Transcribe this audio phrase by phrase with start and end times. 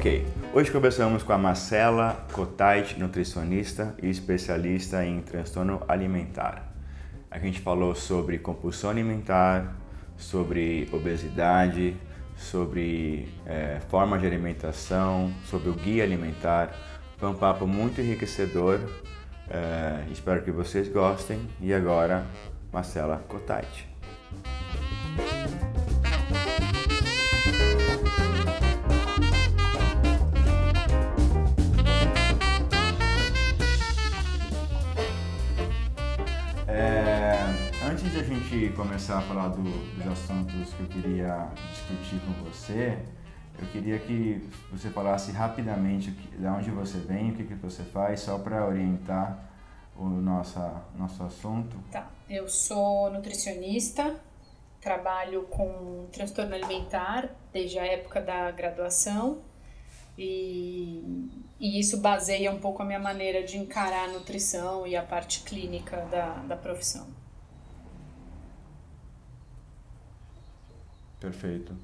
[0.00, 6.72] Ok, hoje conversamos com a Marcela Cotait, nutricionista e especialista em transtorno alimentar.
[7.30, 9.76] A gente falou sobre compulsão alimentar,
[10.16, 11.94] sobre obesidade,
[12.34, 16.74] sobre é, forma de alimentação, sobre o guia alimentar.
[17.18, 18.80] Foi um papo muito enriquecedor.
[19.50, 21.46] É, espero que vocês gostem.
[21.60, 22.24] E agora,
[22.72, 23.86] Marcela Cotait.
[38.50, 42.98] Gente começar a falar do, dos assuntos que eu queria discutir com você,
[43.56, 48.20] eu queria que você falasse rapidamente de onde você vem, o que, que você faz,
[48.20, 49.48] só para orientar
[49.96, 51.76] o nossa, nosso assunto.
[51.92, 54.16] Tá, eu sou nutricionista,
[54.80, 59.42] trabalho com transtorno alimentar desde a época da graduação
[60.18, 65.02] e, e isso baseia um pouco a minha maneira de encarar a nutrição e a
[65.04, 67.19] parte clínica da, da profissão.
[71.20, 71.74] Perfeito.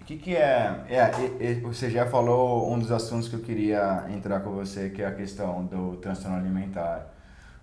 [0.00, 4.40] O que, que é, é, Você já falou um dos assuntos que eu queria entrar
[4.40, 7.12] com você, que é a questão do transtorno alimentar,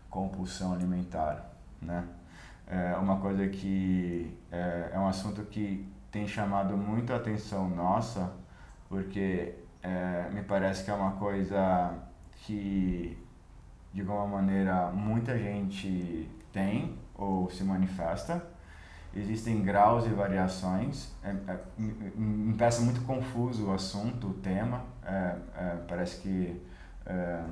[0.10, 2.06] compulsão alimentar, né?
[2.68, 8.32] É uma coisa que é, é um assunto que tem chamado muito a atenção nossa,
[8.88, 11.94] porque é, me parece que é uma coisa
[12.38, 13.18] que,
[13.94, 18.53] de alguma maneira, muita gente tem ou se manifesta,
[19.16, 21.12] existem graus e variações.
[21.24, 24.84] É, é, me parece muito confuso o assunto, o tema.
[25.06, 26.62] É, é parece que
[27.06, 27.44] é,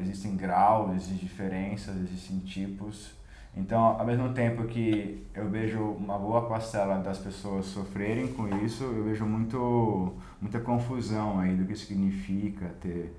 [0.00, 3.16] existem graus, existem diferenças, existem tipos.
[3.56, 8.84] Então, ao mesmo tempo que eu vejo uma boa parcela das pessoas sofrerem com isso,
[8.84, 13.18] eu vejo muito, muita confusão aí do que significa ter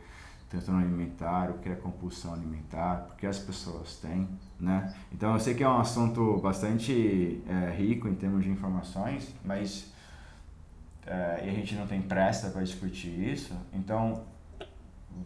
[0.50, 4.28] transtorno alimentar, o que é compulsão alimentar, porque as pessoas têm,
[4.60, 4.94] né?
[5.12, 9.94] Então eu sei que é um assunto bastante é, rico em termos de informações, mas
[11.06, 14.24] é, e a gente não tem pressa para discutir isso, então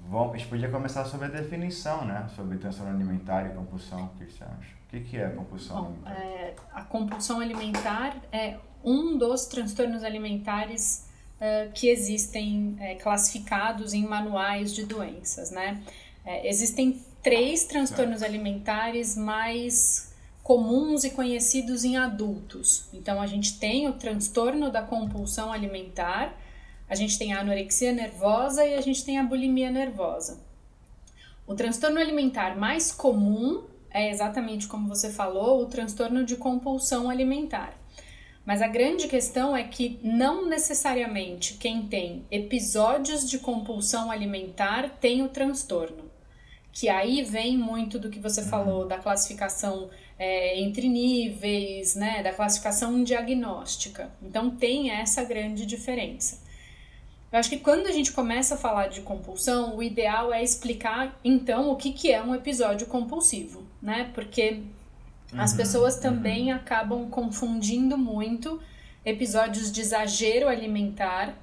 [0.09, 2.27] vamos, a gente podia começar sobre a definição, né?
[2.35, 4.75] Sobre transtorno alimentar e compulsão, o que você acha?
[4.87, 6.21] O que, que é compulsão Bom, alimentar?
[6.21, 11.07] É, a compulsão alimentar é um dos transtornos alimentares
[11.43, 15.81] uh, que existem uh, classificados em manuais de doenças, né?
[16.25, 22.85] Uh, existem três transtornos alimentares mais comuns e conhecidos em adultos.
[22.93, 26.37] Então, a gente tem o transtorno da compulsão alimentar,
[26.89, 30.41] a gente tem a anorexia nervosa e a gente tem a bulimia nervosa.
[31.47, 37.73] O transtorno alimentar mais comum é exatamente como você falou, o transtorno de compulsão alimentar.
[38.45, 45.21] Mas a grande questão é que não necessariamente quem tem episódios de compulsão alimentar tem
[45.21, 46.11] o transtorno.
[46.71, 48.47] Que aí vem muito do que você uhum.
[48.47, 49.89] falou da classificação
[50.19, 54.11] é, entre níveis, né, da classificação diagnóstica.
[54.21, 56.43] Então tem essa grande diferença.
[57.31, 61.19] Eu acho que quando a gente começa a falar de compulsão, o ideal é explicar
[61.23, 64.11] então o que, que é um episódio compulsivo, né?
[64.13, 64.61] Porque
[65.37, 66.57] as uhum, pessoas também uhum.
[66.57, 68.59] acabam confundindo muito
[69.05, 71.35] episódios de exagero alimentar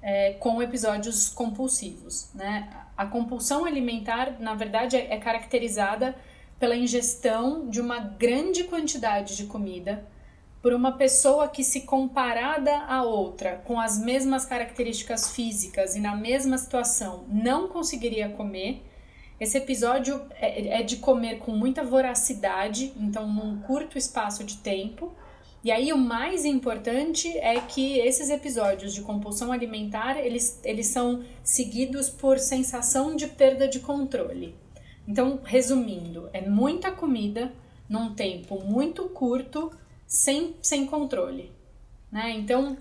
[0.00, 2.68] é, com episódios compulsivos, né?
[2.96, 6.14] A compulsão alimentar, na verdade, é, é caracterizada
[6.58, 10.06] pela ingestão de uma grande quantidade de comida
[10.60, 16.14] por uma pessoa que, se comparada a outra, com as mesmas características físicas e na
[16.14, 18.80] mesma situação, não conseguiria comer,
[19.42, 25.12] esse episódio é, é de comer com muita voracidade, então num curto espaço de tempo.
[25.64, 31.24] E aí o mais importante é que esses episódios de compulsão alimentar, eles, eles são
[31.42, 34.54] seguidos por sensação de perda de controle.
[35.08, 37.52] Então, resumindo, é muita comida
[37.88, 39.72] num tempo muito curto,
[40.06, 41.50] sem, sem controle.
[42.12, 42.30] Né?
[42.30, 42.76] Então,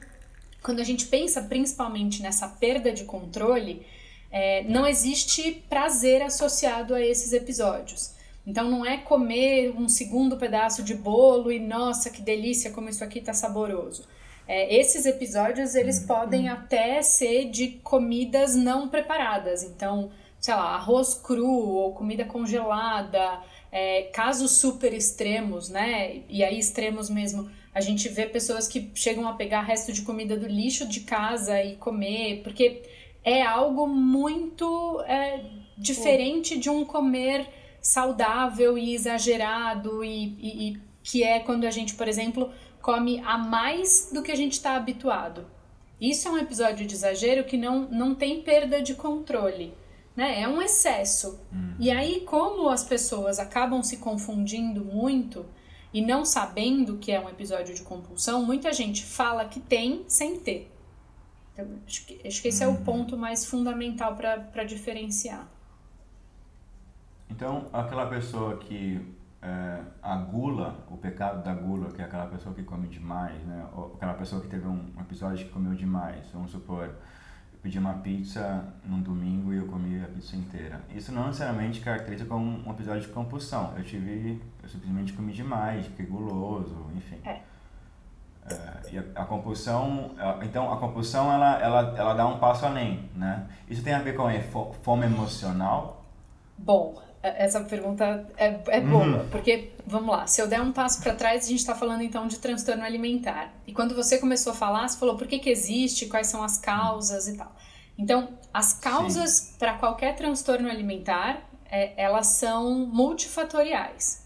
[0.62, 3.84] quando a gente pensa principalmente nessa perda de controle,
[4.32, 8.12] é, não existe prazer associado a esses episódios.
[8.46, 13.04] Então não é comer um segundo pedaço de bolo e nossa que delícia como isso
[13.04, 14.08] aqui está saboroso.
[14.48, 16.08] É, esses episódios eles uhum.
[16.08, 19.64] podem até ser de comidas não preparadas.
[19.64, 23.40] Então, sei lá, arroz cru ou comida congelada,
[23.72, 26.22] é, casos super extremos, né?
[26.28, 27.50] E aí extremos mesmo.
[27.74, 31.64] A gente vê pessoas que chegam a pegar resto de comida do lixo de casa
[31.64, 32.82] e comer, porque
[33.24, 35.44] é algo muito é,
[35.78, 37.48] diferente de um comer
[37.82, 42.52] saudável e exagerado e, e, e, que é quando a gente, por exemplo,
[42.82, 45.46] come a mais do que a gente está habituado.
[46.00, 49.74] Isso é um episódio de exagero que não, não tem perda de controle.
[50.16, 50.42] Né?
[50.42, 51.40] É um excesso.
[51.52, 51.76] Uhum.
[51.80, 55.46] E aí, como as pessoas acabam se confundindo muito
[55.94, 60.40] e não sabendo que é um episódio de compulsão, muita gente fala que tem sem
[60.40, 60.71] ter.
[61.54, 62.72] Então, acho, que, acho que esse uhum.
[62.72, 62.84] é o uhum.
[62.84, 65.48] ponto mais fundamental para diferenciar.
[67.30, 69.00] Então, aquela pessoa que
[69.42, 73.66] é, a gula, o pecado da gula, que é aquela pessoa que come demais, né?
[73.74, 77.96] Ou aquela pessoa que teve um episódio que comeu demais, vamos supor, eu pedi uma
[77.96, 80.82] pizza num domingo e eu comi a pizza inteira.
[80.94, 83.74] Isso não necessariamente caracteriza como um episódio de compulsão.
[83.76, 87.18] Eu tive, eu simplesmente comi demais, fiquei guloso, enfim.
[87.26, 87.42] É.
[88.50, 90.12] É, e a, a, compulsão,
[90.42, 93.48] então a compulsão ela, ela, ela dá um passo além, né?
[93.70, 94.34] Isso tem a ver com a
[94.84, 96.04] fome emocional?
[96.58, 99.30] Bom, é, essa pergunta é, é boa, uhum.
[99.30, 102.28] porque, vamos lá, se eu der um passo para trás, a gente está falando então
[102.28, 103.54] de transtorno alimentar.
[103.68, 106.58] E quando você começou a falar, você falou por que, que existe, quais são as
[106.58, 107.52] causas e tal.
[107.98, 114.21] Então, as causas para qualquer transtorno alimentar, é, elas são multifatoriais.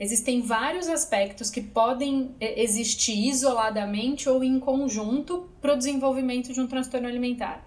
[0.00, 6.60] Existem vários aspectos que podem é, existir isoladamente ou em conjunto para o desenvolvimento de
[6.60, 7.66] um transtorno alimentar.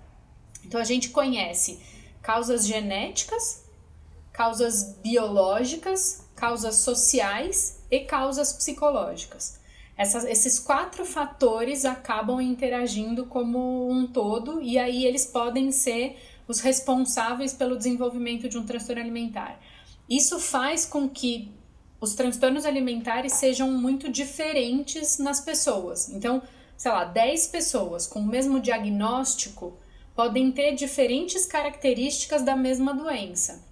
[0.64, 1.80] Então, a gente conhece
[2.22, 3.66] causas genéticas,
[4.32, 9.60] causas biológicas, causas sociais e causas psicológicas.
[9.98, 16.18] Essas, esses quatro fatores acabam interagindo como um todo e aí eles podem ser
[16.48, 19.60] os responsáveis pelo desenvolvimento de um transtorno alimentar.
[20.10, 21.52] Isso faz com que
[22.02, 26.10] os transtornos alimentares sejam muito diferentes nas pessoas.
[26.10, 26.42] Então,
[26.76, 29.78] sei lá, 10 pessoas com o mesmo diagnóstico
[30.16, 33.64] podem ter diferentes características da mesma doença.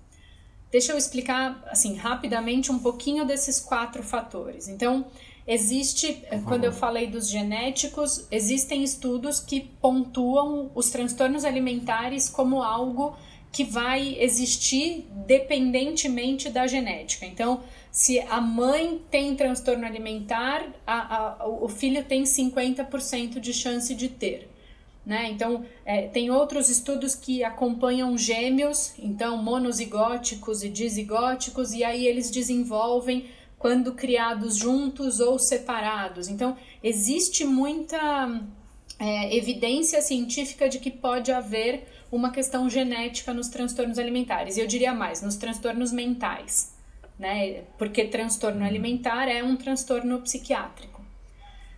[0.72, 4.68] Deixa eu explicar, assim, rapidamente um pouquinho desses quatro fatores.
[4.68, 5.08] Então,
[5.48, 6.44] existe, uhum.
[6.44, 13.18] quando eu falei dos genéticos, existem estudos que pontuam os transtornos alimentares como algo
[13.52, 17.25] que vai existir dependentemente da genética.
[17.25, 23.94] Então, se a mãe tem transtorno alimentar, a, a, o filho tem 50% de chance
[23.95, 24.50] de ter.
[25.06, 25.30] Né?
[25.31, 32.30] Então, é, tem outros estudos que acompanham gêmeos, então monozigóticos e dizigóticos, e aí eles
[32.30, 33.25] desenvolvem
[33.57, 36.27] quando criados juntos ou separados.
[36.27, 38.39] Então, existe muita
[39.00, 44.68] é, evidência científica de que pode haver uma questão genética nos transtornos alimentares, e eu
[44.68, 46.74] diria mais, nos transtornos mentais,
[47.19, 47.63] né?
[47.77, 51.04] Porque transtorno alimentar é um transtorno psiquiátrico.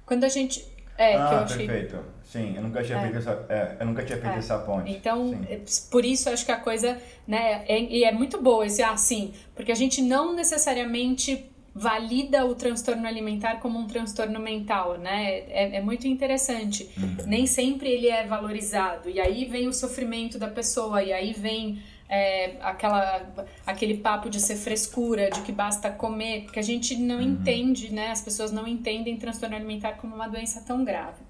[0.05, 0.63] Quando a gente.
[0.97, 1.67] É, ah, que eu achei...
[1.67, 3.01] perfeito Sim, eu nunca tinha é.
[3.01, 4.38] feito essa, é, eu nunca tinha feito é.
[4.38, 4.89] essa ponte.
[4.89, 5.45] Então, sim.
[5.49, 5.59] É,
[5.91, 6.97] por isso acho que a coisa,
[7.27, 12.55] né, é, e é muito boa esse assim, porque a gente não necessariamente valida o
[12.55, 15.39] transtorno alimentar como um transtorno mental, né?
[15.49, 16.89] É, é muito interessante.
[16.97, 17.17] Uhum.
[17.27, 19.09] Nem sempre ele é valorizado.
[19.09, 23.25] E aí vem o sofrimento da pessoa, e aí vem é, aquela,
[23.65, 27.21] aquele papo de ser frescura, de que basta comer, porque a gente não uhum.
[27.21, 28.11] entende, né?
[28.11, 31.21] As pessoas não entendem transtorno alimentar como uma doença tão grave.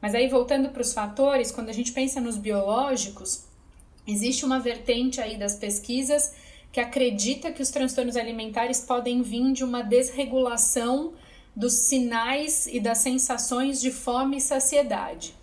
[0.00, 3.46] Mas aí voltando para os fatores, quando a gente pensa nos biológicos,
[4.06, 6.32] existe uma vertente aí das pesquisas
[6.70, 11.14] que acredita que os transtornos alimentares podem vir de uma desregulação
[11.54, 15.34] dos sinais e das sensações de fome e saciedade.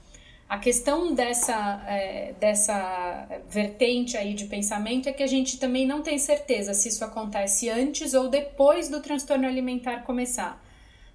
[0.49, 6.01] A questão dessa, é, dessa vertente aí de pensamento é que a gente também não
[6.01, 10.59] tem certeza se isso acontece antes ou depois do transtorno alimentar começar.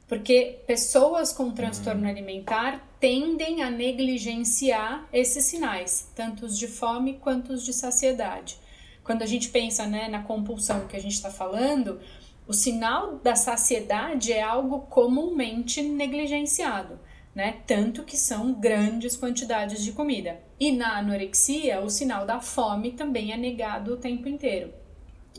[0.06, 7.52] Porque pessoas com transtorno alimentar tendem a negligenciar esses sinais, tanto os de fome quanto
[7.52, 8.56] os de saciedade.
[9.02, 12.00] Quando a gente pensa né, na compulsão que a gente está falando,
[12.46, 17.00] o sinal da saciedade é algo comumente negligenciado,
[17.34, 17.58] né?
[17.66, 20.40] Tanto que são grandes quantidades de comida.
[20.58, 24.72] E na anorexia, o sinal da fome também é negado o tempo inteiro.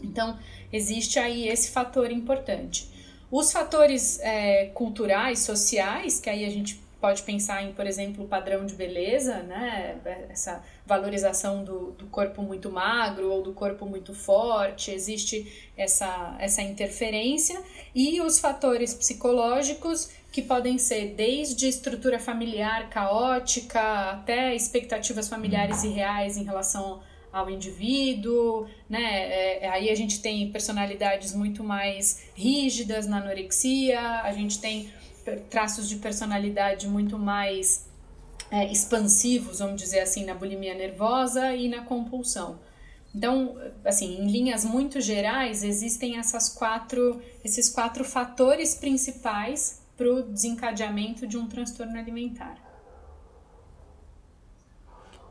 [0.04, 0.38] Então,
[0.72, 2.90] existe aí esse fator importante.
[3.32, 8.28] Os fatores é, culturais, sociais, que aí a gente pode pensar em, por exemplo, o
[8.28, 10.00] padrão de beleza, né?
[10.30, 16.62] Essa valorização do, do corpo muito magro ou do corpo muito forte, existe essa, essa
[16.62, 17.62] interferência.
[17.94, 23.80] E os fatores psicológicos, que podem ser desde estrutura familiar caótica
[24.12, 27.00] até expectativas familiares irreais em relação
[27.32, 29.62] ao indivíduo, né?
[29.62, 34.92] É, aí a gente tem personalidades muito mais rígidas na anorexia, a gente tem
[35.50, 37.88] traços de personalidade muito mais
[38.52, 42.60] é, expansivos, vamos dizer assim, na bulimia nervosa e na compulsão.
[43.16, 50.24] Então, assim, em linhas muito gerais, existem essas quatro, esses quatro fatores principais para o
[50.24, 52.56] desencadeamento de um transtorno alimentar.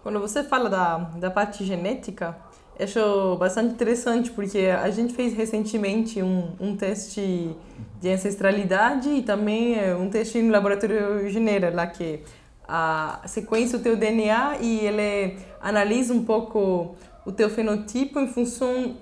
[0.03, 2.37] Quando você fala da, da parte genética,
[2.79, 7.57] acho bastante interessante, porque a gente fez recentemente um, um teste
[8.01, 12.21] de ancestralidade e também eh, um teste no laboratório Genera, lá que
[12.67, 16.95] a sequência do teu DNA e ele analisa um pouco
[17.25, 18.97] o teu fenotipo em função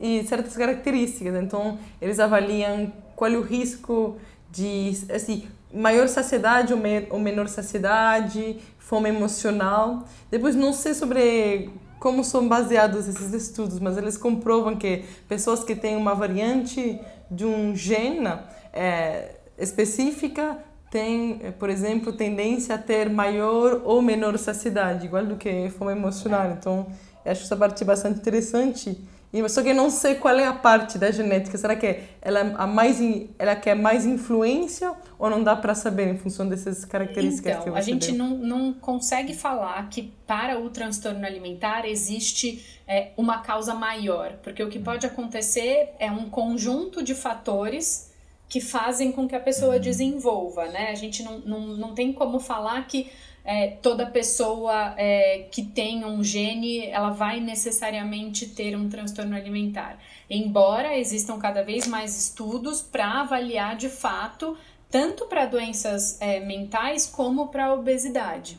[0.00, 1.34] de certas características.
[1.42, 4.16] Então, eles avaliam qual é o risco
[4.54, 10.04] de assim, maior saciedade ou, me, ou menor saciedade, fome emocional.
[10.30, 15.74] Depois, não sei sobre como são baseados esses estudos, mas eles comprovam que pessoas que
[15.74, 18.28] têm uma variante de um gene
[18.72, 20.58] é, específica
[20.90, 26.52] têm, por exemplo, tendência a ter maior ou menor saciedade, igual do que fome emocional.
[26.52, 26.86] Então,
[27.24, 29.02] acho essa parte bastante interessante
[29.48, 31.58] só que eu não sei qual é a parte da genética.
[31.58, 33.00] Será que ela a mais
[33.38, 37.70] ela quer mais influência ou não dá para saber em função dessas características então, que
[37.70, 43.38] você a gente não, não consegue falar que para o transtorno alimentar existe é, uma
[43.38, 48.12] causa maior, porque o que pode acontecer é um conjunto de fatores
[48.48, 49.80] que fazem com que a pessoa uhum.
[49.80, 50.90] desenvolva, né?
[50.90, 53.10] A gente não, não, não tem como falar que
[53.44, 59.98] é, toda pessoa é, que tem um gene, ela vai necessariamente ter um transtorno alimentar.
[60.30, 64.56] Embora existam cada vez mais estudos para avaliar de fato,
[64.90, 68.58] tanto para doenças é, mentais como para obesidade.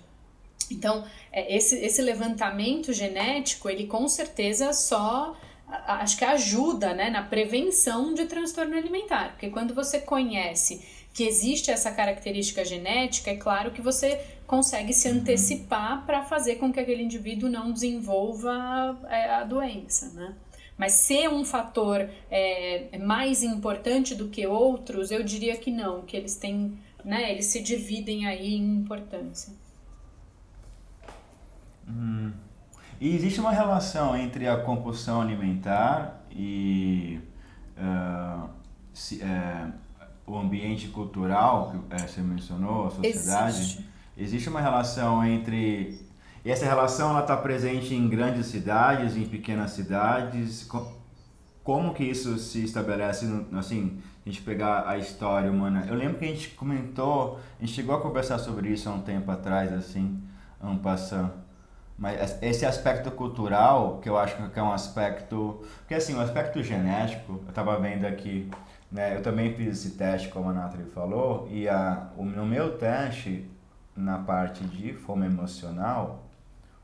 [0.72, 5.36] Então, é, esse, esse levantamento genético, ele com certeza só
[5.68, 11.72] acho que ajuda né, na prevenção de transtorno alimentar, porque quando você conhece que existe
[11.72, 15.18] essa característica genética, é claro que você consegue se uhum.
[15.18, 20.34] antecipar para fazer com que aquele indivíduo não desenvolva é, a doença, né?
[20.78, 26.18] Mas ser um fator é, mais importante do que outros, eu diria que não, que
[26.18, 29.54] eles têm, né, eles se dividem aí em importância.
[31.88, 32.34] Hum.
[33.00, 37.22] E existe uma relação entre a compulsão alimentar e
[37.78, 38.50] uh,
[38.94, 39.74] se, uh,
[40.28, 43.60] o ambiente cultural que uh, você mencionou, a sociedade?
[43.60, 43.85] Existe
[44.18, 46.06] Existe uma relação entre
[46.46, 50.70] e essa relação ela está presente em grandes cidades, em pequenas cidades.
[51.64, 55.86] Como que isso se estabelece, assim, a gente pegar a história humana?
[55.88, 59.02] Eu lembro que a gente comentou, a gente chegou a conversar sobre isso há um
[59.02, 60.22] tempo atrás, assim,
[60.62, 61.34] um passando.
[61.98, 65.64] Mas esse aspecto cultural, que eu acho que é um aspecto...
[65.80, 68.52] Porque, assim, o aspecto genético, eu estava vendo aqui,
[68.92, 73.50] né, eu também fiz esse teste, como a Nathalie falou, e a, no meu teste,
[73.96, 76.26] na parte de fome emocional,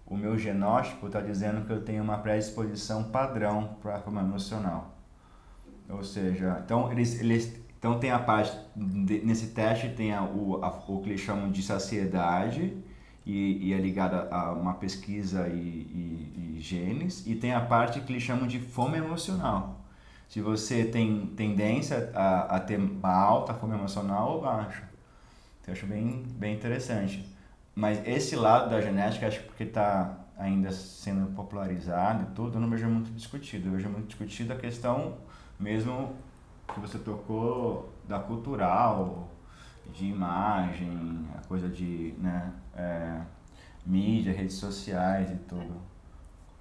[0.05, 4.95] o meu genótipo está dizendo que eu tenho uma predisposição padrão para fome emocional.
[5.89, 10.63] Ou seja, então eles, eles então tem a parte de, nesse teste tem a, o,
[10.63, 12.77] a, o que eles chamam de saciedade
[13.25, 17.99] e, e é ligada a uma pesquisa e, e, e, genes e tem a parte
[18.01, 19.81] que eles chamam de fome emocional.
[20.29, 24.90] Se você tem tendência a, a ter uma alta fome emocional ou baixa.
[25.67, 27.25] Eu acho bem, bem interessante.
[27.75, 32.61] Mas esse lado da genética, acho que porque está ainda sendo popularizado e tudo, eu
[32.61, 33.69] não vejo muito discutido.
[33.69, 35.17] Eu vejo muito discutido a questão
[35.59, 36.15] mesmo
[36.73, 39.29] que você tocou da cultural,
[39.93, 43.21] de imagem, a coisa de né, é,
[43.85, 45.90] mídia, redes sociais e tudo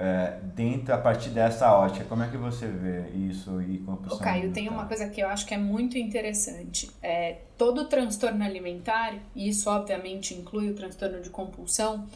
[0.00, 4.21] é, dentro, a partir dessa ótica, como é que você vê isso e compulsão Ô,
[4.21, 6.90] Caio, tem uma coisa que eu acho que é muito interessante.
[7.02, 12.07] É, todo transtorno alimentar, e isso obviamente inclui o transtorno de compulsão,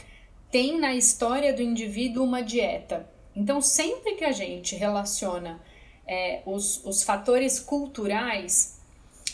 [0.51, 3.07] tem na história do indivíduo uma dieta.
[3.37, 5.61] Então, sempre que a gente relaciona
[6.07, 8.81] é, os, os fatores culturais,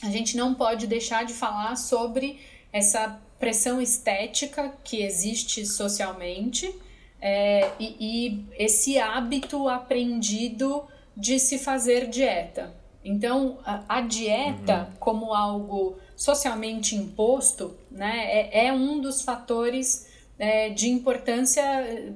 [0.03, 2.41] a gente não pode deixar de falar sobre
[2.73, 6.75] essa pressão estética que existe socialmente
[7.21, 10.85] é, e, e esse hábito aprendido
[11.17, 12.75] de se fazer dieta.
[13.05, 14.97] Então, a, a dieta, uhum.
[14.99, 20.09] como algo socialmente imposto, né, é, é um dos fatores
[20.39, 21.63] é, de importância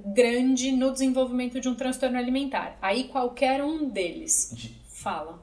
[0.06, 2.78] grande no desenvolvimento de um transtorno alimentar.
[2.80, 5.42] Aí, qualquer um deles Di fala.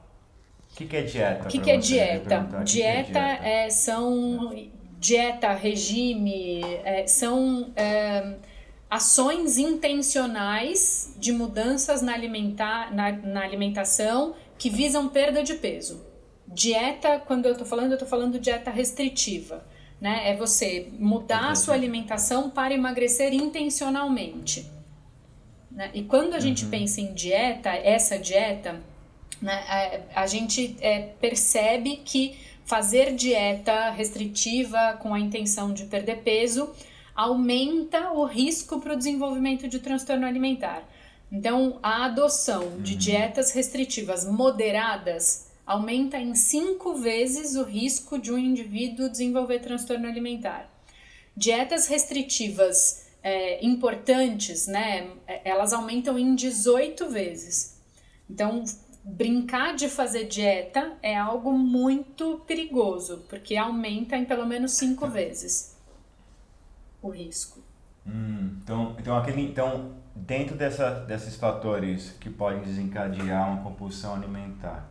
[0.72, 1.44] O que, que, é dieta?
[1.44, 2.40] O que, que, é dieta?
[2.40, 3.18] Dieta, que é dieta?
[3.44, 4.54] É, são
[4.98, 8.36] dieta, regime, é, são é,
[8.92, 16.04] ações intencionais de mudanças na, alimentar, na, na alimentação que visam perda de peso.
[16.46, 19.64] Dieta, quando eu estou falando, eu estou falando dieta restritiva.
[19.98, 20.30] Né?
[20.30, 24.70] É você mudar a sua alimentação para emagrecer intencionalmente.
[25.70, 25.90] Né?
[25.94, 26.42] E quando a uhum.
[26.42, 28.78] gente pensa em dieta, essa dieta,
[29.40, 36.18] né, a, a gente é, percebe que fazer dieta restritiva com a intenção de perder
[36.18, 36.74] peso
[37.14, 40.82] aumenta o risco para o desenvolvimento de transtorno alimentar.
[41.30, 42.98] Então, a adoção de uhum.
[42.98, 50.70] dietas restritivas moderadas aumenta em cinco vezes o risco de um indivíduo desenvolver transtorno alimentar.
[51.34, 55.10] Dietas restritivas é, importantes, né,
[55.44, 57.80] elas aumentam em 18 vezes.
[58.28, 58.64] Então,
[59.02, 65.71] brincar de fazer dieta é algo muito perigoso, porque aumenta em pelo menos cinco vezes
[67.02, 67.60] o risco.
[68.06, 74.88] Hum, então, então, aquele, então, dentro dessa, desses fatores que podem desencadear uma compulsão alimentar,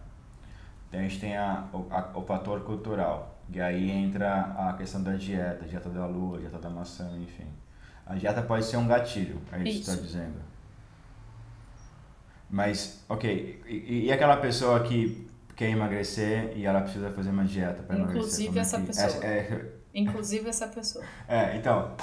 [0.88, 5.14] então a gente tem a, a, o fator cultural, e aí entra a questão da
[5.14, 7.48] dieta, dieta da lua, dieta da maçã, enfim.
[8.06, 10.52] A dieta pode ser um gatilho, é isso que está dizendo.
[12.50, 17.82] Mas, ok, e, e, aquela pessoa que quer emagrecer e ela precisa fazer uma dieta
[17.84, 18.22] para emagrecer?
[18.22, 18.88] Inclusive essa que...
[18.88, 19.26] pessoa.
[19.26, 19.81] É, é...
[19.94, 21.04] Inclusive essa pessoa.
[21.28, 21.96] É, então,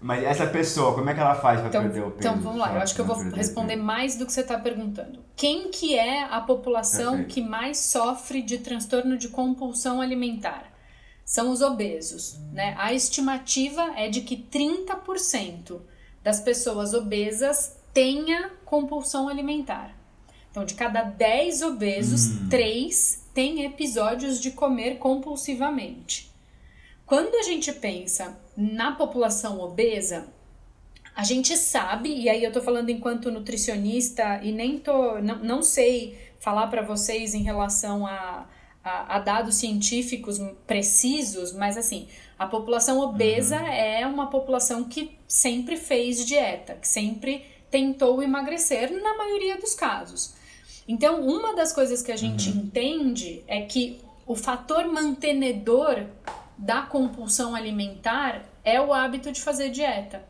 [0.00, 2.28] mas essa pessoa, como é que ela faz para então, perder o peso?
[2.28, 5.24] Então vamos lá, eu acho que eu vou responder mais do que você está perguntando.
[5.34, 7.34] Quem que é a população Perfeito.
[7.34, 10.72] que mais sofre de transtorno de compulsão alimentar?
[11.24, 12.74] São os obesos, né?
[12.78, 15.80] A estimativa é de que 30%
[16.22, 19.92] das pessoas obesas tenha compulsão alimentar.
[20.50, 22.48] Então, de cada 10 obesos, hum.
[22.48, 26.32] 3 têm episódios de comer compulsivamente.
[27.06, 30.26] Quando a gente pensa na população obesa,
[31.14, 35.62] a gente sabe, e aí eu tô falando enquanto nutricionista e nem tô, não, não
[35.62, 38.46] sei falar para vocês em relação a,
[38.82, 43.66] a, a, dados científicos precisos, mas assim, a população obesa uhum.
[43.68, 50.34] é uma população que sempre fez dieta, que sempre tentou emagrecer na maioria dos casos.
[50.88, 52.56] Então, uma das coisas que a gente uhum.
[52.56, 56.04] entende é que o fator mantenedor
[56.56, 60.24] da compulsão alimentar é o hábito de fazer dieta.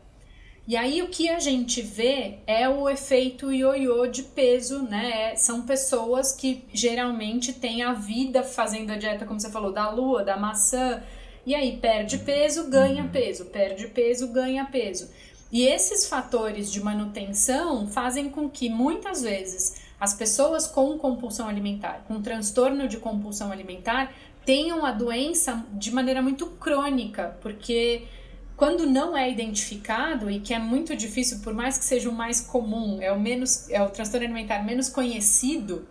[0.67, 5.31] E aí o que a gente vê é o efeito ioiô de peso, né?
[5.31, 9.89] É, são pessoas que geralmente têm a vida fazendo a dieta, como você falou, da
[9.89, 11.01] lua, da maçã,
[11.45, 15.09] e aí perde peso, ganha peso, perde peso, ganha peso.
[15.49, 22.03] E esses fatores de manutenção fazem com que muitas vezes as pessoas com compulsão alimentar,
[22.05, 24.11] com transtorno de compulsão alimentar,
[24.47, 28.03] tenham a doença de maneira muito crônica, porque
[28.55, 32.39] quando não é identificado e que é muito difícil, por mais que seja o mais
[32.39, 35.85] comum, é o menos é o transtorno alimentar menos conhecido,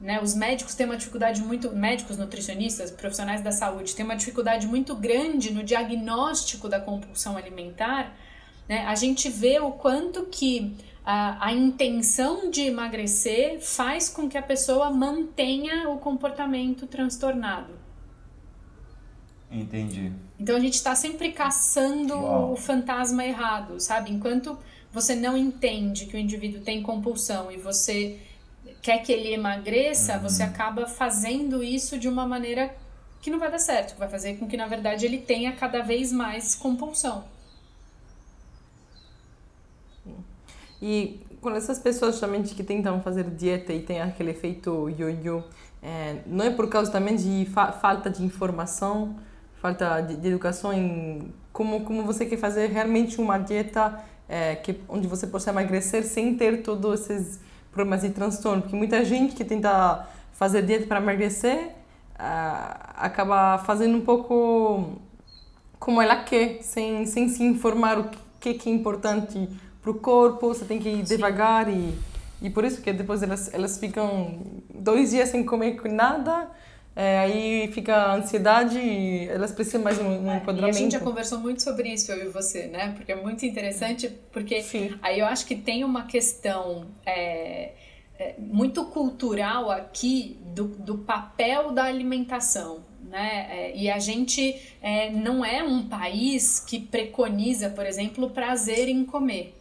[0.00, 0.18] né?
[0.22, 4.96] Os médicos têm uma dificuldade muito, médicos, nutricionistas, profissionais da saúde têm uma dificuldade muito
[4.96, 8.16] grande no diagnóstico da compulsão alimentar
[8.70, 8.86] né?
[8.86, 14.42] A gente vê o quanto que a, a intenção de emagrecer faz com que a
[14.42, 17.79] pessoa mantenha o comportamento transtornado.
[19.50, 20.12] Entendi.
[20.38, 22.52] Então a gente está sempre caçando Uau.
[22.52, 24.12] o fantasma errado, sabe?
[24.12, 24.56] Enquanto
[24.92, 28.18] você não entende que o indivíduo tem compulsão e você
[28.80, 30.22] quer que ele emagreça, uhum.
[30.22, 32.74] você acaba fazendo isso de uma maneira
[33.20, 35.82] que não vai dar certo, que vai fazer com que na verdade ele tenha cada
[35.82, 37.24] vez mais compulsão.
[40.80, 45.42] E quando essas pessoas justamente que tentam fazer dieta e tem aquele efeito ioiô,
[45.82, 49.16] é, não é por causa também de fa falta de informação,
[49.60, 54.80] falta de, de, educação em como como você quer fazer realmente uma dieta é, que
[54.88, 57.40] onde você possa emagrecer sem ter todos esses
[57.72, 63.96] problemas de transtorno, porque muita gente que tenta fazer dieta para emagrecer uh, acaba fazendo
[63.96, 65.00] um pouco
[65.78, 69.48] como ela quer, sem, sem se informar o que, que é importante
[69.80, 71.94] para o corpo, você tem que ir devagar e,
[72.42, 74.40] e por isso que depois elas, elas ficam
[74.74, 76.50] dois dias sem comer nada,
[77.00, 80.64] é, aí fica a ansiedade e elas precisam mais de um, um enquadramento.
[80.64, 82.92] É, e a gente já conversou muito sobre isso, eu e você, né?
[82.96, 84.98] Porque é muito interessante, porque Sim.
[85.00, 86.86] aí eu acho que tem uma questão...
[87.06, 87.72] É,
[88.20, 92.84] é, muito cultural aqui do, do papel da alimentação.
[93.02, 93.46] Né?
[93.50, 98.88] É, e a gente é, não é um país que preconiza, por exemplo, o prazer
[98.88, 99.56] em comer.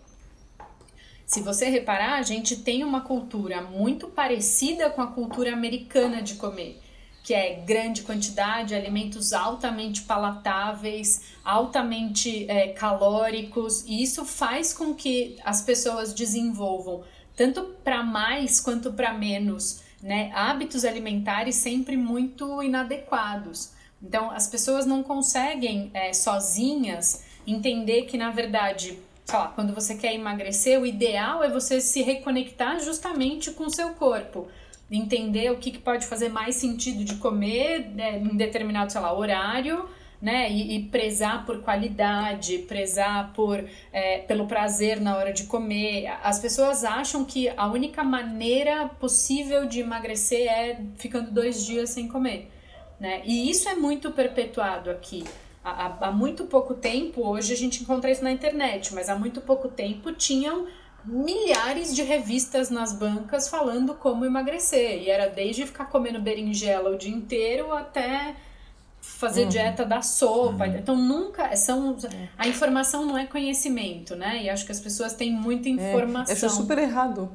[1.25, 6.35] Se você reparar, a gente tem uma cultura muito parecida com a cultura americana de
[6.35, 6.81] comer,
[7.23, 15.37] que é grande quantidade, alimentos altamente palatáveis, altamente é, calóricos, e isso faz com que
[15.43, 17.03] as pessoas desenvolvam,
[17.35, 23.71] tanto para mais quanto para menos, né, hábitos alimentares sempre muito inadequados.
[24.01, 28.97] Então, as pessoas não conseguem é, sozinhas entender que, na verdade,
[29.31, 33.89] lá, quando você quer emagrecer, o ideal é você se reconectar justamente com o seu
[33.89, 34.47] corpo.
[34.91, 39.15] Entender o que, que pode fazer mais sentido de comer né, em determinado, sei lá,
[39.15, 39.87] horário,
[40.21, 40.51] né?
[40.51, 46.07] E, e, prezar por qualidade, prezar por, é, pelo prazer na hora de comer.
[46.23, 52.07] As pessoas acham que a única maneira possível de emagrecer é ficando dois dias sem
[52.07, 52.51] comer,
[52.99, 53.21] né?
[53.25, 55.23] E isso é muito perpetuado aqui.
[55.63, 59.41] Há, há muito pouco tempo, hoje a gente encontra isso na internet, mas há muito
[59.41, 60.67] pouco tempo tinham
[61.05, 65.03] milhares de revistas nas bancas falando como emagrecer.
[65.03, 68.35] E era desde ficar comendo berinjela o dia inteiro até
[69.01, 69.49] fazer uhum.
[69.49, 70.65] dieta da sopa.
[70.65, 70.75] Uhum.
[70.75, 72.27] Então nunca são é.
[72.37, 74.43] a informação não é conhecimento, né?
[74.43, 76.33] E acho que as pessoas têm muita informação.
[76.33, 77.31] É, acho super errado.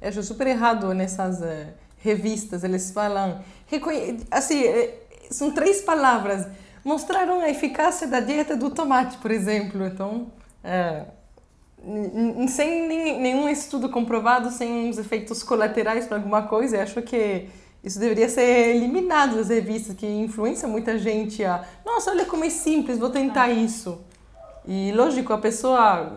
[0.00, 3.42] Eu acho super errado nessas uh, revistas eles falam
[4.30, 6.46] assim é, são três palavras
[6.84, 9.86] mostraram a eficácia da dieta do tomate, por exemplo.
[9.86, 10.32] Então
[10.64, 11.04] é,
[12.48, 12.86] sem
[13.18, 17.48] nenhum estudo comprovado, sem uns efeitos colaterais para alguma coisa, eu acho que
[17.82, 21.64] isso deveria ser eliminado das revistas, que influencia muita gente a.
[21.84, 23.52] Nossa, olha como é simples, vou tentar ah.
[23.52, 24.00] isso.
[24.66, 26.16] E lógico, a pessoa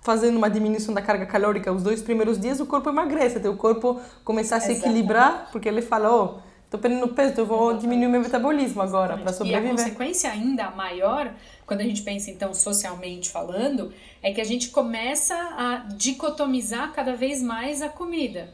[0.00, 3.56] fazendo uma diminuição da carga calórica os dois primeiros dias, o corpo emagrece, até o
[3.56, 4.98] corpo começar a se Exatamente.
[4.98, 6.38] equilibrar, porque ele fala, oh,
[6.70, 7.80] tô perdendo peso, eu vou Exatamente.
[7.80, 9.64] diminuir meu metabolismo agora para sobreviver.
[9.64, 11.32] E a consequência ainda maior,
[11.70, 17.14] quando a gente pensa então socialmente falando, é que a gente começa a dicotomizar cada
[17.14, 18.52] vez mais a comida.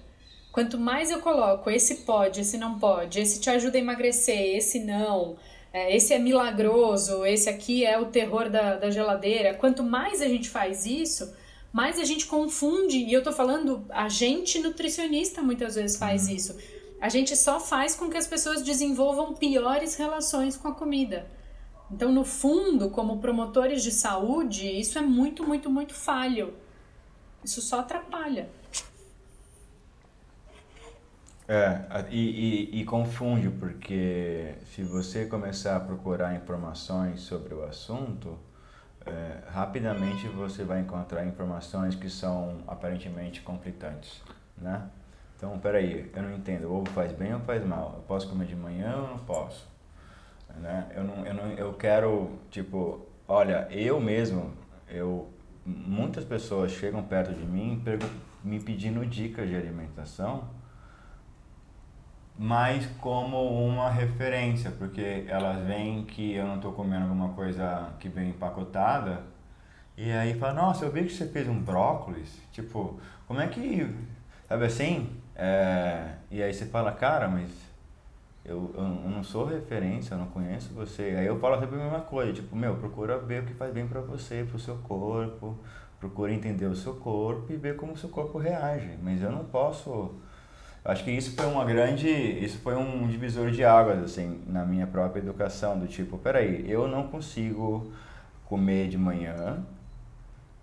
[0.53, 4.81] Quanto mais eu coloco esse pode, esse não pode, esse te ajuda a emagrecer, esse
[4.81, 5.39] não,
[5.73, 9.55] é, esse é milagroso, esse aqui é o terror da, da geladeira.
[9.55, 11.35] Quanto mais a gente faz isso,
[11.73, 12.99] mais a gente confunde.
[12.99, 16.35] E eu tô falando, a gente nutricionista muitas vezes faz uhum.
[16.35, 16.59] isso.
[17.01, 21.35] A gente só faz com que as pessoas desenvolvam piores relações com a comida.
[21.91, 26.53] Então, no fundo, como promotores de saúde, isso é muito, muito, muito falho.
[27.45, 28.49] Isso só atrapalha.
[31.49, 38.37] É, e, e, e, confunde, porque se você começar a procurar informações sobre o assunto,
[39.07, 44.21] é, rapidamente você vai encontrar informações que são aparentemente conflitantes,
[44.59, 44.91] né?
[45.37, 47.93] Então, peraí, eu não entendo, o ovo faz bem ou faz mal?
[47.97, 49.76] Eu posso comer de manhã ou não posso?
[50.61, 50.87] Né?
[50.95, 54.53] Eu, não, eu, não, eu quero, tipo, olha, eu mesmo,
[54.89, 55.29] eu,
[55.65, 57.83] muitas pessoas chegam perto de mim
[58.43, 60.45] me pedindo dicas de alimentação,
[62.39, 68.09] mas como uma referência, porque elas veem que eu não estou comendo alguma coisa que
[68.09, 69.23] vem empacotada,
[69.97, 73.91] e aí fala, nossa, eu vi que você fez um brócolis, tipo, como é que,
[74.47, 75.11] sabe assim?
[75.35, 77.51] É, e aí você fala, cara, mas
[78.49, 81.15] eu, eu, não sou referência, eu não conheço você.
[81.19, 83.87] Aí eu falo sempre a mesma coisa, tipo, meu, procura ver o que faz bem
[83.87, 85.57] para você, pro seu corpo,
[85.99, 89.45] procura entender o seu corpo e ver como o seu corpo reage, mas eu não
[89.45, 90.15] posso
[90.87, 94.87] Acho que isso foi uma grande, isso foi um divisor de águas assim na minha
[94.87, 97.91] própria educação do tipo, peraí, eu não consigo
[98.45, 99.65] comer de manhã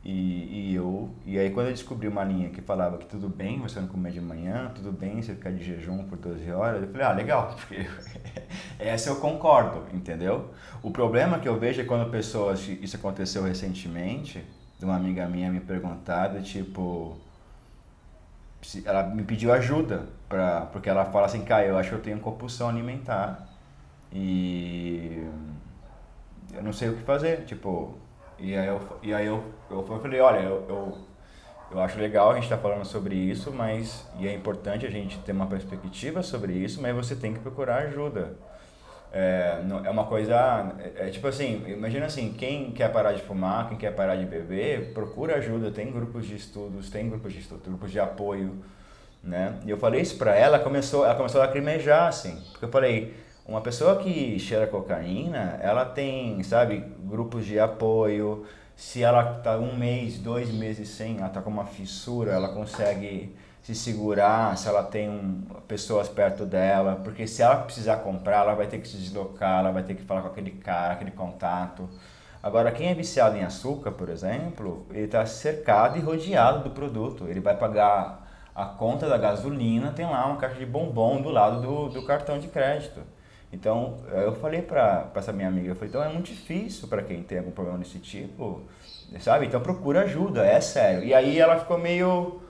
[0.05, 3.59] e, e eu e aí quando eu descobri uma linha que falava que tudo bem
[3.61, 6.89] você não comer de manhã, tudo bem você ficar de jejum por 12 horas, eu
[6.89, 7.87] falei, ah, legal, porque
[8.77, 10.49] essa eu concordo, entendeu?
[10.81, 14.43] O problema que eu vejo é quando pessoas, isso aconteceu recentemente,
[14.77, 17.17] de uma amiga minha me perguntar, do tipo,
[18.85, 22.19] ela me pediu ajuda pra, porque ela fala assim, cara, eu acho que eu tenho
[22.19, 23.47] compulsão alimentar
[24.11, 25.25] e
[26.53, 27.97] eu não sei o que fazer, tipo,
[28.39, 30.97] e aí eu, e aí eu, eu falei, olha, eu, eu,
[31.71, 34.89] eu acho legal a gente estar tá falando sobre isso, mas e é importante a
[34.89, 38.35] gente ter uma perspectiva sobre isso, mas você tem que procurar ajuda.
[39.13, 40.73] É, é uma coisa.
[40.79, 44.25] É, é, tipo assim, imagina assim: quem quer parar de fumar, quem quer parar de
[44.25, 45.69] beber, procura ajuda.
[45.69, 48.57] Tem grupos de estudos, tem grupos de grupos de apoio.
[49.23, 49.59] Né?
[49.65, 52.41] E eu falei isso pra ela, começou, ela começou a lacrimejar, assim.
[52.51, 53.13] Porque eu falei:
[53.45, 58.45] uma pessoa que cheira cocaína, ela tem, sabe, grupos de apoio.
[58.75, 63.35] Se ela tá um mês, dois meses sem, ela tá com uma fissura, ela consegue
[63.61, 68.53] se segurar, se ela tem um, pessoas perto dela, porque se ela precisar comprar, ela
[68.55, 71.89] vai ter que se deslocar, ela vai ter que falar com aquele cara, aquele contato.
[72.41, 77.25] Agora, quem é viciado em açúcar, por exemplo, ele está cercado e rodeado do produto.
[77.29, 81.61] Ele vai pagar a conta da gasolina, tem lá uma caixa de bombom do lado
[81.61, 83.01] do, do cartão de crédito.
[83.53, 87.37] Então, eu falei para essa minha amiga, falei, então é muito difícil para quem tem
[87.37, 88.61] algum problema desse tipo,
[89.19, 89.45] sabe?
[89.45, 91.03] Então procura ajuda, é sério.
[91.03, 92.41] E aí ela ficou meio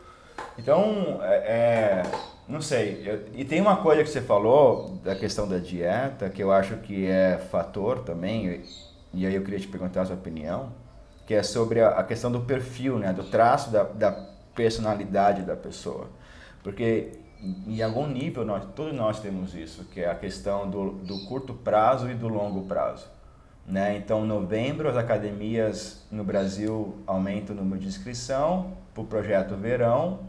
[0.58, 2.04] então, é, é,
[2.48, 3.02] não sei.
[3.06, 6.78] Eu, e tem uma coisa que você falou da questão da dieta, que eu acho
[6.78, 8.64] que é fator também,
[9.14, 10.72] e aí eu queria te perguntar a sua opinião,
[11.26, 14.12] que é sobre a, a questão do perfil, né, do traço da, da
[14.56, 16.08] personalidade da pessoa.
[16.62, 17.12] Porque
[17.68, 21.54] em algum nível, nós, todos nós temos isso, que é a questão do, do curto
[21.54, 23.08] prazo e do longo prazo.
[23.66, 23.98] Né?
[23.98, 29.56] Então, em novembro, as academias no Brasil aumentam o número de inscrição para o projeto
[29.56, 30.20] Verão,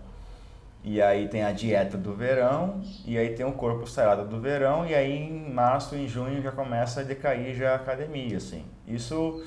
[0.84, 4.86] e aí tem a dieta do verão, e aí tem o corpo sarado do verão,
[4.86, 8.66] e aí em março, em junho já começa a decair já a academia, assim.
[8.86, 9.42] Isso,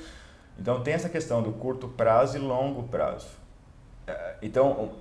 [0.58, 3.28] então tem essa questão do curto prazo e longo prazo.
[4.04, 4.96] É, então,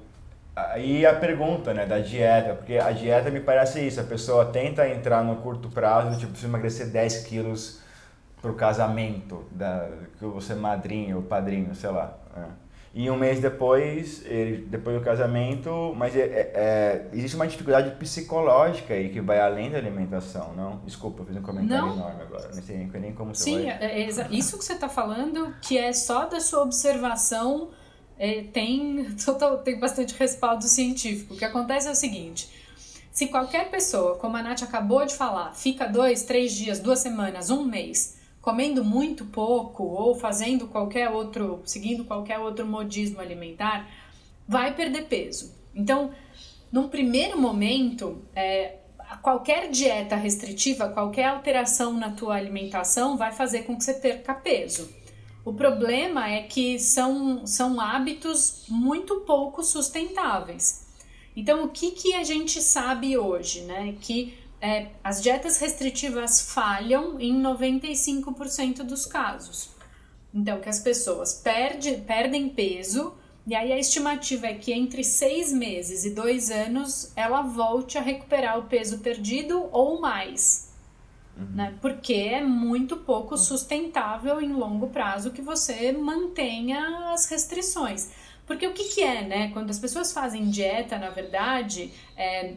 [0.71, 4.87] aí a pergunta, né, da dieta, porque a dieta me parece isso, a pessoa tenta
[4.87, 7.79] entrar no curto prazo, tipo, preciso emagrecer 10 quilos
[8.41, 12.17] pro casamento, da, que você é madrinha ou padrinho, sei lá.
[12.35, 12.67] É.
[12.93, 17.91] E um mês depois, ele, depois do casamento, mas é, é, é, existe uma dificuldade
[17.91, 20.77] psicológica aí que vai além da alimentação, não?
[20.83, 21.95] Desculpa, fiz um comentário não.
[21.95, 23.77] enorme agora, não sei nem como você Sim, vai...
[23.79, 27.69] é, é isso que você está falando, que é só da sua observação,
[28.19, 31.33] é, tem, total, tem bastante respaldo científico.
[31.33, 32.49] O que acontece é o seguinte,
[33.11, 37.49] se qualquer pessoa, como a Nath acabou de falar, fica dois, três dias, duas semanas,
[37.49, 43.89] um mês comendo muito pouco ou fazendo qualquer outro, seguindo qualquer outro modismo alimentar,
[44.47, 45.53] vai perder peso.
[45.75, 46.11] Então,
[46.71, 48.75] num primeiro momento, é,
[49.21, 54.89] qualquer dieta restritiva, qualquer alteração na tua alimentação vai fazer com que você perca peso.
[55.47, 60.85] O problema é que são, são hábitos muito pouco sustentáveis.
[61.37, 63.95] Então, o que, que a gente sabe hoje, né?
[64.01, 69.69] Que é, as dietas restritivas falham em 95% dos casos.
[70.33, 73.13] Então, que as pessoas perde, perdem peso,
[73.47, 78.01] e aí a estimativa é que entre seis meses e dois anos ela volte a
[78.01, 80.66] recuperar o peso perdido ou mais.
[81.37, 81.55] Uhum.
[81.55, 81.75] Né?
[81.81, 88.09] Porque é muito pouco sustentável em longo prazo que você mantenha as restrições.
[88.45, 89.51] Porque o que, que é, né?
[89.51, 92.53] Quando as pessoas fazem dieta, na verdade, é,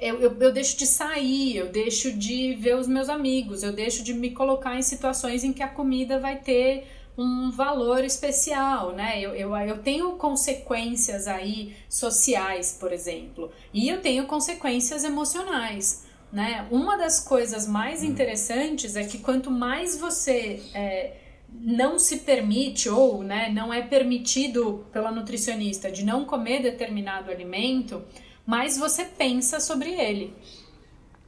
[0.00, 4.04] eu, eu, eu, deixo de sair, eu deixo de ver os meus amigos, eu deixo
[4.04, 9.20] de me colocar em situações em que a comida vai ter um valor especial, né?
[9.20, 16.04] Eu, eu, eu tenho consequências aí sociais, por exemplo, e eu tenho consequências emocionais.
[16.32, 16.66] Né?
[16.70, 18.06] Uma das coisas mais hum.
[18.06, 21.16] interessantes é que quanto mais você é,
[21.50, 28.02] não se permite ou né, não é permitido pela nutricionista de não comer determinado alimento,
[28.46, 30.34] mais você pensa sobre ele.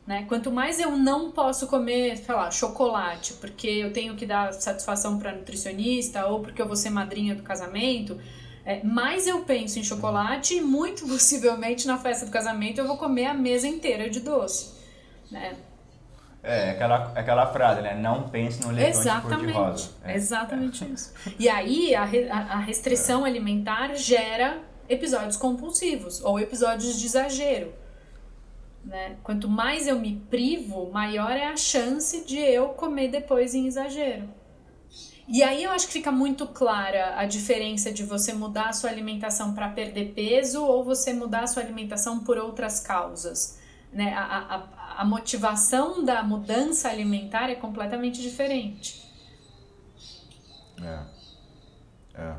[0.07, 0.25] Né?
[0.29, 5.19] Quanto mais eu não posso comer, sei lá, chocolate, porque eu tenho que dar satisfação
[5.19, 8.19] para nutricionista ou porque eu vou ser madrinha do casamento,
[8.65, 12.97] é, mais eu penso em chocolate e muito possivelmente na festa do casamento eu vou
[12.97, 14.84] comer a mesa inteira de doce.
[15.35, 15.57] Né?
[16.43, 17.95] É, aquela, aquela frase, né?
[17.95, 19.91] Não pense no elefante cor-de-rosa.
[20.05, 20.15] É.
[20.15, 21.13] Exatamente isso.
[21.39, 27.73] E aí a, a restrição alimentar gera episódios compulsivos ou episódios de exagero.
[28.85, 29.17] Né?
[29.25, 34.29] Quanto mais eu me privo, maior é a chance de eu comer depois em exagero.
[35.27, 38.91] E aí eu acho que fica muito clara a diferença de você mudar a sua
[38.91, 43.59] alimentação para perder peso ou você mudar a sua alimentação por outras causas.
[43.91, 44.13] Né?
[44.13, 49.05] A, a, a motivação da mudança alimentar é completamente diferente.
[50.83, 51.01] É.
[52.15, 52.35] É.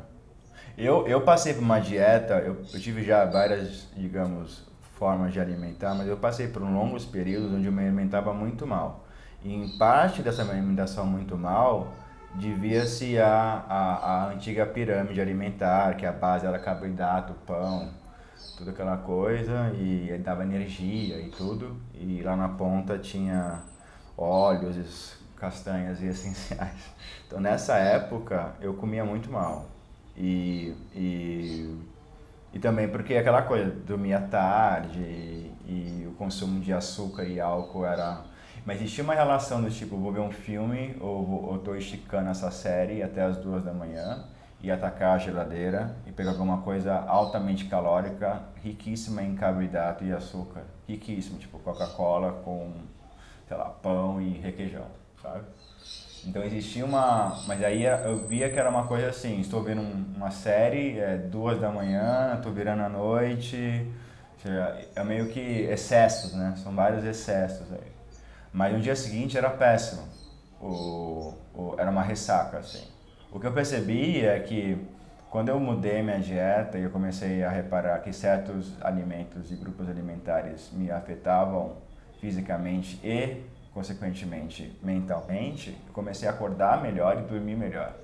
[0.76, 4.66] Eu, eu passei por uma dieta, eu, eu tive já várias, digamos,
[4.98, 9.06] formas de alimentar, mas eu passei por longos períodos onde eu me alimentava muito mal.
[9.42, 11.92] E em parte dessa minha alimentação muito mal,
[12.34, 17.90] devia-se a, a, a, antiga pirâmide alimentar, que a base era carboidrato, pão,
[18.56, 21.76] toda aquela coisa, e dava energia e tudo.
[21.94, 23.62] E lá na ponta tinha
[24.16, 26.94] óleos, castanhas e essenciais.
[27.26, 29.66] Então nessa época eu comia muito mal.
[30.16, 31.78] E, e,
[32.52, 37.84] e também porque aquela coisa, dormia tarde e, e o consumo de açúcar e álcool
[37.84, 38.24] era...
[38.64, 42.50] Mas existia uma relação do tipo, vou ver um filme ou, ou tô esticando essa
[42.50, 44.24] série até as duas da manhã
[44.60, 50.62] e atacar a geladeira e pegar alguma coisa altamente calórica, riquíssima em carboidrato e açúcar.
[50.88, 52.72] Riquíssimo, tipo Coca-Cola com,
[53.46, 54.86] sei lá, pão e requeijão,
[55.22, 55.44] sabe?
[56.26, 57.42] Então existia uma.
[57.46, 61.60] Mas aí eu via que era uma coisa assim: estou vendo uma série, é duas
[61.60, 63.90] da manhã, estou virando a noite.
[64.94, 66.54] É meio que excessos, né?
[66.62, 67.92] São vários excessos aí.
[68.52, 70.02] Mas no dia seguinte era péssimo.
[70.60, 72.95] O, o, era uma ressaca, assim.
[73.30, 74.78] O que eu percebi é que
[75.30, 79.88] quando eu mudei minha dieta e eu comecei a reparar que certos alimentos e grupos
[79.88, 81.76] alimentares me afetavam
[82.20, 83.42] fisicamente e
[83.74, 87.94] consequentemente, mentalmente, eu comecei a acordar melhor e dormir melhor.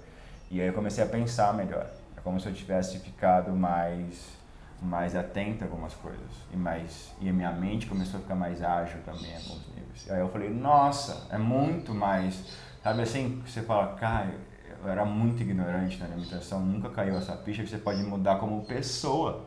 [0.51, 1.87] E aí eu comecei a pensar melhor.
[2.15, 4.41] É como se eu tivesse ficado mais
[4.83, 8.63] mais atento a algumas coisas e mais e a minha mente começou a ficar mais
[8.63, 10.11] ágil também em alguns níveis.
[10.11, 12.45] Aí eu falei, nossa, é muito mais,
[12.83, 14.35] sabe assim, você fala, cara,
[14.83, 18.65] eu era muito ignorante na alimentação, nunca caiu essa ficha que você pode mudar como
[18.65, 19.45] pessoa.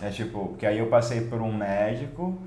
[0.00, 2.38] É tipo, que aí eu passei por um médico,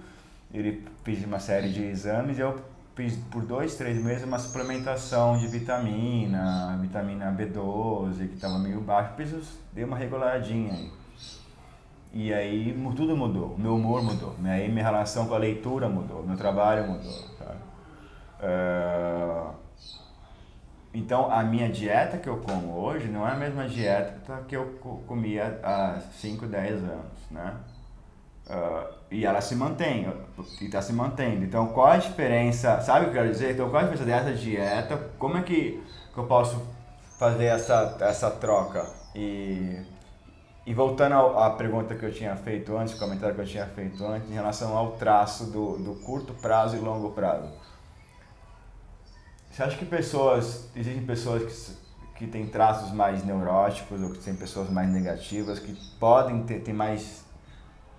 [0.54, 2.62] ele fez uma série de exames e eu
[2.96, 9.13] fiz por dois, três meses uma suplementação de vitamina, vitamina B12, que estava meio baixo,
[9.17, 10.91] fiz, dei uma reguladinha aí.
[12.13, 16.38] E aí tudo mudou, meu humor mudou, aí minha relação com a leitura mudou, meu
[16.38, 17.24] trabalho mudou.
[17.39, 17.56] Tá?
[18.41, 19.61] Uh,
[20.93, 24.80] então a minha dieta que eu como hoje não é a mesma dieta que eu
[25.08, 27.56] comia há 5, 10 anos, né?
[28.47, 30.12] Uh, e ela se mantém,
[30.60, 31.45] e está se mantendo.
[31.45, 33.54] Então qual a diferença, sabe o que eu quero dizer?
[33.54, 35.82] Então qual a diferença dessa dieta, como é que,
[36.13, 36.62] que eu posso
[37.17, 38.86] fazer essa, essa troca?
[39.15, 39.82] E
[40.65, 44.06] e voltando à pergunta que eu tinha feito antes, o comentário que eu tinha feito
[44.06, 47.51] antes, em relação ao traço do, do curto prazo e longo prazo.
[49.62, 51.78] Você acha que pessoas, existem pessoas
[52.15, 56.62] que, que têm traços mais neuróticos ou que têm pessoas mais negativas que podem ter,
[56.62, 57.24] ter mais,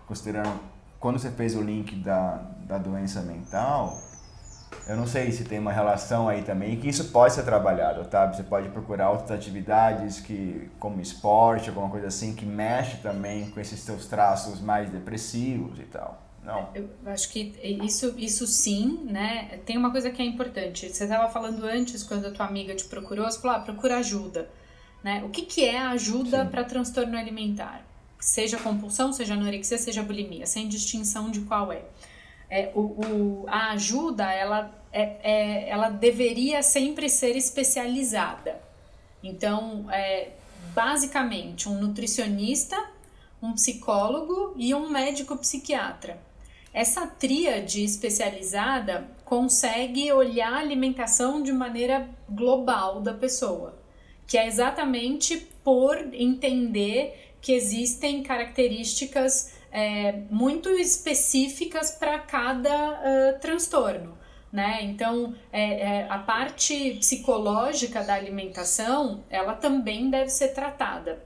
[0.09, 0.59] considerando,
[0.98, 3.96] quando você fez o link da, da doença mental,
[4.88, 8.27] eu não sei se tem uma relação aí também, que isso pode ser trabalhado, tá?
[8.27, 13.61] Você pode procurar outras atividades que, como esporte, alguma coisa assim, que mexe também com
[13.61, 16.32] esses seus traços mais depressivos e tal.
[16.42, 16.70] Não.
[16.74, 19.61] Eu acho que isso, isso sim, né?
[19.64, 20.88] Tem uma coisa que é importante.
[20.88, 24.50] Você estava falando antes, quando a tua amiga te procurou, você falou, ah, procura ajuda.
[25.05, 25.22] Né?
[25.24, 27.87] O que, que é ajuda para transtorno alimentar?
[28.18, 31.83] Seja compulsão, seja anorexia, seja bulimia, sem distinção de qual é
[32.52, 38.61] é, o, o, a ajuda ela, é, é, ela deveria sempre ser especializada.
[39.22, 40.33] Então, é,
[40.74, 42.76] basicamente, um nutricionista,
[43.40, 46.20] um psicólogo e um médico psiquiatra.
[46.72, 53.78] Essa tríade especializada consegue olhar a alimentação de maneira global da pessoa,
[54.26, 64.16] que é exatamente por entender que existem características é, muito específicas para cada uh, transtorno.
[64.50, 64.80] Né?
[64.82, 71.22] Então, é, é, a parte psicológica da alimentação, ela também deve ser tratada.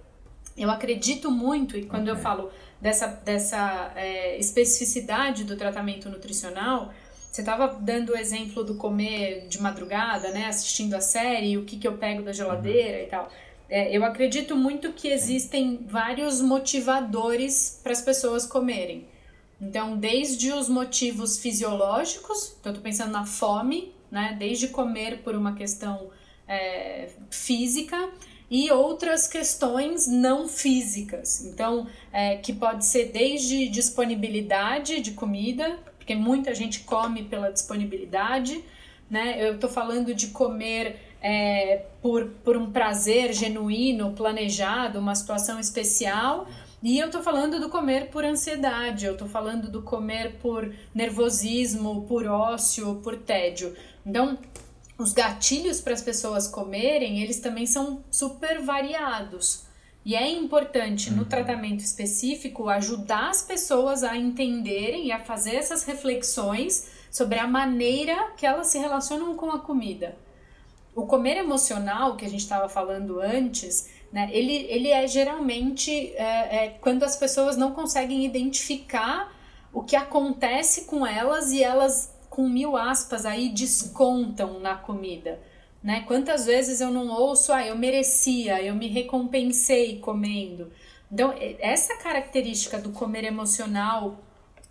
[0.57, 2.15] Eu acredito muito, e quando okay.
[2.15, 6.93] eu falo dessa, dessa é, especificidade do tratamento nutricional,
[7.31, 10.47] você estava dando o exemplo do comer de madrugada, né?
[10.47, 13.31] Assistindo a série, o que, que eu pego da geladeira e tal.
[13.69, 19.07] É, eu acredito muito que existem vários motivadores para as pessoas comerem.
[19.61, 24.35] Então, desde os motivos fisiológicos, então tô pensando na fome, né?
[24.39, 26.11] Desde comer por uma questão
[26.49, 28.11] é, física
[28.51, 31.45] e outras questões não físicas.
[31.45, 38.63] Então, é, que pode ser desde disponibilidade de comida, porque muita gente come pela disponibilidade,
[39.11, 39.37] né?
[39.41, 46.47] Eu tô falando de comer é, por, por um prazer genuíno, planejado, uma situação especial.
[46.83, 52.03] E eu tô falando do comer por ansiedade, eu tô falando do comer por nervosismo,
[52.03, 53.75] por ócio, por tédio.
[54.05, 54.39] Então,
[54.99, 59.67] os gatilhos para as pessoas comerem, eles também são super variados.
[60.05, 61.29] E é importante, no uhum.
[61.29, 68.31] tratamento específico, ajudar as pessoas a entenderem e a fazer essas reflexões sobre a maneira
[68.37, 70.17] que elas se relacionam com a comida.
[70.95, 76.67] O comer emocional, que a gente estava falando antes, né, ele, ele é geralmente é,
[76.67, 79.35] é, quando as pessoas não conseguem identificar
[79.73, 85.41] o que acontece com elas e elas, com mil aspas, aí descontam na comida.
[85.83, 86.05] Né?
[86.07, 90.71] Quantas vezes eu não ouço, ah, eu merecia, eu me recompensei comendo.
[91.11, 94.21] Então, essa característica do comer emocional,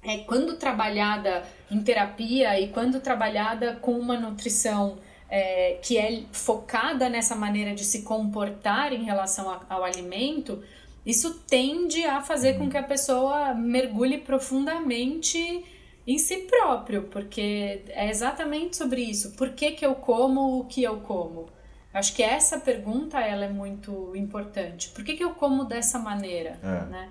[0.04, 7.10] é, quando trabalhada em terapia e quando trabalhada com uma nutrição é, que é focada
[7.10, 10.64] nessa maneira de se comportar em relação a, ao alimento,
[11.04, 15.66] isso tende a fazer com que a pessoa mergulhe profundamente
[16.08, 19.32] em si próprio, porque é exatamente sobre isso.
[19.36, 21.50] Por que, que eu como o que eu como?
[21.94, 24.90] Acho que essa pergunta ela é muito importante.
[24.90, 26.60] Por que, que eu como dessa maneira?
[26.62, 26.86] É.
[26.86, 27.10] Né?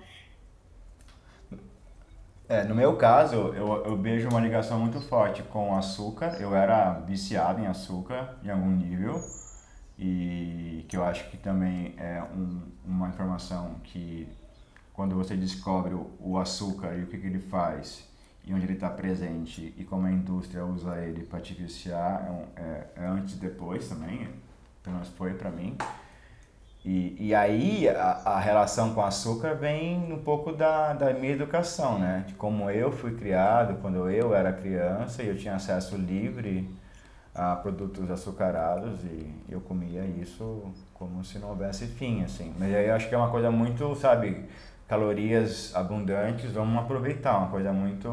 [2.47, 6.37] É, no meu caso, eu, eu vejo uma ligação muito forte com o açúcar.
[6.39, 9.19] Eu era viciado em açúcar em algum nível
[9.97, 14.27] e que eu acho que também é um, uma informação que
[14.93, 18.07] quando você descobre o, o açúcar e o que, que ele faz
[18.45, 22.61] e onde ele está presente e como a indústria usa ele para te viciar, é,
[22.61, 24.29] é, é, antes e depois também,
[24.83, 25.75] pelo menos foi para mim.
[26.83, 31.33] E, e aí a, a relação com o açúcar vem um pouco da, da minha
[31.33, 32.23] educação, né?
[32.27, 36.69] De como eu fui criado quando eu era criança e eu tinha acesso livre
[37.33, 42.53] a produtos açucarados e eu comia isso como se não houvesse fim, assim.
[42.59, 44.45] Mas aí eu acho que é uma coisa muito, sabe,
[44.87, 48.07] calorias abundantes, vamos aproveitar, uma coisa muito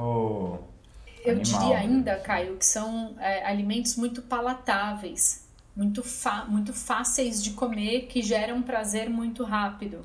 [1.24, 5.42] Eu animal, diria ainda, Caio, que são é, alimentos muito palatáveis
[5.74, 6.04] muito,
[6.48, 10.04] muito fáceis de comer que geram prazer muito rápido.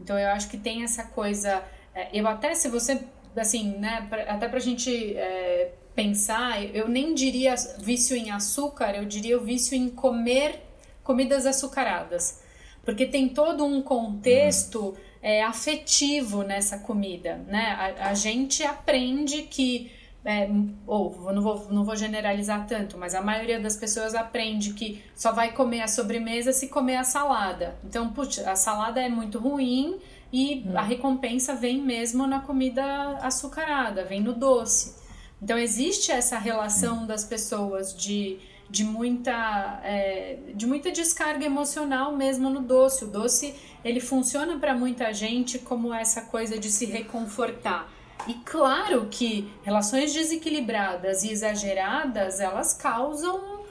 [0.00, 1.62] Então eu acho que tem essa coisa.
[1.94, 3.02] É, eu até se você
[3.36, 9.36] assim, né, até pra gente é, pensar, eu nem diria vício em açúcar, eu diria
[9.36, 10.62] o vício em comer
[11.02, 12.42] comidas açucaradas.
[12.84, 14.94] Porque tem todo um contexto
[15.24, 17.94] é, afetivo nessa comida, né?
[17.98, 19.90] A, a gente aprende que
[20.22, 20.46] é,
[20.86, 25.32] ou não vou, não vou generalizar tanto, mas a maioria das pessoas aprende que só
[25.32, 27.74] vai comer a sobremesa se comer a salada.
[27.82, 29.98] Então, putz, a salada é muito ruim
[30.30, 30.76] e hum.
[30.76, 32.84] a recompensa vem mesmo na comida
[33.22, 34.94] açucarada, vem no doce.
[35.42, 37.06] Então, existe essa relação hum.
[37.06, 38.38] das pessoas de,
[38.68, 43.04] de, muita, é, de muita descarga emocional mesmo no doce.
[43.04, 43.54] O doce,
[43.84, 47.92] ele funciona para muita gente como essa coisa de se reconfortar.
[48.26, 53.64] E claro que relações desequilibradas e exageradas, elas causam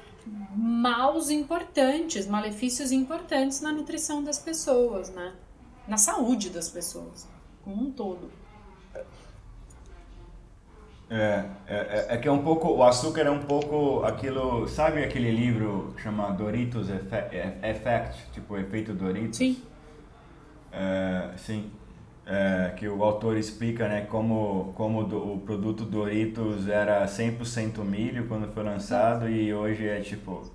[0.56, 5.34] maus importantes, malefícios importantes na nutrição das pessoas, né?
[5.88, 7.28] Na saúde das pessoas,
[7.64, 8.43] como um todo.
[11.16, 15.03] É, é, é, é que é um pouco, o açúcar é um pouco aquilo, sabe
[15.03, 19.38] aquele livro chamado Doritos Effect, tipo efeito Doritos?
[19.38, 19.61] Sim.
[20.72, 21.70] É, sim,
[22.26, 28.28] é, que o autor explica né, como, como do, o produto Doritos era 100% milho
[28.28, 30.51] quando foi lançado e hoje é tipo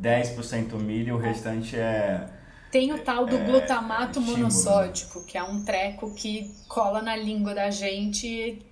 [0.00, 2.24] 10% milho, o restante é.
[2.70, 7.52] Tem o tal do é, glutamato monossódico, que é um treco que cola na língua
[7.52, 8.62] da gente e,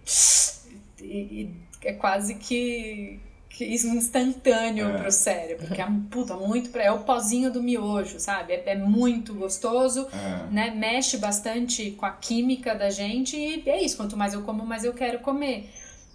[1.07, 3.21] e, e é quase que
[3.61, 4.99] isso instantâneo é.
[4.99, 8.53] pro cérebro, que é puta, muito é o pozinho do miojo, sabe?
[8.53, 10.53] É, é muito gostoso, é.
[10.53, 10.71] né?
[10.71, 13.97] Mexe bastante com a química da gente e é isso.
[13.97, 15.71] Quanto mais eu como, mais eu quero comer.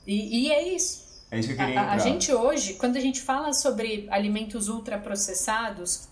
[0.05, 1.25] E, e é isso.
[1.31, 4.67] É isso que eu queria a, a gente hoje, quando a gente fala sobre alimentos
[4.67, 6.09] ultraprocessados,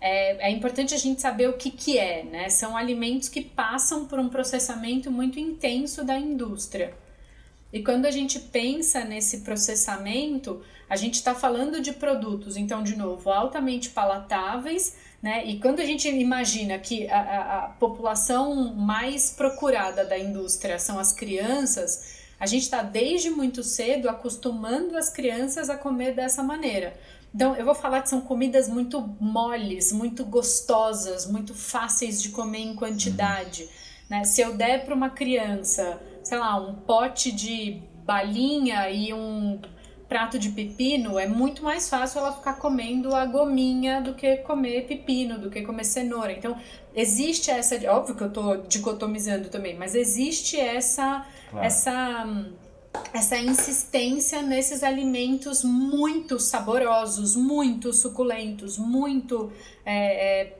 [0.00, 2.48] é, é importante a gente saber o que, que é, né?
[2.50, 6.94] São alimentos que passam por um processamento muito intenso da indústria.
[7.72, 12.96] E quando a gente pensa nesse processamento, a gente está falando de produtos, então, de
[12.96, 15.44] novo, altamente palatáveis, né?
[15.44, 20.98] E quando a gente imagina que a, a, a população mais procurada da indústria são
[20.98, 26.98] as crianças, a gente está desde muito cedo acostumando as crianças a comer dessa maneira.
[27.34, 32.60] Então, eu vou falar que são comidas muito moles, muito gostosas, muito fáceis de comer
[32.60, 33.68] em quantidade.
[34.08, 34.24] Né?
[34.24, 39.60] Se eu der para uma criança sei lá, um pote de balinha e um
[40.08, 44.86] prato de pepino, é muito mais fácil ela ficar comendo a gominha do que comer
[44.86, 46.32] pepino, do que comer cenoura.
[46.32, 46.56] Então,
[46.94, 51.66] existe essa, óbvio que eu tô dicotomizando também, mas existe essa claro.
[51.66, 52.26] essa
[53.12, 59.52] essa insistência nesses alimentos muito saborosos, muito suculentos, muito
[59.84, 60.58] é, é,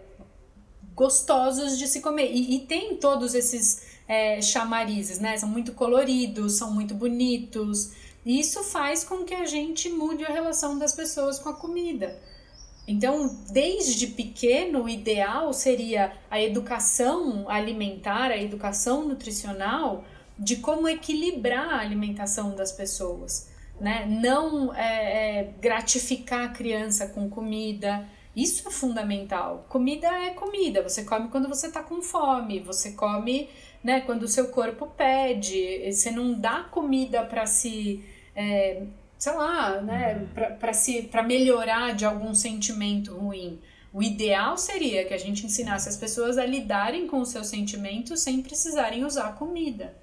[0.95, 2.31] gostosos de se comer.
[2.31, 5.37] E, e tem todos esses é, chamarizes, né?
[5.37, 7.93] São muito coloridos, são muito bonitos.
[8.25, 12.19] E isso faz com que a gente mude a relação das pessoas com a comida.
[12.87, 20.05] Então, desde pequeno, o ideal seria a educação alimentar, a educação nutricional,
[20.39, 23.51] de como equilibrar a alimentação das pessoas.
[23.79, 24.07] Né?
[24.07, 28.09] Não é, é, gratificar a criança com comida.
[28.35, 29.67] Isso é fundamental.
[29.69, 30.83] Comida é comida.
[30.83, 32.61] Você come quando você está com fome.
[32.61, 33.51] Você come
[33.83, 34.01] né?
[34.01, 38.05] Quando o seu corpo pede, você não dá comida para se,
[38.35, 38.83] é,
[39.19, 40.27] sei lá, né?
[40.59, 43.59] Para se, para melhorar de algum sentimento ruim.
[43.93, 48.21] O ideal seria que a gente ensinasse as pessoas a lidarem com os seus sentimentos
[48.21, 49.95] sem precisarem usar comida.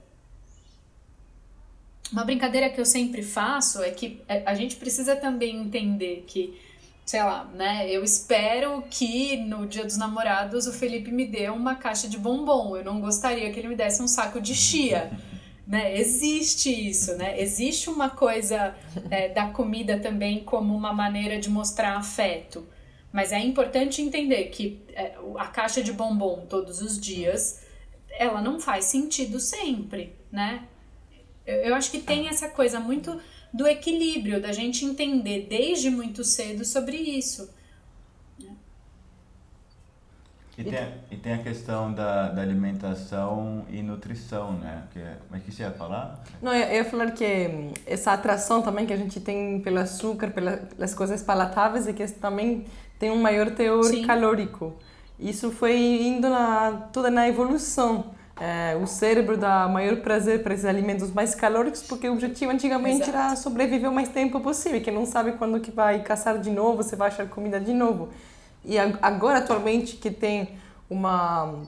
[2.11, 6.59] Uma brincadeira que eu sempre faço é que é, a gente precisa também entender que
[7.05, 7.87] sei lá, né?
[7.89, 12.75] Eu espero que no Dia dos Namorados o Felipe me dê uma caixa de bombom.
[12.75, 15.11] Eu não gostaria que ele me desse um saco de chia.
[15.67, 15.97] Né?
[15.97, 17.41] Existe isso, né?
[17.41, 18.75] Existe uma coisa
[19.09, 22.67] é, da comida também como uma maneira de mostrar afeto.
[23.11, 27.63] Mas é importante entender que é, a caixa de bombom todos os dias,
[28.11, 30.67] ela não faz sentido sempre, né?
[31.47, 33.19] Eu, eu acho que tem essa coisa muito
[33.55, 37.49] do equilíbrio, da gente entender desde muito cedo sobre isso.
[40.57, 44.83] E tem, e tem a questão da, da alimentação e nutrição, né?
[44.93, 46.23] Que é, mas que você ia falar?
[46.41, 50.31] Não, eu ia falar que hum, essa atração também que a gente tem pelo açúcar,
[50.31, 52.65] pelas coisas palatáveis, é que também
[52.97, 54.05] tem um maior teor Sim.
[54.05, 54.73] calórico.
[55.19, 58.13] Isso foi indo na, toda na evolução.
[58.38, 63.03] É, o cérebro dá maior prazer para esses alimentos mais calóricos, porque o objetivo antigamente
[63.03, 63.17] Exato.
[63.17, 66.83] era sobreviver o mais tempo possível, que não sabe quando que vai caçar de novo,
[66.83, 68.09] você vai achar comida de novo.
[68.65, 70.49] E agora, atualmente, que tem
[70.89, 71.61] uma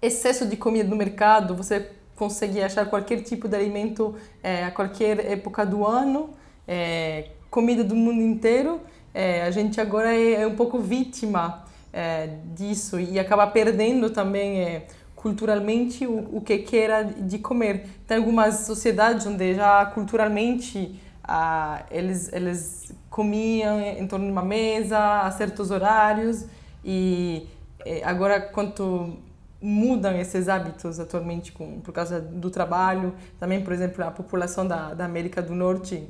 [0.00, 5.24] excesso de comida no mercado, você consegue achar qualquer tipo de alimento é, a qualquer
[5.24, 6.30] época do ano,
[6.66, 8.80] é, comida do mundo inteiro,
[9.14, 14.82] é, a gente agora é, é um pouco vítima é, disso e acaba perdendo também
[15.22, 17.86] culturalmente o, o que queira de comer.
[18.08, 25.20] Tem algumas sociedades onde já culturalmente ah, eles eles comiam em torno de uma mesa
[25.20, 26.44] a certos horários
[26.84, 27.46] e
[27.86, 29.16] eh, agora quanto
[29.60, 34.94] mudam esses hábitos atualmente com, por causa do trabalho também por exemplo a população da,
[34.94, 36.02] da América do Norte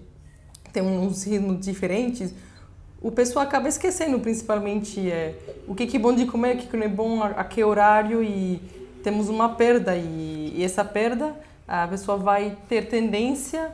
[0.73, 2.33] tem uns ritmos diferentes
[3.03, 5.37] o pessoal acaba esquecendo principalmente é,
[5.69, 7.45] o que, que é bom de comer o que, que não é bom a, a
[7.45, 11.35] que horário e temos uma perda e, e essa perda
[11.67, 13.73] a pessoa vai ter tendência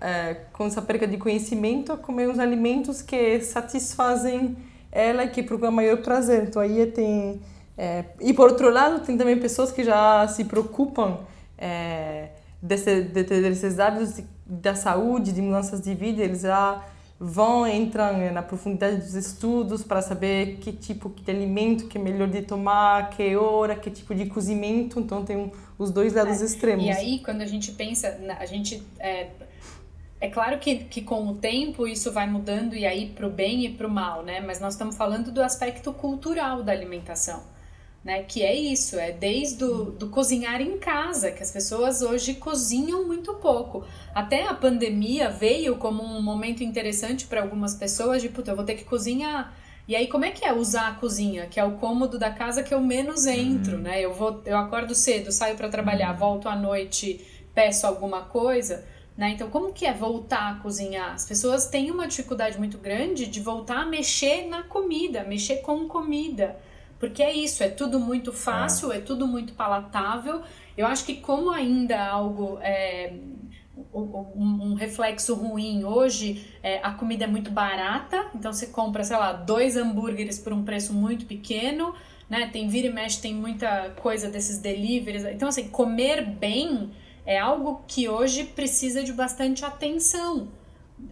[0.00, 4.56] é, com essa perda de conhecimento, a comer os alimentos que satisfazem
[4.90, 6.44] ela e que procura maior prazer.
[6.44, 7.40] Então aí tem
[7.76, 11.18] é, e por outro lado tem também pessoas que já se preocupam
[11.56, 12.28] é,
[12.60, 16.84] desse, de, hábitos de, da saúde, de mudanças de vida, eles já
[17.22, 22.26] vão entram na profundidade dos estudos para saber que tipo de alimento que é melhor
[22.26, 24.98] de tomar, que hora, que tipo de cozimento.
[24.98, 26.86] Então tem um, os dois lados é, extremos.
[26.86, 29.28] E aí quando a gente pensa, a gente é,
[30.18, 33.66] é claro que, que com o tempo isso vai mudando e aí para o bem
[33.66, 34.40] e para o mal, né?
[34.40, 37.42] Mas nós estamos falando do aspecto cultural da alimentação,
[38.04, 38.22] né?
[38.22, 43.06] Que é isso, é desde do, do cozinhar em casa, que as pessoas hoje cozinham
[43.06, 43.84] muito pouco.
[44.14, 48.64] Até a pandemia veio como um momento interessante para algumas pessoas de, puta, eu vou
[48.64, 49.54] ter que cozinhar.
[49.86, 52.62] E aí, como é que é usar a cozinha, que é o cômodo da casa
[52.62, 53.82] que eu menos entro, uhum.
[53.82, 54.00] né?
[54.00, 56.18] Eu vou, eu acordo cedo, saio para trabalhar, uhum.
[56.18, 57.20] volto à noite,
[57.54, 58.84] peço alguma coisa
[59.20, 59.32] né?
[59.32, 61.12] Então, como que é voltar a cozinhar?
[61.12, 65.86] As pessoas têm uma dificuldade muito grande de voltar a mexer na comida, mexer com
[65.86, 66.58] comida.
[67.00, 70.42] Porque é isso, é tudo muito fácil, é, é tudo muito palatável.
[70.76, 73.14] Eu acho que como ainda algo é,
[73.92, 79.16] um, um, reflexo ruim hoje, é, a comida é muito barata, então você compra, sei
[79.16, 81.94] lá, dois hambúrgueres por um preço muito pequeno,
[82.28, 82.50] né?
[82.52, 85.24] Tem vira e mexe, tem muita coisa desses deliveries.
[85.24, 86.90] Então, assim, comer bem
[87.24, 90.48] é algo que hoje precisa de bastante atenção.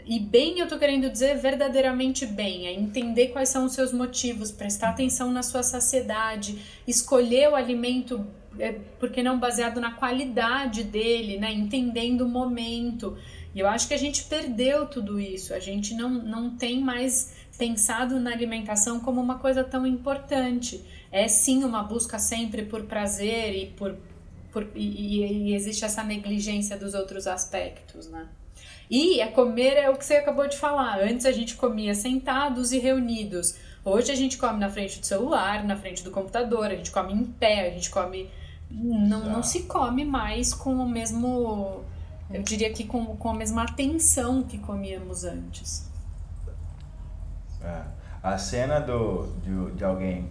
[0.06, 4.50] E bem, eu tô querendo dizer verdadeiramente bem, é entender quais são os seus motivos,
[4.50, 8.26] prestar atenção na sua saciedade, escolher o alimento,
[8.58, 11.52] é, porque não baseado na qualidade dele, né?
[11.52, 13.18] Entendendo o momento.
[13.54, 17.34] E eu acho que a gente perdeu tudo isso, a gente não, não tem mais
[17.58, 20.82] pensado na alimentação como uma coisa tão importante.
[21.10, 23.96] É sim uma busca sempre por prazer e por
[24.52, 28.28] por, e, e, existe essa negligência dos outros aspectos, né?
[28.90, 31.00] E a comer é o que você acabou de falar.
[31.00, 33.54] Antes a gente comia sentados e reunidos.
[33.84, 37.12] Hoje a gente come na frente do celular, na frente do computador, a gente come
[37.12, 38.30] em pé, a gente come.
[38.70, 41.84] Não, não se come mais com o mesmo.
[42.30, 45.88] Eu diria que com, com a mesma atenção que comíamos antes.
[47.62, 47.82] É.
[48.22, 50.28] A cena do, de, de alguém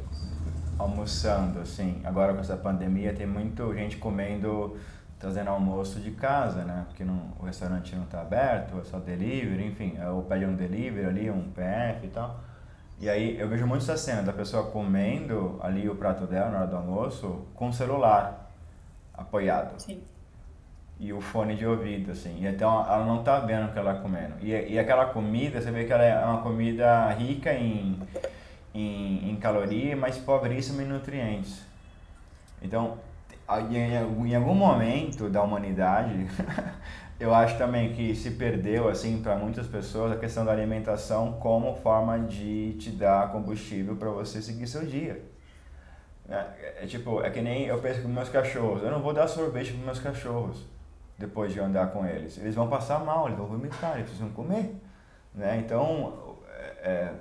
[0.78, 2.00] almoçando, assim.
[2.04, 4.78] Agora com essa pandemia tem muita gente comendo,
[5.20, 6.86] trazendo almoço de casa, né?
[6.88, 10.56] Porque não, o restaurante não está aberto, é só delivery, enfim, é, ou pede um
[10.56, 12.40] delivery ali, um PF e tal.
[13.00, 16.58] E aí eu vejo muito essa cena da pessoa comendo ali o prato dela na
[16.60, 18.52] hora do almoço com o celular
[19.14, 19.80] apoiado.
[19.80, 20.02] Sim.
[21.00, 22.44] E o fone de ouvido, assim.
[22.44, 24.34] E então ela não tá vendo o que ela tá comendo.
[24.42, 28.00] E, e aquela comida, você vê que ela é uma comida rica em
[28.78, 31.66] em, em caloria, mas pobríssimo em nutrientes.
[32.62, 33.00] Então,
[33.72, 36.28] em, algum momento da humanidade,
[37.20, 41.76] eu acho também que se perdeu, assim, para muitas pessoas, a questão da alimentação como
[41.76, 45.22] forma de te dar combustível para você seguir seu dia.
[46.30, 48.84] É, é, tipo, é que nem eu penso com meus cachorros.
[48.84, 50.66] Eu não vou dar sorvete para meus cachorros
[51.18, 52.38] depois de andar com eles.
[52.38, 54.76] Eles vão passar mal, eles vão vomitar, eles precisam comer.
[55.34, 55.64] Né?
[55.64, 57.14] Então, é, é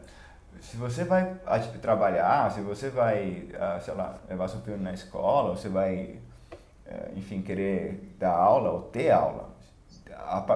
[0.60, 1.36] se você vai
[1.80, 6.18] trabalhar, se você vai, ah, sei lá, levar seu filho na escola, ou você vai,
[6.86, 9.54] eh, enfim, querer dar aula ou ter aula,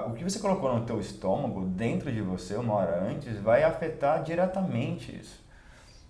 [0.07, 4.22] o que você colocou no teu estômago, dentro de você, uma hora antes, vai afetar
[4.22, 5.40] diretamente isso.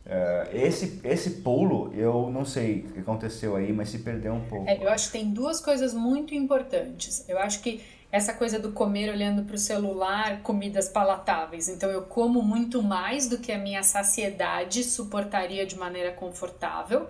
[0.06, 4.40] Uh, esse, esse pulo, eu não sei o que aconteceu aí, mas se perdeu um
[4.40, 4.68] pouco.
[4.68, 7.28] É, eu acho que tem duas coisas muito importantes.
[7.28, 7.82] Eu acho que
[8.12, 11.68] essa coisa do comer olhando para o celular, comidas palatáveis.
[11.68, 17.08] Então eu como muito mais do que a minha saciedade suportaria de maneira confortável,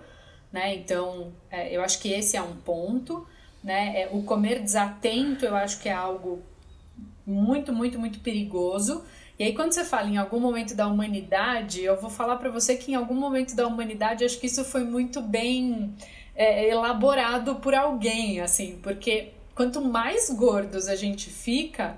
[0.51, 0.75] né?
[0.75, 3.27] Então é, eu acho que esse é um ponto,
[3.63, 4.01] né?
[4.01, 6.43] É, o comer desatento eu acho que é algo
[7.25, 9.03] muito, muito, muito perigoso.
[9.39, 12.75] E aí, quando você fala em algum momento da humanidade, eu vou falar para você
[12.75, 15.95] que em algum momento da humanidade, acho que isso foi muito bem
[16.35, 21.97] é, elaborado por alguém, assim, porque quanto mais gordos a gente fica,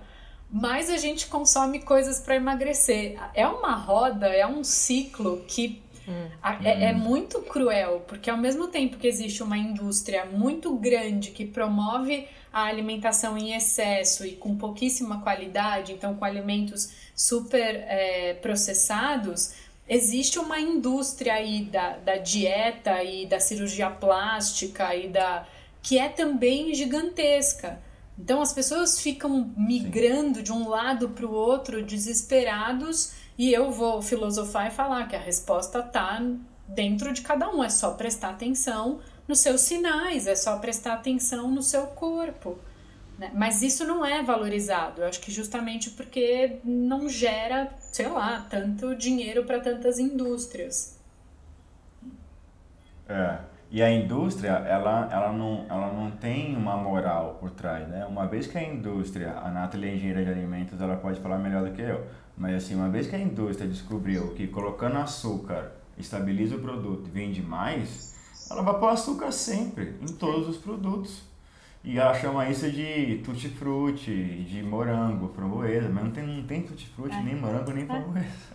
[0.49, 3.17] mais a gente consome coisas para emagrecer.
[3.33, 6.27] É uma roda, é um ciclo que hum.
[6.63, 11.45] é, é, muito cruel, porque ao mesmo tempo que existe uma indústria muito grande que
[11.45, 19.55] promove a alimentação em excesso e com pouquíssima qualidade, então com alimentos super é, processados,
[19.89, 25.47] existe uma indústria aí da, da dieta e da cirurgia plástica e da
[25.83, 27.79] que é também gigantesca.
[28.17, 30.43] Então as pessoas ficam migrando Sim.
[30.43, 35.19] de um lado para o outro desesperados e eu vou filosofar e falar que a
[35.19, 36.21] resposta está
[36.67, 41.51] dentro de cada um, é só prestar atenção nos seus sinais, é só prestar atenção
[41.51, 42.57] no seu corpo.
[43.17, 43.31] Né?
[43.33, 48.95] Mas isso não é valorizado, eu acho que justamente porque não gera, sei lá, tanto
[48.95, 50.97] dinheiro para tantas indústrias.
[53.09, 53.39] É,
[53.73, 58.05] e a indústria, ela, ela, não, ela não tem uma moral por trás, né?
[58.05, 61.67] Uma vez que a indústria, a Nathalie é engenheira de alimentos, ela pode falar melhor
[61.67, 62.05] do que eu,
[62.37, 67.09] mas assim, uma vez que a indústria descobriu que colocando açúcar estabiliza o produto e
[67.09, 68.15] vende mais,
[68.51, 71.23] ela vai pôr açúcar sempre, em todos os produtos.
[71.83, 77.15] E ela chama isso de tutti-frutti, de morango, framboesa, mas não tem, não tem tutti-frutti,
[77.15, 77.23] é.
[77.23, 77.87] nem morango, nem é.
[77.87, 78.53] framboesa.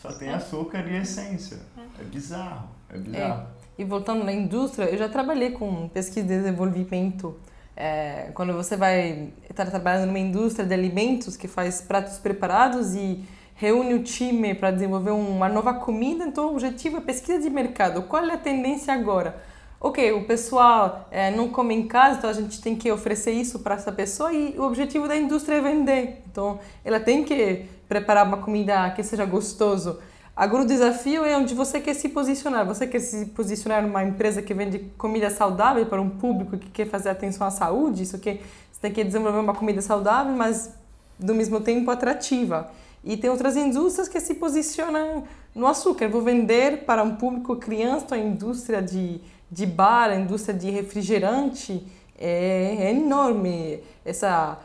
[0.00, 0.34] Só tem é.
[0.34, 1.58] açúcar e essência.
[1.98, 3.48] É bizarro, é bizarro.
[3.52, 3.55] É.
[3.78, 7.36] E voltando na indústria, eu já trabalhei com pesquisa e desenvolvimento.
[7.76, 13.22] É, quando você vai estar trabalhando numa indústria de alimentos que faz pratos preparados e
[13.54, 18.02] reúne o time para desenvolver uma nova comida, então o objetivo é pesquisa de mercado.
[18.02, 19.42] Qual é a tendência agora?
[19.78, 23.58] Ok, o pessoal é, não come em casa, então a gente tem que oferecer isso
[23.58, 26.22] para essa pessoa e o objetivo da indústria é vender.
[26.30, 30.00] Então ela tem que preparar uma comida que seja gostoso.
[30.36, 32.66] Agora o desafio é onde você quer se posicionar.
[32.66, 36.86] Você quer se posicionar numa empresa que vende comida saudável para um público que quer
[36.86, 38.02] fazer atenção à saúde.
[38.02, 40.74] Isso que você tem que desenvolver uma comida saudável, mas
[41.18, 42.70] do mesmo tempo atrativa.
[43.02, 45.24] E tem outras indústrias que se posicionam
[45.54, 46.08] no açúcar.
[46.08, 49.18] vou vender para um público criança, a indústria de,
[49.50, 51.82] de bar, a indústria de refrigerante
[52.18, 53.80] é, é enorme.
[54.04, 54.58] Essa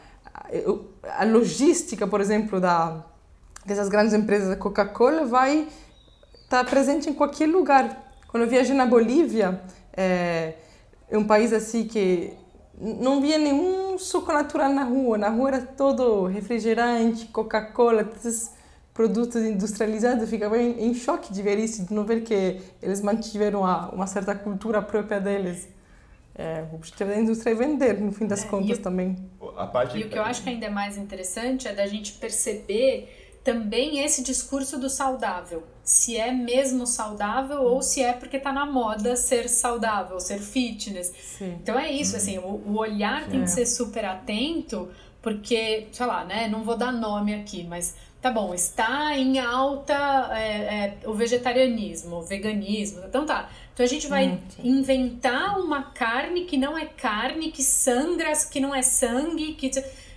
[1.18, 3.06] a logística, por exemplo, da
[3.66, 5.68] dessas grandes empresas, a Coca-Cola, vai
[6.44, 8.14] estar tá presente em qualquer lugar.
[8.28, 9.62] Quando eu viajei na Bolívia,
[9.96, 10.54] é,
[11.10, 12.34] é um país assim que
[12.80, 15.18] não via nenhum suco natural na rua.
[15.18, 18.52] Na rua era todo refrigerante, Coca-Cola, esses
[18.94, 20.24] produtos industrializados.
[20.24, 23.90] Eu ficava em, em, choque de ver isso, de não ver que eles mantiveram uma,
[23.90, 25.70] uma certa cultura própria deles.
[26.34, 29.18] É, o objetivo da indústria é vender, no fim das é, contas, e, também.
[29.58, 29.98] A parte...
[29.98, 34.00] E o que eu acho que ainda é mais interessante é da gente perceber também
[34.04, 35.64] esse discurso do saudável.
[35.84, 41.12] Se é mesmo saudável ou se é porque tá na moda ser saudável, ser fitness.
[41.38, 41.58] Sim.
[41.62, 44.90] Então é isso, assim, o, o olhar tem que ser super atento,
[45.22, 50.30] porque, sei lá, né, não vou dar nome aqui, mas tá bom, está em alta
[50.34, 53.50] é, é, o vegetarianismo, o veganismo, então tá.
[53.74, 58.60] Então a gente vai hum, inventar uma carne que não é carne, que sangra, que
[58.60, 59.72] não é sangue, que...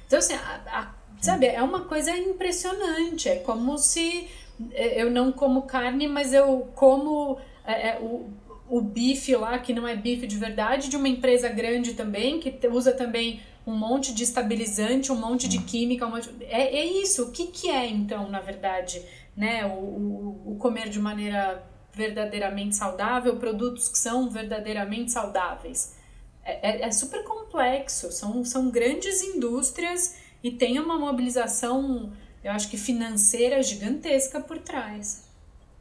[0.07, 0.94] Então, assim, a, a
[1.25, 3.29] Sabe, é uma coisa impressionante.
[3.29, 4.29] É como se
[4.73, 8.29] é, eu não como carne, mas eu como é, é, o,
[8.69, 12.69] o bife lá, que não é bife de verdade, de uma empresa grande também, que
[12.69, 16.07] usa também um monte de estabilizante, um monte de química.
[16.07, 16.31] Um monte...
[16.43, 17.25] É, é isso.
[17.25, 19.03] O que, que é, então, na verdade,
[19.35, 19.65] né?
[19.65, 21.65] O, o, o comer de maneira
[21.95, 25.97] verdadeiramente saudável, produtos que são verdadeiramente saudáveis.
[26.45, 28.13] É, é, é super complexo.
[28.13, 32.13] São, são grandes indústrias e tem uma mobilização,
[32.45, 35.25] eu acho que financeira gigantesca por trás.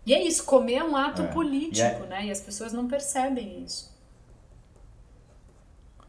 [0.05, 1.27] E é isso, comer é um ato é.
[1.27, 2.07] político, é...
[2.07, 2.25] né?
[2.27, 3.91] E as pessoas não percebem isso.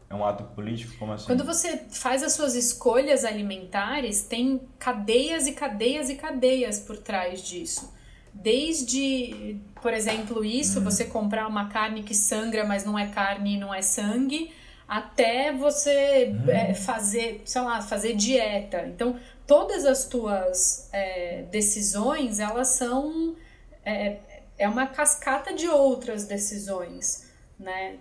[0.09, 0.93] É um ato político?
[0.97, 1.25] Como assim?
[1.25, 7.41] Quando você faz as suas escolhas alimentares, tem cadeias e cadeias e cadeias por trás
[7.41, 7.93] disso.
[8.33, 10.85] Desde, por exemplo, isso, uhum.
[10.85, 14.53] você comprar uma carne que sangra, mas não é carne e não é sangue,
[14.87, 16.49] até você hum.
[16.49, 18.85] é, fazer, sei lá, fazer dieta.
[18.87, 23.35] Então, todas as tuas é, decisões, elas são
[23.83, 24.17] é,
[24.57, 27.97] é uma cascata de outras decisões, né?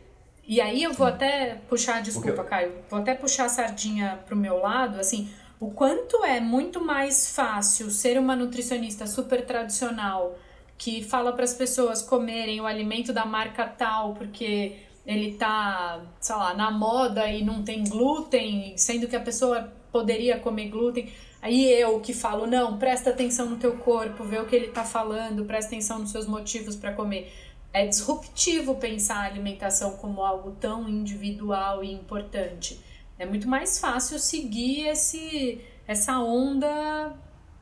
[0.46, 2.44] E aí eu vou até puxar, desculpa, eu...
[2.44, 7.34] Caio, vou até puxar a sardinha pro meu lado, assim, o quanto é muito mais
[7.34, 10.38] fácil ser uma nutricionista super tradicional
[10.76, 14.76] que fala para as pessoas comerem o alimento da marca tal porque
[15.06, 20.38] ele tá, sei lá, na moda e não tem glúten, sendo que a pessoa poderia
[20.38, 21.12] comer glúten.
[21.42, 24.82] Aí eu que falo, não, presta atenção no teu corpo, vê o que ele tá
[24.82, 27.30] falando, presta atenção nos seus motivos para comer.
[27.70, 32.80] É disruptivo pensar a alimentação como algo tão individual e importante.
[33.18, 37.14] É muito mais fácil seguir esse, essa onda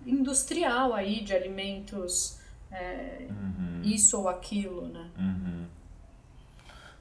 [0.07, 2.39] industrial aí de alimentos,
[2.71, 3.83] é, uhum.
[3.83, 5.11] isso ou aquilo, né?
[5.19, 5.67] Uhum.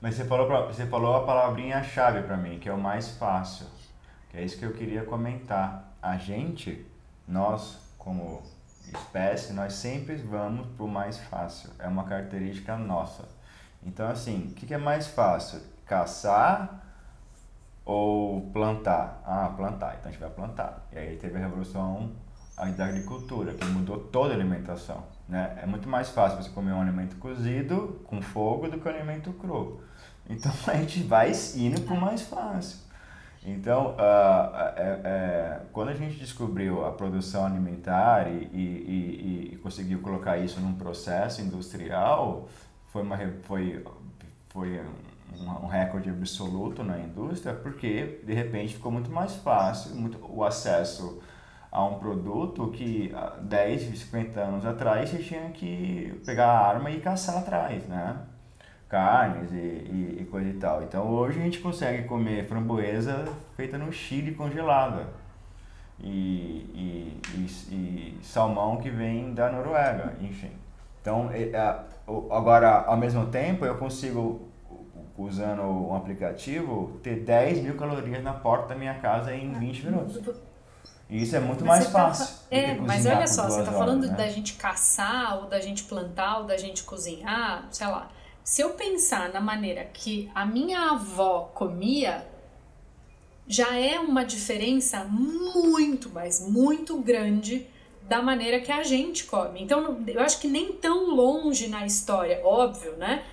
[0.01, 3.67] Mas você falou, pra, você falou a palavrinha-chave para mim, que é o mais fácil.
[4.29, 5.93] Que é isso que eu queria comentar.
[6.01, 6.83] A gente,
[7.27, 8.41] nós, como
[8.91, 11.69] espécie, nós sempre vamos para o mais fácil.
[11.77, 13.25] É uma característica nossa.
[13.83, 15.61] Então, assim, o que, que é mais fácil?
[15.85, 16.81] Caçar
[17.85, 19.21] ou plantar?
[19.23, 19.97] Ah, plantar.
[19.99, 20.87] Então a gente vai plantar.
[20.91, 22.11] E aí teve a revolução
[22.75, 25.03] da agricultura, que mudou toda a alimentação.
[25.27, 25.59] Né?
[25.61, 29.33] É muito mais fácil você comer um alimento cozido com fogo do que um alimento
[29.33, 29.81] cru.
[30.31, 32.79] Então a gente vai indo para o mais fácil.
[33.43, 39.57] Então, uh, é, é, quando a gente descobriu a produção alimentar e, e, e, e,
[39.57, 42.47] conseguiu colocar isso num processo industrial,
[42.91, 43.83] foi, uma, foi,
[44.49, 44.79] foi
[45.35, 50.43] um, um, recorde absoluto na indústria, porque de repente ficou muito mais fácil muito, o
[50.43, 51.19] acesso
[51.71, 53.11] a um produto que
[53.41, 58.17] 10, 50 anos atrás você tinha que pegar a arma e caçar atrás, né?
[58.91, 60.83] Carnes e, e, e, coisa e tal.
[60.83, 63.25] Então hoje a gente consegue comer framboesa
[63.55, 65.07] feita no Chile congelada
[65.97, 70.51] e, e, salmão que vem da Noruega, enfim.
[71.01, 71.29] Então
[72.29, 74.49] agora ao mesmo tempo eu consigo
[75.17, 80.21] usando um aplicativo ter 10 mil calorias na porta da minha casa em 20 minutos.
[81.09, 82.35] E isso é muito mas mais tá fácil.
[82.49, 84.15] Tá, é, mas olha só, você está falando né?
[84.15, 88.09] da gente caçar, ou da gente plantar, ou da gente cozinhar, sei lá.
[88.43, 92.27] Se eu pensar na maneira que a minha avó comia,
[93.47, 97.67] já é uma diferença muito, mas muito grande
[98.07, 99.61] da maneira que a gente come.
[99.61, 103.23] Então, eu acho que nem tão longe na história, óbvio, né?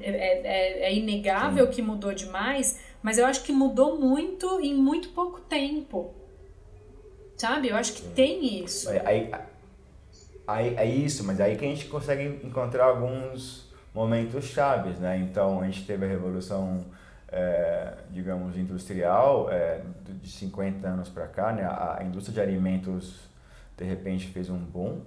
[0.00, 1.72] É, é, é inegável Sim.
[1.72, 6.14] que mudou demais, mas eu acho que mudou muito em muito pouco tempo.
[7.36, 7.68] Sabe?
[7.68, 8.88] Eu acho que tem isso.
[8.88, 9.30] Aí,
[10.46, 13.63] aí, é isso, mas aí que a gente consegue encontrar alguns
[13.94, 15.16] momentos chaves, né?
[15.18, 16.84] Então a gente teve a revolução,
[17.28, 19.82] é, digamos, industrial é,
[20.20, 21.64] de 50 anos para cá, né?
[21.64, 23.28] A, indústria de alimentos
[23.76, 25.00] de repente fez um boom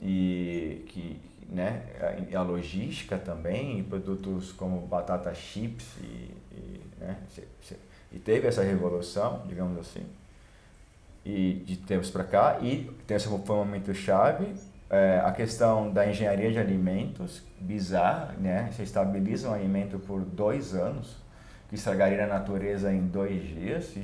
[0.00, 1.84] e que, né?
[2.34, 7.18] A, logística também, produtos como batata chips e, e né?
[8.10, 10.04] E teve essa revolução, digamos assim,
[11.24, 14.52] e de tempos para cá e esse foi um momento chave
[14.92, 18.68] é, a questão da engenharia de alimentos, bizarra, né?
[18.70, 21.16] Você estabiliza um alimento por dois anos,
[21.70, 23.94] que estragaria a natureza em dois dias.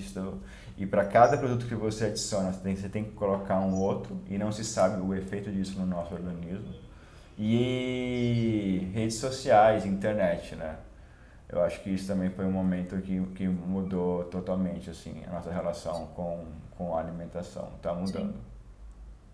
[0.78, 4.18] E para cada produto que você adiciona, você tem, você tem que colocar um outro,
[4.30, 6.74] e não se sabe o efeito disso no nosso organismo.
[7.36, 10.76] E redes sociais, internet, né?
[11.50, 15.52] Eu acho que isso também foi um momento que, que mudou totalmente assim, a nossa
[15.52, 17.72] relação com, com a alimentação.
[17.76, 18.34] Está mudando.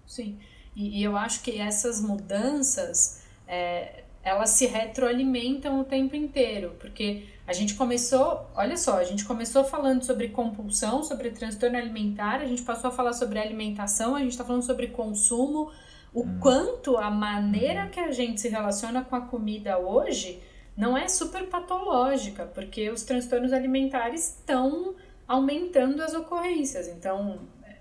[0.04, 0.36] Sim.
[0.36, 0.53] Sim.
[0.74, 7.26] E, e eu acho que essas mudanças, é, elas se retroalimentam o tempo inteiro, porque
[7.46, 12.46] a gente começou, olha só, a gente começou falando sobre compulsão, sobre transtorno alimentar, a
[12.46, 15.70] gente passou a falar sobre alimentação, a gente está falando sobre consumo,
[16.12, 16.38] o hum.
[16.40, 17.90] quanto a maneira uhum.
[17.90, 20.40] que a gente se relaciona com a comida hoje
[20.76, 24.94] não é super patológica, porque os transtornos alimentares estão
[25.26, 26.88] aumentando as ocorrências.
[26.88, 27.76] Então, é,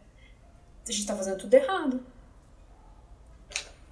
[0.87, 2.05] a gente está fazendo tudo errado.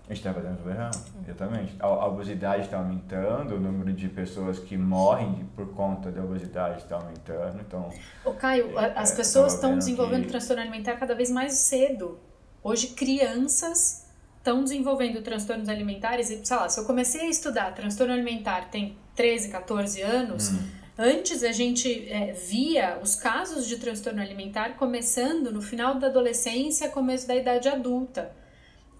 [0.10, 1.76] A gente está fazendo tudo errado, exatamente.
[1.80, 6.82] A, a obesidade está aumentando, o número de pessoas que morrem por conta da obesidade
[6.82, 7.90] está aumentando, então...
[8.26, 10.30] Ô Caio, é, as pessoas estão desenvolvendo que...
[10.30, 12.20] transtorno alimentar cada vez mais cedo.
[12.62, 14.06] Hoje, crianças
[14.38, 18.98] estão desenvolvendo transtornos alimentares e, sei lá, se eu comecei a estudar transtorno alimentar tem
[19.16, 20.50] 13, 14 anos...
[20.50, 20.82] Hum.
[20.98, 26.90] Antes a gente é, via os casos de transtorno alimentar começando no final da adolescência,
[26.90, 28.32] começo da idade adulta.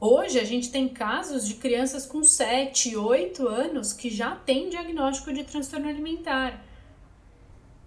[0.04, 5.32] Hoje a gente tem casos de crianças com 7, 8 anos que já têm diagnóstico
[5.32, 6.66] de transtorno alimentar.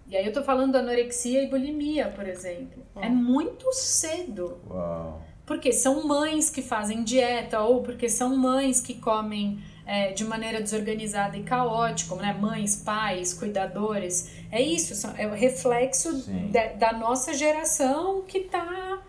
[0.07, 2.85] E aí eu tô falando da anorexia e bulimia, por exemplo.
[2.95, 3.01] Oh.
[3.01, 4.61] É muito cedo.
[4.69, 5.21] Uau.
[5.45, 10.61] Porque são mães que fazem dieta ou porque são mães que comem é, de maneira
[10.61, 12.31] desorganizada e caótica, né?
[12.31, 14.31] mães, pais, cuidadores.
[14.49, 19.03] É isso, é o reflexo de, da nossa geração que está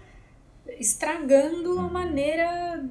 [0.78, 1.90] estragando a uhum.
[1.90, 2.84] maneira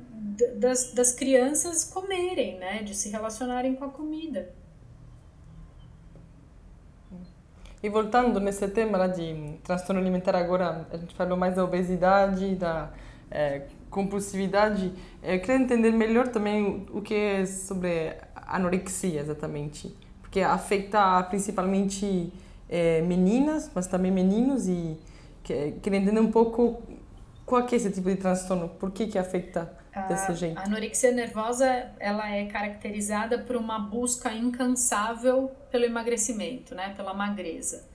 [0.58, 2.84] das, das crianças comerem, né?
[2.84, 4.54] de se relacionarem com a comida.
[7.82, 12.92] E voltando nesse tema de transtorno alimentar, agora a gente falou mais da obesidade, da
[13.30, 13.62] é,
[13.92, 14.92] compulsividade.
[15.22, 19.96] Eu queria entender melhor também o que é sobre anorexia, exatamente.
[20.22, 22.34] Porque afeta principalmente
[22.68, 24.68] é, meninas, mas também meninos.
[24.68, 24.98] E
[25.44, 26.82] queria entender um pouco
[27.46, 29.72] qual é esse tipo de transtorno, por que, que afeta
[30.08, 30.58] desse jeito?
[30.58, 37.88] A anorexia nervosa ela é caracterizada por uma busca incansável pelo emagrecimento, né, pela magreza.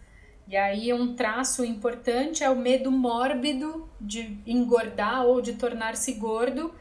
[0.47, 6.73] E aí um traço importante é o medo mórbido de engordar ou de tornar-se gordo.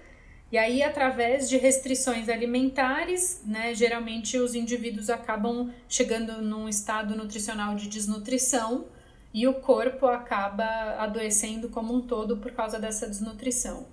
[0.52, 7.76] E aí através de restrições alimentares, né, geralmente os indivíduos acabam chegando num estado nutricional
[7.76, 8.86] de desnutrição
[9.34, 10.66] e o corpo acaba
[10.98, 13.88] adoecendo como um todo por causa dessa desnutrição.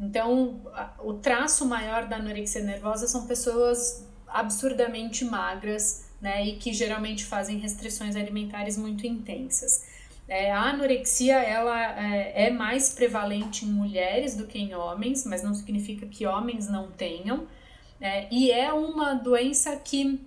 [0.00, 0.60] Então,
[1.00, 7.58] o traço maior da anorexia nervosa são pessoas absurdamente magras, né, e que geralmente fazem
[7.58, 9.86] restrições alimentares muito intensas.
[10.28, 15.42] É, a anorexia ela é, é, mais prevalente em mulheres do que em homens, mas
[15.42, 17.46] não significa que homens não tenham.
[18.00, 20.20] É, e é uma doença que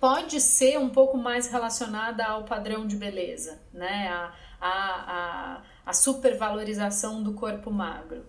[0.00, 4.08] pode ser um pouco mais relacionada ao padrão de beleza, né?
[4.08, 8.24] a, a, a, a supervalorização do corpo magro.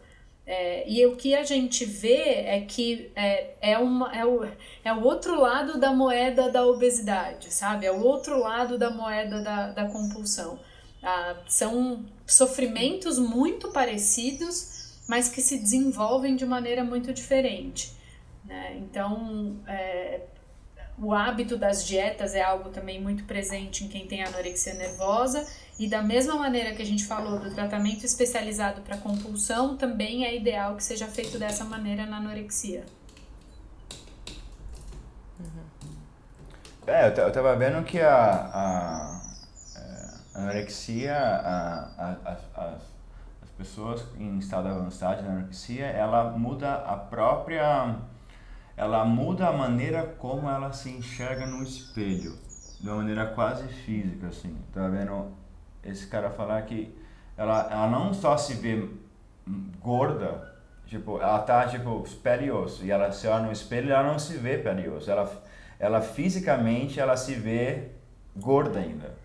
[0.48, 4.46] É, e o que a gente vê é que é, é, uma, é, o,
[4.84, 7.88] é o outro lado da moeda da obesidade, sabe?
[7.88, 10.60] É o outro lado da moeda da, da compulsão.
[11.02, 17.92] Ah, são sofrimentos muito parecidos, mas que se desenvolvem de maneira muito diferente.
[18.44, 18.78] Né?
[18.78, 20.22] Então, é,
[20.98, 25.46] o hábito das dietas é algo também muito presente em quem tem anorexia nervosa,
[25.78, 30.36] e da mesma maneira que a gente falou do tratamento especializado para compulsão, também é
[30.36, 32.86] ideal que seja feito dessa maneira na anorexia.
[35.38, 35.92] Uhum.
[36.88, 39.22] É, eu tava vendo que a, a,
[39.76, 42.38] é, a anorexia, a,
[43.44, 47.98] as pessoas em estado avançado de anorexia, ela muda a própria
[48.78, 52.38] ela muda a maneira como ela se enxerga no espelho,
[52.80, 54.56] de uma maneira quase física, assim.
[54.74, 55.32] Tá vendo
[55.84, 56.94] esse cara falar que
[57.38, 58.90] ela, ela não só se vê
[59.80, 60.54] gorda,
[60.88, 64.20] tipo, ela tá, tipo, pele e osso, e ela se olha no espelho ela não
[64.20, 65.44] se vê pele e osso, ela,
[65.80, 67.92] ela fisicamente, ela se vê
[68.36, 69.16] gorda ainda.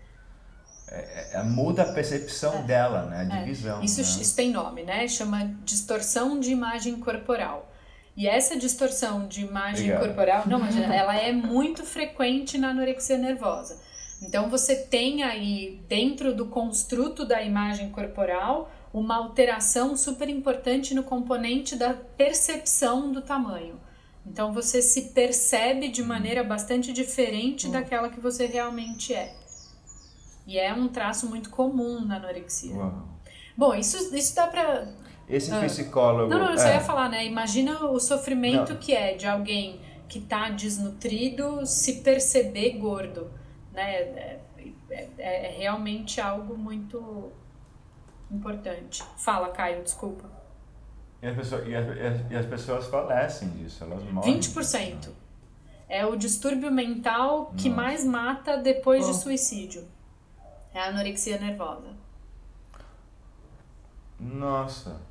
[0.87, 2.61] É, é, muda a percepção é.
[2.63, 3.43] dela, né, de é.
[3.43, 3.81] visão.
[3.81, 4.21] Isso, né?
[4.21, 7.70] isso tem nome, né, chama distorção de imagem corporal.
[8.15, 10.05] E essa distorção de imagem Obrigado.
[10.05, 13.79] corporal, não, mas ela é muito frequente na anorexia nervosa.
[14.21, 21.03] Então você tem aí dentro do construto da imagem corporal uma alteração super importante no
[21.03, 23.79] componente da percepção do tamanho.
[24.25, 27.71] Então você se percebe de maneira bastante diferente uhum.
[27.71, 29.33] daquela que você realmente é.
[30.45, 32.75] E é um traço muito comum na anorexia.
[32.75, 33.07] Uau.
[33.57, 34.87] Bom, isso, isso dá pra
[35.31, 35.61] esse ah.
[35.61, 36.29] psicólogo.
[36.29, 36.75] Não, não, eu só é.
[36.75, 37.25] ia falar, né?
[37.25, 38.79] Imagina o sofrimento não.
[38.79, 43.31] que é de alguém que tá desnutrido se perceber gordo,
[43.71, 43.93] né?
[43.93, 47.31] É, é, é, é realmente algo muito
[48.29, 49.03] importante.
[49.17, 50.29] Fala, Caio, desculpa.
[51.21, 54.39] E as pessoas, e as, e as pessoas falecem disso, elas morrem.
[54.39, 55.09] 20%.
[55.87, 57.81] É o distúrbio mental que Nossa.
[57.81, 59.11] mais mata depois oh.
[59.11, 59.87] de suicídio.
[60.73, 61.89] É a anorexia nervosa.
[64.19, 65.01] Nossa.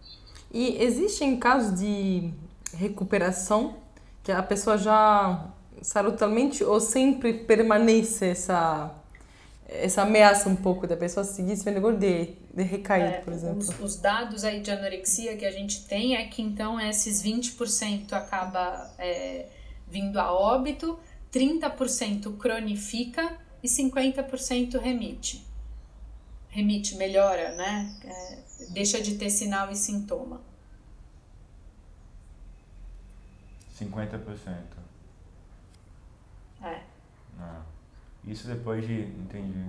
[0.53, 2.33] E existem casos de
[2.75, 3.77] recuperação
[4.23, 5.49] que a pessoa já
[5.83, 8.95] sarou totalmente ou sempre permanece essa
[9.73, 13.59] essa ameaça um pouco da pessoa seguir se vendo de, de recair, é, por exemplo.
[13.59, 18.13] Os, os, dados aí de anorexia que a gente tem é que então esses 20%
[18.13, 19.47] acaba é,
[19.89, 20.99] vindo a óbito,
[21.33, 25.47] 30% cronifica e 50% remite.
[26.49, 27.95] Remite, melhora, né?
[28.05, 28.39] É,
[28.71, 30.41] deixa de ter sinal e sintoma.
[33.79, 34.81] 50%.
[36.63, 36.83] É.
[37.39, 37.63] Ah,
[38.25, 39.03] isso depois de.
[39.03, 39.65] Entendi.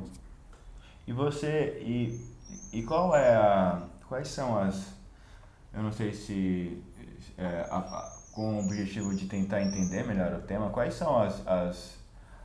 [1.08, 1.80] E você.
[1.82, 2.20] E,
[2.74, 3.88] e qual é a.
[4.08, 4.94] Quais são as.
[5.74, 6.84] Eu não sei se.
[7.38, 11.46] É, a, a, com o objetivo de tentar entender melhor o tema, quais são as,
[11.46, 11.98] as,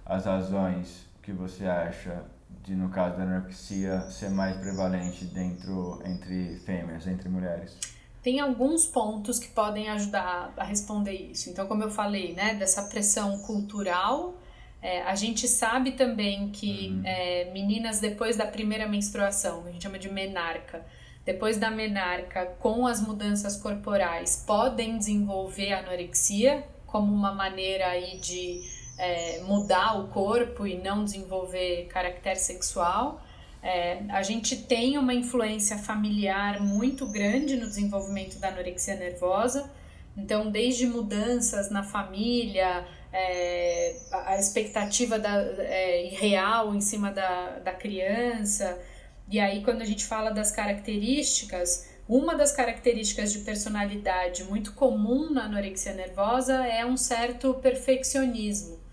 [0.05, 2.24] as razões que você acha
[2.66, 7.78] de, no caso da anorexia, ser mais prevalente dentro, entre fêmeas, entre mulheres?
[8.26, 11.48] tem alguns pontos que podem ajudar a responder isso.
[11.48, 14.34] Então, como eu falei, né, dessa pressão cultural,
[14.82, 17.02] é, a gente sabe também que uhum.
[17.04, 20.84] é, meninas depois da primeira menstruação, a gente chama de menarca,
[21.24, 28.60] depois da menarca, com as mudanças corporais, podem desenvolver anorexia como uma maneira aí de
[28.99, 33.20] é, mudar o corpo e não desenvolver caractere sexual.
[33.62, 39.70] É, a gente tem uma influência familiar muito grande no desenvolvimento da anorexia nervosa.
[40.16, 47.72] Então, desde mudanças na família, é, a expectativa da, é, real em cima da, da
[47.72, 48.80] criança.
[49.28, 55.30] E aí, quando a gente fala das características, uma das características de personalidade muito comum
[55.32, 58.86] na anorexia nervosa é um certo perfeccionismo.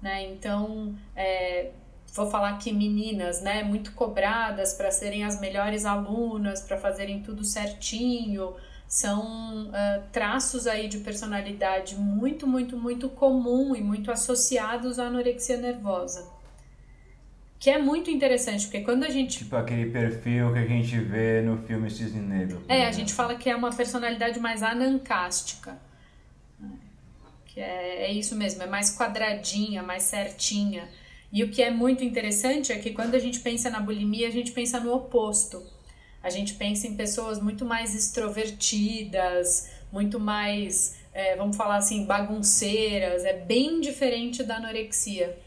[0.00, 0.30] Né?
[0.32, 1.70] Então, é,
[2.14, 7.44] vou falar aqui meninas, né, muito cobradas para serem as melhores alunas, para fazerem tudo
[7.44, 8.54] certinho,
[8.88, 15.56] são uh, traços aí de personalidade muito, muito, muito comum e muito associados à anorexia
[15.56, 16.28] nervosa.
[17.60, 19.38] Que é muito interessante, porque quando a gente.
[19.38, 22.64] Tipo aquele perfil que a gente vê no filme Cisne Negro.
[22.66, 25.78] É, a gente fala que é uma personalidade mais anancástica.
[27.52, 30.88] Que é, é isso mesmo, é mais quadradinha, mais certinha.
[31.32, 34.32] E o que é muito interessante é que quando a gente pensa na bulimia, a
[34.32, 35.62] gente pensa no oposto
[36.22, 43.24] a gente pensa em pessoas muito mais extrovertidas, muito mais, é, vamos falar assim, bagunceiras,
[43.24, 45.38] é bem diferente da anorexia.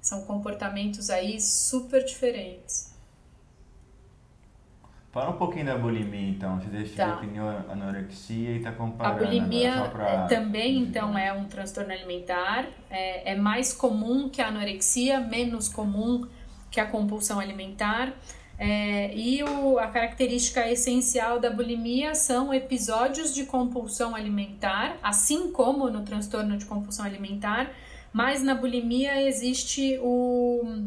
[0.00, 2.91] São comportamentos aí super diferentes.
[5.12, 6.58] Fala um pouquinho da bulimia, então.
[6.58, 7.14] Você tá.
[7.14, 9.22] definiu a anorexia e está comparando.
[9.22, 10.26] A bulimia pra...
[10.26, 12.66] também, então, é um transtorno alimentar.
[12.90, 16.26] É, é mais comum que a anorexia, menos comum
[16.70, 18.14] que a compulsão alimentar.
[18.58, 25.90] É, e o, a característica essencial da bulimia são episódios de compulsão alimentar, assim como
[25.90, 27.70] no transtorno de compulsão alimentar,
[28.12, 30.86] mas na bulimia existe o,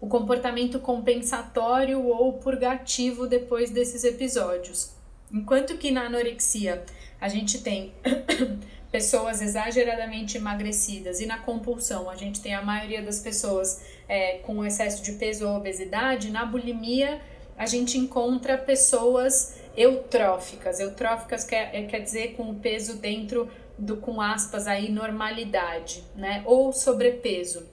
[0.00, 4.92] o comportamento compensatório ou purgativo depois desses episódios.
[5.32, 6.84] Enquanto que na anorexia
[7.20, 7.92] a gente tem
[8.90, 14.64] pessoas exageradamente emagrecidas e na compulsão a gente tem a maioria das pessoas é, com
[14.64, 17.20] excesso de peso ou obesidade, na bulimia
[17.56, 20.78] a gente encontra pessoas eutróficas.
[20.78, 26.42] Eutróficas quer, é, quer dizer com o peso dentro do, com aspas aí, normalidade, né?
[26.46, 27.66] Ou sobrepeso.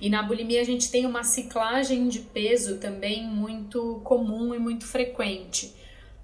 [0.00, 4.86] E na bulimia a gente tem uma ciclagem de peso também muito comum e muito
[4.86, 5.74] frequente.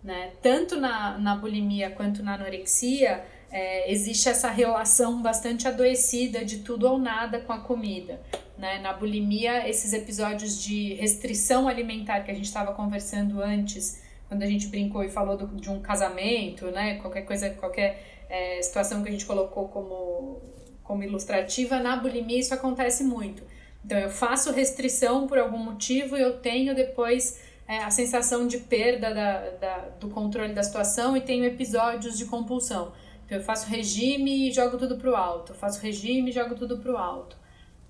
[0.02, 0.30] Né?
[0.40, 6.88] Tanto na, na bulimia quanto na anorexia, é, existe essa relação bastante adoecida de tudo
[6.88, 8.20] ou nada com a comida.
[8.56, 8.78] Né?
[8.78, 14.46] Na bulimia, esses episódios de restrição alimentar que a gente estava conversando antes, quando a
[14.46, 16.96] gente brincou e falou do, de um casamento, né?
[16.96, 20.40] qualquer coisa, qualquer é, situação que a gente colocou como,
[20.82, 23.42] como ilustrativa, na bulimia isso acontece muito.
[23.86, 28.58] Então, eu faço restrição por algum motivo e eu tenho depois é, a sensação de
[28.58, 32.92] perda da, da, do controle da situação e tenho episódios de compulsão.
[33.24, 36.78] Então, eu faço regime e jogo tudo pro alto, eu faço regime e jogo tudo
[36.78, 37.36] pro alto.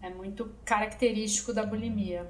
[0.03, 2.27] É muito característico da bulimia.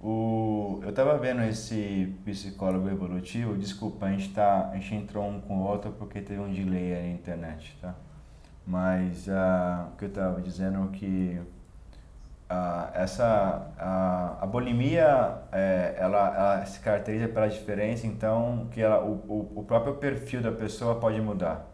[0.00, 5.38] O, eu estava vendo esse psicólogo evolutivo, desculpa, a gente, tá, a gente entrou um
[5.38, 7.94] com o outro porque teve um delay aí na internet, tá?
[8.70, 11.40] Mas uh, o que eu estava dizendo é que
[12.48, 19.04] uh, essa, uh, a bulimia, é, ela, ela, se caracteriza pela diferença, então, que ela,
[19.04, 21.66] o, o, o próprio perfil da pessoa pode mudar.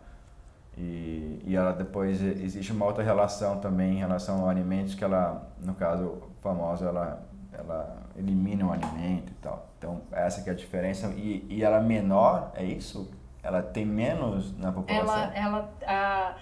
[0.74, 5.46] E, e ela depois existe uma outra relação também em relação ao alimentos que ela,
[5.60, 7.22] no caso famoso, ela,
[7.52, 9.68] ela elimina o alimento e tal.
[9.76, 13.10] Então essa que é a diferença e, e ela é menor, é isso?
[13.42, 15.14] Ela tem menos na população?
[15.14, 16.34] Ela, ela a,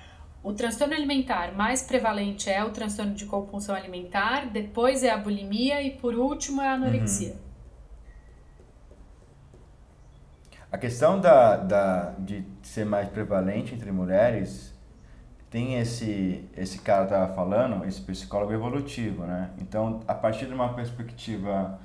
[0.44, 5.82] o transtorno alimentar mais prevalente é o transtorno de compulsão alimentar, depois é a bulimia
[5.82, 7.30] e por último é a anorexia.
[7.30, 7.44] Uhum.
[10.70, 14.74] A questão da, da, de ser mais prevalente entre mulheres
[15.48, 19.50] tem esse esse cara estava falando, esse psicólogo evolutivo, né?
[19.58, 21.78] Então, a partir de uma perspectiva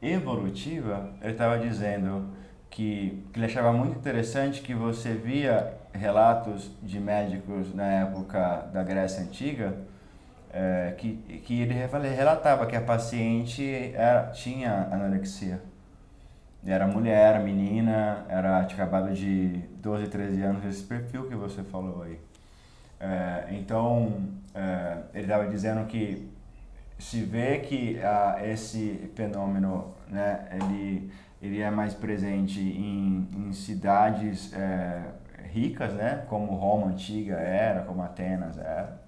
[0.00, 2.28] evolutiva, ele estava dizendo
[2.70, 8.82] que, que ele achava muito interessante que você via relatos de médicos na época da
[8.82, 9.74] Grécia Antiga
[10.50, 11.14] é, que,
[11.44, 15.60] que ele relatava que a paciente era, tinha anorexia.
[16.66, 22.02] Era mulher, era menina, era acabado de 12, 13 anos, esse perfil que você falou
[22.02, 22.18] aí.
[23.00, 26.28] É, então, é, ele estava dizendo que
[26.98, 27.96] se vê que
[28.42, 31.10] esse fenômeno, né, ele,
[31.40, 35.02] ele é mais presente em, em cidades é,
[35.52, 39.00] ricas, né, como Roma antiga era, como Atenas era.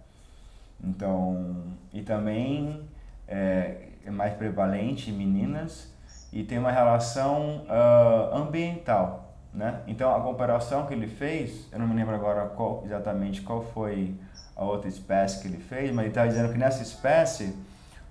[0.83, 1.57] Então,
[1.93, 2.83] e também
[3.29, 5.93] é, é mais prevalente em meninas
[6.33, 9.81] e tem uma relação uh, ambiental, né?
[9.87, 14.15] Então a comparação que ele fez, eu não me lembro agora qual, exatamente qual foi
[14.55, 17.57] a outra espécie que ele fez, mas ele está dizendo que nessa espécie,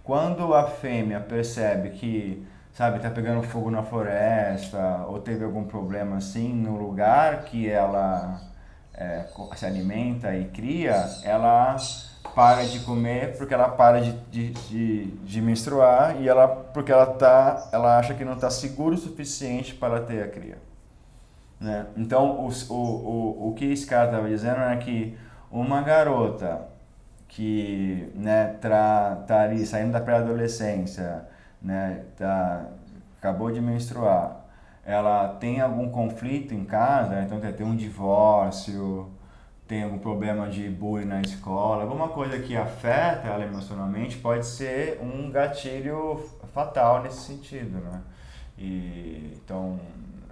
[0.03, 2.45] quando a fêmea percebe que,
[2.79, 8.39] sabe, está pegando fogo na floresta ou teve algum problema assim no lugar que ela
[8.93, 9.25] é,
[9.57, 11.75] se alimenta e cria, ela
[12.33, 17.05] para de comer porque ela para de, de, de, de, menstruar e ela porque ela
[17.05, 20.57] tá ela acha que não está seguro o suficiente para ter a cria
[21.59, 21.85] né?
[21.97, 25.17] Então o, o, o, o que esse cara estava dizendo é que
[25.51, 26.61] uma garota
[27.27, 31.27] que né tá, tá ali saindo da pré-adolescência
[31.61, 32.67] né tá
[33.17, 34.45] acabou de menstruar
[34.85, 39.11] ela tem algum conflito em casa então ter um divórcio
[39.69, 44.99] tem algum problema de bullying na escola, alguma coisa que afeta ela emocionalmente, pode ser
[44.99, 48.01] um gatilho fatal nesse sentido, né?
[48.57, 49.79] E, então,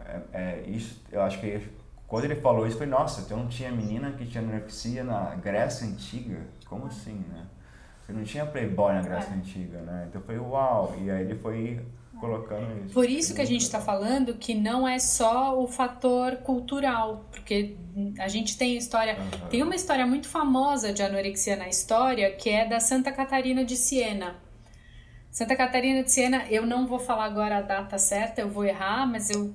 [0.04, 1.70] é, é, isso, eu acho que
[2.08, 6.40] quando ele falou isso, foi nossa, então tinha menina que tinha anorexia na Grécia Antiga?
[6.66, 7.46] Como assim, né?
[8.08, 9.36] Você não tinha playboy na Grécia é.
[9.36, 10.08] Antiga, né?
[10.10, 11.82] Então foi uau, e aí ele foi
[12.18, 12.94] colocando isso.
[12.94, 17.76] Por isso que a gente está falando que não é só o fator cultural, porque
[18.18, 19.50] a gente tem história, uhum.
[19.50, 23.76] tem uma história muito famosa de anorexia na história que é da Santa Catarina de
[23.76, 24.38] Siena.
[25.30, 29.06] Santa Catarina de Siena, eu não vou falar agora a data certa, eu vou errar,
[29.06, 29.54] mas eu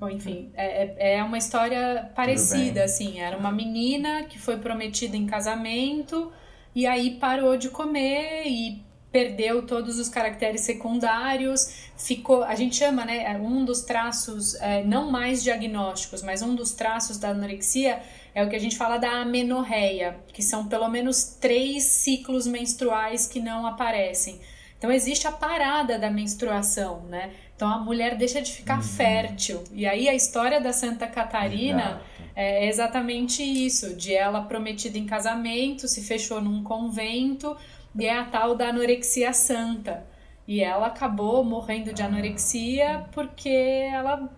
[0.00, 3.20] Bom, enfim, é, é, é uma história parecida, assim.
[3.20, 6.32] Era uma menina que foi prometida em casamento
[6.74, 13.04] e aí parou de comer e perdeu todos os caracteres secundários, ficou, a gente chama,
[13.04, 18.00] né, é um dos traços, é, não mais diagnósticos, mas um dos traços da anorexia
[18.34, 23.26] é o que a gente fala da amenorreia, que são pelo menos três ciclos menstruais
[23.26, 24.40] que não aparecem.
[24.78, 27.32] Então existe a parada da menstruação, né?
[27.54, 28.82] Então a mulher deixa de ficar uhum.
[28.82, 29.62] fértil.
[29.72, 32.00] E aí a história da Santa Catarina.
[32.40, 37.54] É exatamente isso, de ela prometida em casamento, se fechou num convento,
[37.94, 40.06] e é a tal da anorexia santa.
[40.48, 44.30] E ela acabou morrendo de anorexia porque ela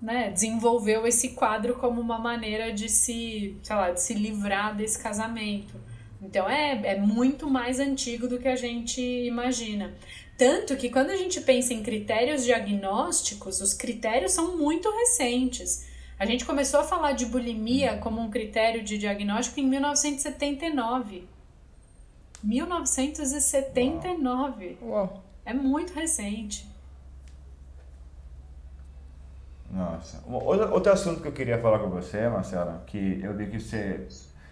[0.00, 5.02] né, desenvolveu esse quadro como uma maneira de se, sei lá, de se livrar desse
[5.02, 5.74] casamento.
[6.20, 9.94] Então é, é muito mais antigo do que a gente imagina.
[10.36, 15.87] Tanto que quando a gente pensa em critérios diagnósticos, os critérios são muito recentes.
[16.18, 21.28] A gente começou a falar de bulimia como um critério de diagnóstico em 1979.
[22.42, 24.78] 1979.
[24.82, 25.22] Uau.
[25.44, 26.66] É muito recente.
[29.70, 30.20] Nossa.
[30.26, 34.08] Outro, outro assunto que eu queria falar com você, Marcela, que eu vi que você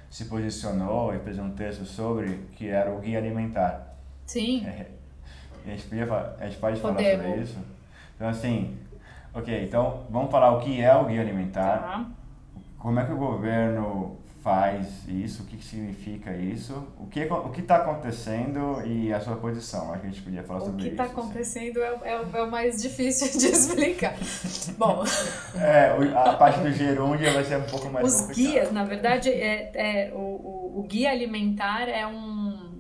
[0.08, 3.96] se posicionou e fez um texto sobre, que era o guia alimentar.
[4.24, 4.64] Sim.
[4.66, 4.86] É,
[5.66, 7.58] a, gente podia, a gente pode falar sobre isso?
[8.14, 8.78] Então, assim,
[9.36, 11.78] ok, então vamos falar o que é o guia alimentar.
[11.78, 12.06] Tá.
[12.78, 14.16] Como é que o governo
[14.46, 19.34] faz isso, o que significa isso, o que o que está acontecendo e a sua
[19.34, 19.90] posição.
[19.90, 20.86] Acho que a gente podia falar sobre isso.
[20.86, 21.12] O que está assim.
[21.12, 24.14] acontecendo é, é, é, o mais difícil de explicar.
[24.78, 25.02] Bom.
[25.56, 28.52] É, a parte do gerúndio vai ser um pouco mais Os complicado.
[28.52, 32.76] guias, na verdade, é, é o, o, o guia alimentar é um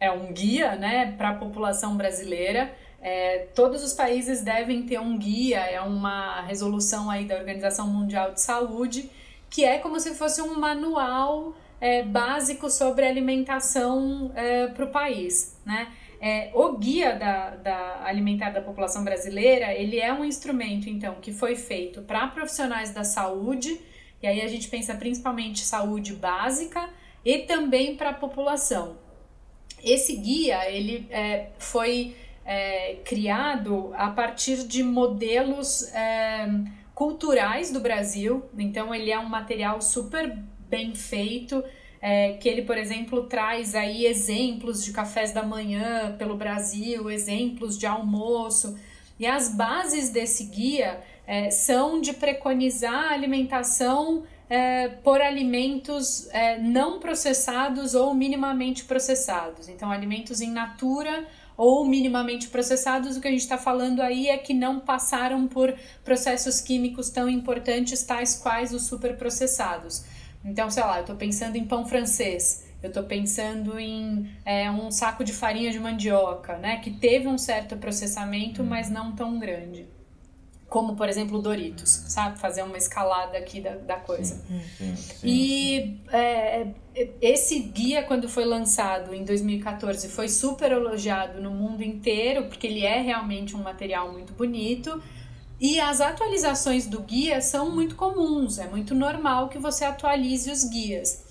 [0.00, 2.72] é um guia, né, para a população brasileira.
[3.02, 8.32] É, todos os países devem ter um guia, é uma resolução aí da Organização Mundial
[8.32, 9.10] de Saúde
[9.52, 15.58] que é como se fosse um manual é, básico sobre alimentação é, para o país,
[15.64, 15.92] né?
[16.18, 21.32] É, o guia da, da alimentar da população brasileira, ele é um instrumento, então, que
[21.32, 23.78] foi feito para profissionais da saúde,
[24.22, 26.88] e aí a gente pensa principalmente saúde básica,
[27.24, 28.96] e também para a população.
[29.82, 36.48] Esse guia, ele é, foi é, criado a partir de modelos é,
[36.94, 38.44] culturais do Brasil.
[38.58, 40.36] Então ele é um material super
[40.68, 41.62] bem feito.
[42.04, 47.78] É, que ele, por exemplo, traz aí exemplos de cafés da manhã pelo Brasil, exemplos
[47.78, 48.76] de almoço.
[49.20, 56.58] E as bases desse guia é, são de preconizar a alimentação é, por alimentos é,
[56.58, 59.68] não processados ou minimamente processados.
[59.68, 61.24] Então, alimentos in natura
[61.56, 65.74] ou minimamente processados, o que a gente está falando aí é que não passaram por
[66.04, 70.04] processos químicos tão importantes, tais quais os superprocessados.
[70.44, 72.64] Então, sei lá, eu estou pensando em pão francês.
[72.82, 76.78] Eu estou pensando em é, um saco de farinha de mandioca, né?
[76.78, 79.86] Que teve um certo processamento, mas não tão grande.
[80.72, 82.38] Como, por exemplo, o Doritos, sabe?
[82.38, 84.36] Fazer uma escalada aqui da, da coisa.
[84.36, 86.68] Sim, sim, sim, e é,
[87.20, 92.86] esse guia, quando foi lançado em 2014, foi super elogiado no mundo inteiro, porque ele
[92.86, 95.02] é realmente um material muito bonito.
[95.60, 100.64] E as atualizações do guia são muito comuns, é muito normal que você atualize os
[100.64, 101.22] guias.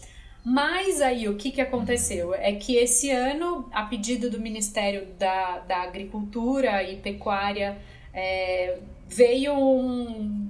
[0.45, 2.35] Mas aí o que, que aconteceu?
[2.35, 7.79] É que esse ano, a pedido do Ministério da, da Agricultura e Pecuária,
[8.13, 8.77] é,
[9.11, 10.49] veio um,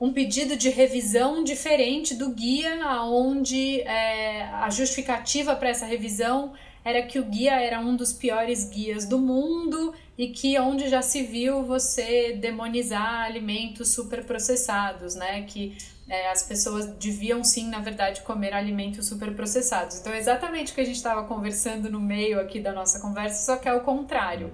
[0.00, 6.52] um pedido de revisão diferente do guia, onde é, a justificativa para essa revisão
[6.84, 11.00] era que o guia era um dos piores guias do mundo e que onde já
[11.00, 15.42] se viu você demonizar alimentos superprocessados, né?
[15.42, 15.76] Que
[16.06, 19.98] é, as pessoas deviam sim, na verdade, comer alimentos superprocessados.
[19.98, 23.46] Então, é exatamente o que a gente estava conversando no meio aqui da nossa conversa,
[23.46, 24.52] só que é o contrário.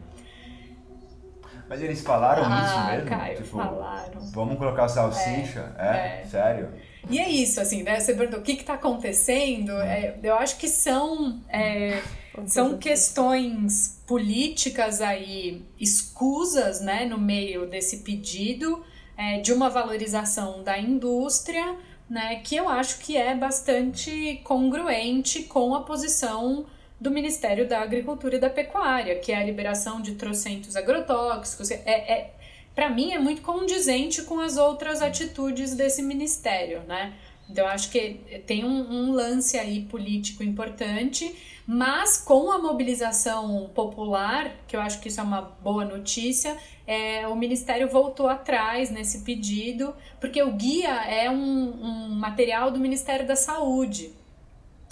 [1.70, 3.08] Mas eles falaram ah, isso mesmo?
[3.08, 4.20] Caio, tipo, falaram.
[4.32, 5.72] Vamos colocar salsicha?
[5.78, 6.26] É, é, é.
[6.26, 6.68] sério?
[7.08, 8.00] E é isso, assim, né?
[8.00, 9.70] Você perguntou o que está acontecendo.
[9.70, 9.80] Hum.
[9.80, 12.02] É, eu acho que são, é,
[12.44, 18.84] são questões políticas aí escusas, né, no meio desse pedido
[19.16, 21.76] é, de uma valorização da indústria,
[22.08, 26.66] né, que eu acho que é bastante congruente com a posição
[27.00, 31.70] do Ministério da Agricultura e da Pecuária, que é a liberação de trocentos agrotóxicos.
[31.70, 32.30] É, é
[32.74, 37.14] para mim é muito condizente com as outras atitudes desse ministério, né?
[37.50, 41.34] Então, acho que tem um, um, lance aí político importante,
[41.66, 46.56] mas com a mobilização popular, que eu acho que isso é uma boa notícia,
[46.86, 52.78] é, o Ministério voltou atrás nesse pedido, porque o guia é um, um material do
[52.78, 54.12] Ministério da Saúde.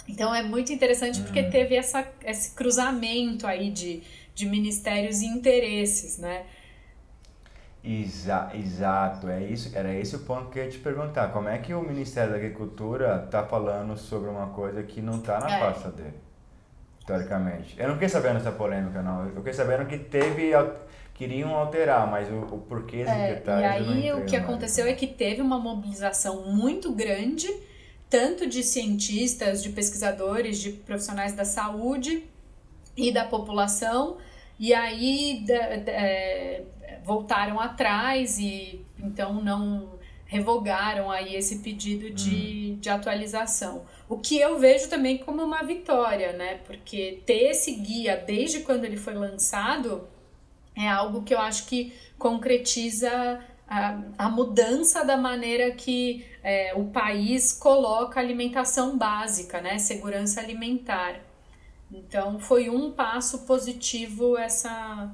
[0.09, 1.49] Então, é muito interessante porque uhum.
[1.49, 4.01] teve essa, esse cruzamento aí de,
[4.33, 6.45] de ministérios e interesses, né?
[7.83, 11.31] Exa exato, é isso, era esse o ponto que eu ia te perguntar.
[11.31, 15.39] Como é que o Ministério da Agricultura está falando sobre uma coisa que não está
[15.39, 15.59] na é.
[15.59, 16.15] pasta dele,
[17.05, 17.79] teoricamente?
[17.79, 19.27] Eu não fiquei sabendo essa polêmica, não.
[19.27, 20.51] Eu fiquei sabendo que teve,
[21.13, 25.41] queriam alterar, mas o, o porquê é, E aí o que aconteceu é que teve
[25.41, 27.47] uma mobilização muito grande,
[28.09, 32.23] tanto de cientistas, de pesquisadores, de profissionais da saúde
[32.97, 34.17] e da população,
[34.59, 35.45] e aí...
[35.49, 36.63] É,
[37.09, 42.79] voltaram atrás e então não revogaram aí esse pedido de, hum.
[42.79, 43.83] de atualização.
[44.07, 46.59] O que eu vejo também como uma vitória, né?
[46.65, 50.07] Porque ter esse guia desde quando ele foi lançado
[50.75, 56.85] é algo que eu acho que concretiza a, a mudança da maneira que é, o
[56.85, 59.77] país coloca alimentação básica, né?
[59.77, 61.19] Segurança alimentar.
[61.91, 65.11] Então foi um passo positivo essa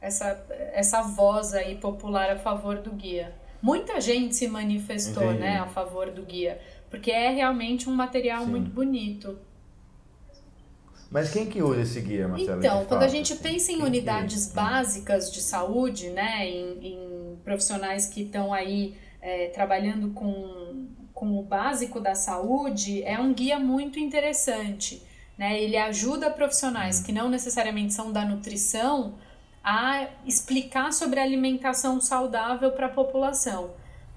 [0.00, 3.34] essa, essa voz aí popular a favor do guia.
[3.60, 8.50] Muita gente se manifestou né, a favor do guia, porque é realmente um material Sim.
[8.50, 9.36] muito bonito.
[11.10, 12.58] Mas quem que usa esse guia, Marcelo?
[12.58, 17.17] Então, quando a gente pensa em unidades básicas de saúde, né, em, em
[17.48, 23.58] profissionais que estão aí é, trabalhando com, com o básico da saúde, é um guia
[23.58, 25.02] muito interessante.
[25.38, 25.58] Né?
[25.62, 29.14] Ele ajuda profissionais que não necessariamente são da nutrição
[29.64, 33.70] a explicar sobre alimentação saudável para a população.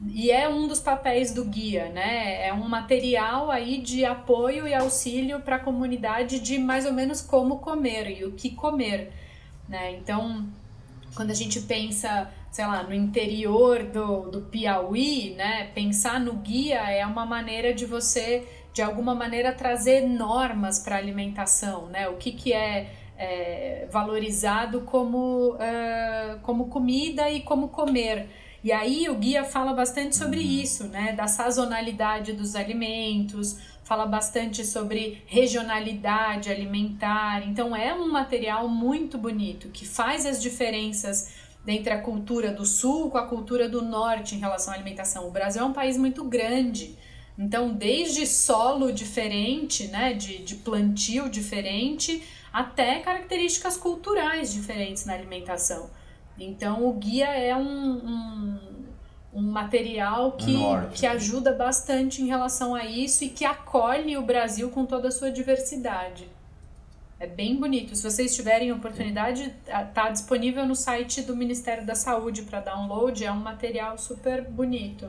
[0.09, 2.47] E é um dos papéis do guia, né?
[2.47, 7.21] É um material aí de apoio e auxílio para a comunidade de mais ou menos
[7.21, 9.13] como comer e o que comer,
[9.69, 9.91] né?
[9.91, 10.47] Então,
[11.13, 15.71] quando a gente pensa, sei lá, no interior do, do Piauí, né?
[15.73, 20.99] Pensar no guia é uma maneira de você, de alguma maneira, trazer normas para a
[20.99, 22.09] alimentação, né?
[22.09, 22.91] O que, que é
[23.21, 28.27] é, valorizado como, uh, como comida e como comer.
[28.63, 30.45] E aí o guia fala bastante sobre uhum.
[30.45, 31.13] isso, né?
[31.13, 37.47] Da sazonalidade dos alimentos, fala bastante sobre regionalidade alimentar.
[37.47, 41.29] Então é um material muito bonito que faz as diferenças
[41.67, 45.27] entre a cultura do sul com a cultura do norte em relação à alimentação.
[45.27, 46.97] O Brasil é um país muito grande.
[47.37, 55.89] Então, desde solo diferente, né, de, de plantio diferente, até características culturais diferentes na alimentação.
[56.37, 58.59] Então, o guia é um, um,
[59.33, 60.57] um material que,
[60.93, 65.11] que ajuda bastante em relação a isso e que acolhe o Brasil com toda a
[65.11, 66.27] sua diversidade.
[67.21, 67.95] É bem bonito.
[67.95, 73.23] Se vocês tiverem oportunidade, está disponível no site do Ministério da Saúde para download.
[73.23, 75.07] É um material super bonito.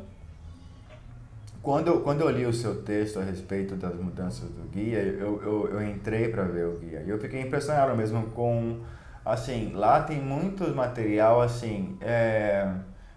[1.62, 5.68] quando, quando eu li o seu texto a respeito das mudanças do guia, eu, eu,
[5.68, 7.00] eu entrei para ver o guia.
[7.00, 8.80] E eu fiquei impressionado mesmo com,
[9.24, 12.74] assim, lá tem muito material, assim, é,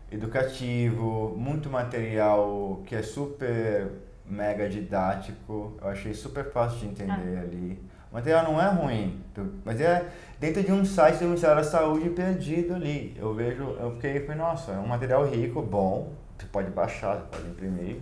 [0.10, 3.92] educativo, muito material que é super
[4.26, 5.78] mega didático.
[5.82, 7.42] Eu achei super fácil de entender ah.
[7.42, 7.95] ali.
[8.16, 9.22] O material não é ruim,
[9.66, 10.10] mas é
[10.40, 13.14] dentro de um site do Ministério da Saúde perdido ali.
[13.20, 17.26] Eu vejo, eu fiquei, falei, nossa, é um material rico, bom, você pode baixar, você
[17.30, 17.98] pode imprimir,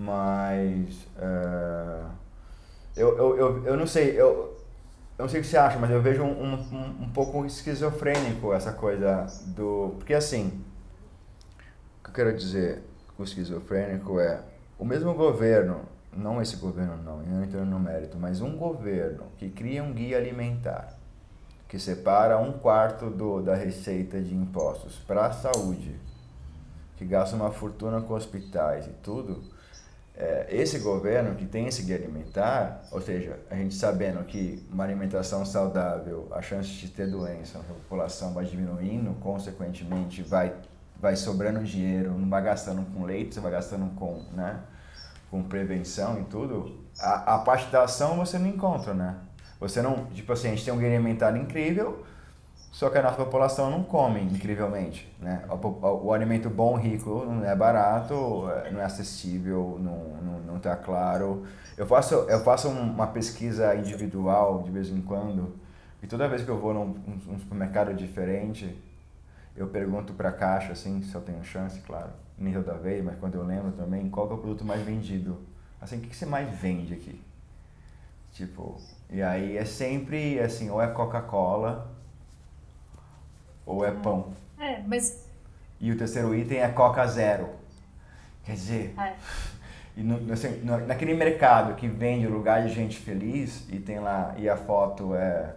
[0.00, 2.00] mas é,
[2.96, 4.58] eu, eu, eu, eu não sei, eu,
[5.16, 8.52] eu não sei o que você acha, mas eu vejo um, um, um pouco esquizofrênico
[8.52, 9.94] essa coisa do.
[9.98, 10.60] Porque assim,
[12.00, 12.82] o que eu quero dizer
[13.16, 14.40] com esquizofrênico é
[14.76, 15.82] o mesmo governo,
[16.16, 19.92] não esse governo não, eu não entro no mérito, mas um governo que cria um
[19.92, 20.94] guia alimentar,
[21.68, 25.94] que separa um quarto do, da receita de impostos para a saúde,
[26.96, 29.42] que gasta uma fortuna com hospitais e tudo,
[30.18, 34.82] é, esse governo que tem esse guia alimentar, ou seja, a gente sabendo que uma
[34.82, 40.54] alimentação saudável, a chance de ter doença na população vai diminuindo, consequentemente vai,
[40.98, 44.58] vai sobrando dinheiro, não vai gastando com leite, você vai gastando com, né,
[45.30, 49.16] com prevenção e tudo, a, a parte da ação você não encontra, né?
[49.60, 52.04] Você não, tipo assim, a gente tem um guia alimentar incrível,
[52.70, 55.10] só que a nossa população não come, incrivelmente.
[55.18, 55.42] Né?
[55.48, 61.44] O, o, alimento bom, rico, não é barato, é, não é acessível, não está claro.
[61.76, 65.54] Eu faço, eu faço uma pesquisa individual de vez em quando,
[66.02, 66.94] e toda vez que eu vou num,
[67.26, 68.76] num supermercado diferente,
[69.56, 73.18] eu pergunto para a caixa, assim, se eu tenho chance, claro, nem toda vez, mas
[73.18, 75.38] quando eu lembro também, qual é o produto mais vendido?
[75.80, 77.20] Assim, o que, que você mais vende aqui?
[78.32, 78.80] Tipo,
[79.10, 81.90] e aí é sempre, assim, ou é Coca-Cola
[83.64, 84.32] ou é pão.
[84.58, 85.26] É, mas.
[85.80, 87.48] E o terceiro item é Coca Zero.
[88.44, 88.94] Quer dizer.
[88.98, 89.14] É.
[89.96, 94.46] E no, assim, naquele mercado que vende lugar de gente feliz e tem lá, e
[94.46, 95.54] a foto é,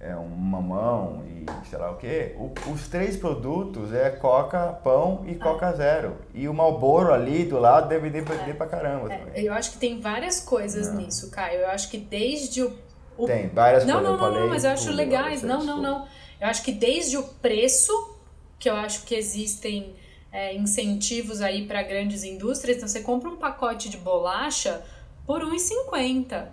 [0.00, 2.34] é um mamão e sei lá o que,
[2.72, 6.16] os três produtos é Coca, pão e Coca Zero.
[6.34, 8.54] E o Malboro ali do lado deve depender é.
[8.54, 9.12] pra caramba.
[9.12, 11.00] É, eu acho que tem várias coisas não.
[11.00, 11.60] nisso, Caio.
[11.60, 12.76] Eu acho que desde o.
[13.16, 13.26] o...
[13.26, 14.20] Tem, várias não, coisas.
[14.20, 15.42] Não, não, não, mas eu acho legais.
[15.42, 16.06] Não, não, não.
[16.40, 17.92] Eu acho que desde o preço,
[18.58, 19.94] que eu acho que existem
[20.30, 24.82] é, incentivos aí para grandes indústrias, então você compra um pacote de bolacha
[25.26, 26.48] por R$1,50.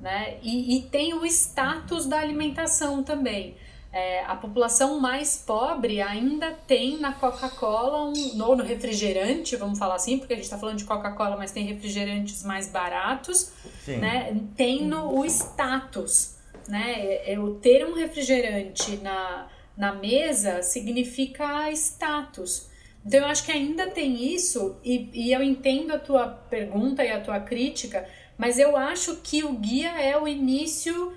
[0.00, 0.38] Né?
[0.42, 3.56] E, e tem o status da alimentação também.
[3.92, 9.94] É, a população mais pobre ainda tem na Coca-Cola, um, ou no refrigerante, vamos falar
[9.94, 13.52] assim, porque a gente está falando de Coca-Cola, mas tem refrigerantes mais baratos,
[13.86, 14.36] né?
[14.56, 16.34] tem no, o status
[16.68, 17.20] né?
[17.26, 22.68] Eu ter um refrigerante na, na mesa significa status.
[23.04, 27.10] Então eu acho que ainda tem isso, e, e eu entendo a tua pergunta e
[27.10, 31.12] a tua crítica, mas eu acho que o guia é o início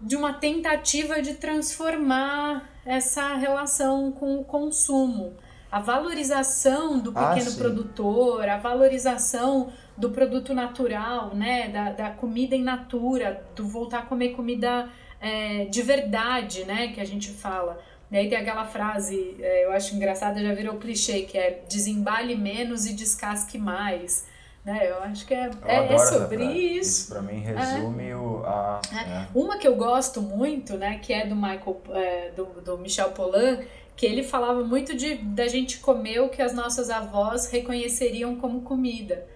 [0.00, 5.34] de uma tentativa de transformar essa relação com o consumo.
[5.70, 11.68] A valorização do ah, pequeno ah, produtor, a valorização do produto natural, né?
[11.68, 14.88] Da, da comida in natura, do voltar a comer comida
[15.20, 16.88] é, de verdade, né?
[16.88, 17.80] Que a gente fala.
[18.10, 22.36] E aí tem aquela frase, é, eu acho engraçada, já virou clichê, que é desembale
[22.36, 24.26] menos e descasque mais.
[24.64, 24.90] Né?
[24.90, 26.90] Eu acho que é, é, é sobre isso.
[27.02, 28.16] Isso pra mim resume é.
[28.16, 28.42] o.
[28.46, 28.96] A, é.
[28.96, 29.28] é.
[29.34, 33.60] Uma que eu gosto muito, né, que é do Michael, é, do, do Michel Polan,
[33.94, 38.62] que ele falava muito de da gente comer o que as nossas avós reconheceriam como
[38.62, 39.26] comida.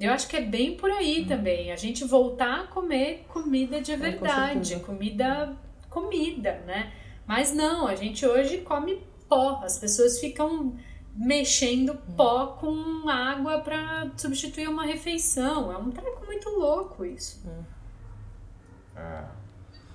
[0.00, 1.28] Eu acho que é bem por aí hum.
[1.28, 1.72] também.
[1.72, 5.56] A gente voltar a comer comida de é, verdade, comida,
[5.90, 6.90] comida, né?
[7.26, 9.60] Mas não, a gente hoje come pó.
[9.62, 10.74] As pessoas ficam
[11.20, 12.14] mexendo hum.
[12.16, 15.70] pó com água para substituir uma refeição.
[15.70, 17.42] É um treco muito louco isso.
[17.46, 17.62] Hum.
[18.96, 19.24] É,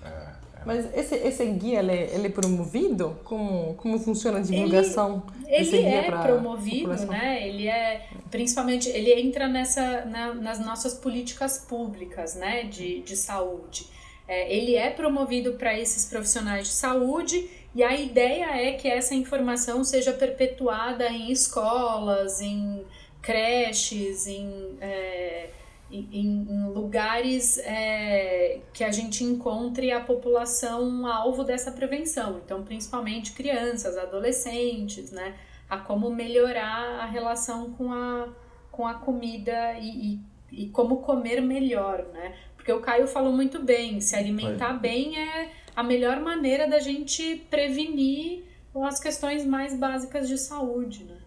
[0.08, 0.36] é.
[0.66, 3.18] Mas esse, esse guia, ele, ele é promovido?
[3.24, 7.48] Como, como funciona a divulgação ele, ele é promovido, né?
[7.48, 12.64] Ele é, principalmente, ele entra nessa, na, nas nossas políticas públicas, né?
[12.64, 13.88] De, de saúde.
[14.28, 19.14] É, ele é promovido para esses profissionais de saúde e a ideia é que essa
[19.14, 22.86] informação seja perpetuada em escolas, em
[23.22, 24.78] creches, em...
[24.80, 25.50] É,
[25.92, 32.42] em, em lugares é, que a gente encontre a população alvo dessa prevenção.
[32.44, 35.36] Então, principalmente crianças, adolescentes, né?
[35.70, 38.30] A como melhorar a relação com a,
[38.72, 40.20] com a comida e,
[40.52, 42.36] e, e como comer melhor, né?
[42.56, 47.36] Porque o Caio falou muito bem, se alimentar bem é a melhor maneira da gente
[47.50, 48.44] prevenir
[48.84, 51.18] as questões mais básicas de saúde, né?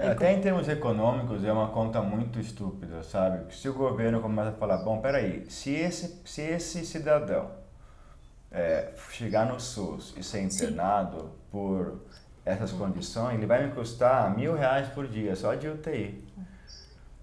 [0.00, 3.54] É, até em termos econômicos é uma conta muito estúpida, sabe?
[3.54, 7.50] Se o governo começa a falar, bom, peraí, se esse, se esse cidadão
[8.50, 11.28] é, chegar no SUS e ser internado Sim.
[11.52, 12.00] por
[12.46, 16.24] essas condições, ele vai me custar mil reais por dia só de UTI.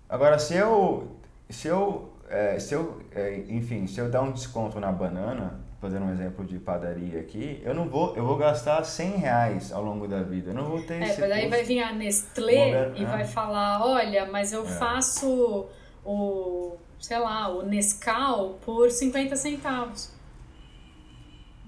[0.07, 1.18] Agora, se eu,
[1.49, 6.05] se eu, é, se eu é, enfim, se eu dar um desconto na banana, fazendo
[6.05, 10.07] um exemplo de padaria aqui, eu não vou, eu vou gastar 100 reais ao longo
[10.07, 10.51] da vida.
[10.51, 11.21] Eu não vou ter é, esse.
[11.21, 14.69] Mas aí vai vir a Nestlé e vai falar, olha, mas eu é.
[14.69, 15.67] faço
[16.03, 20.11] o, sei lá, o Nescau por 50 centavos.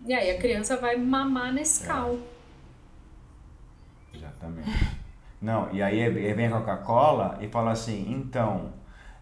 [0.06, 2.18] E aí a criança vai mamar Nescau.
[4.14, 4.18] É.
[4.18, 4.69] Exatamente.
[5.41, 8.73] Não, e aí vem a Coca-Cola e fala assim, então,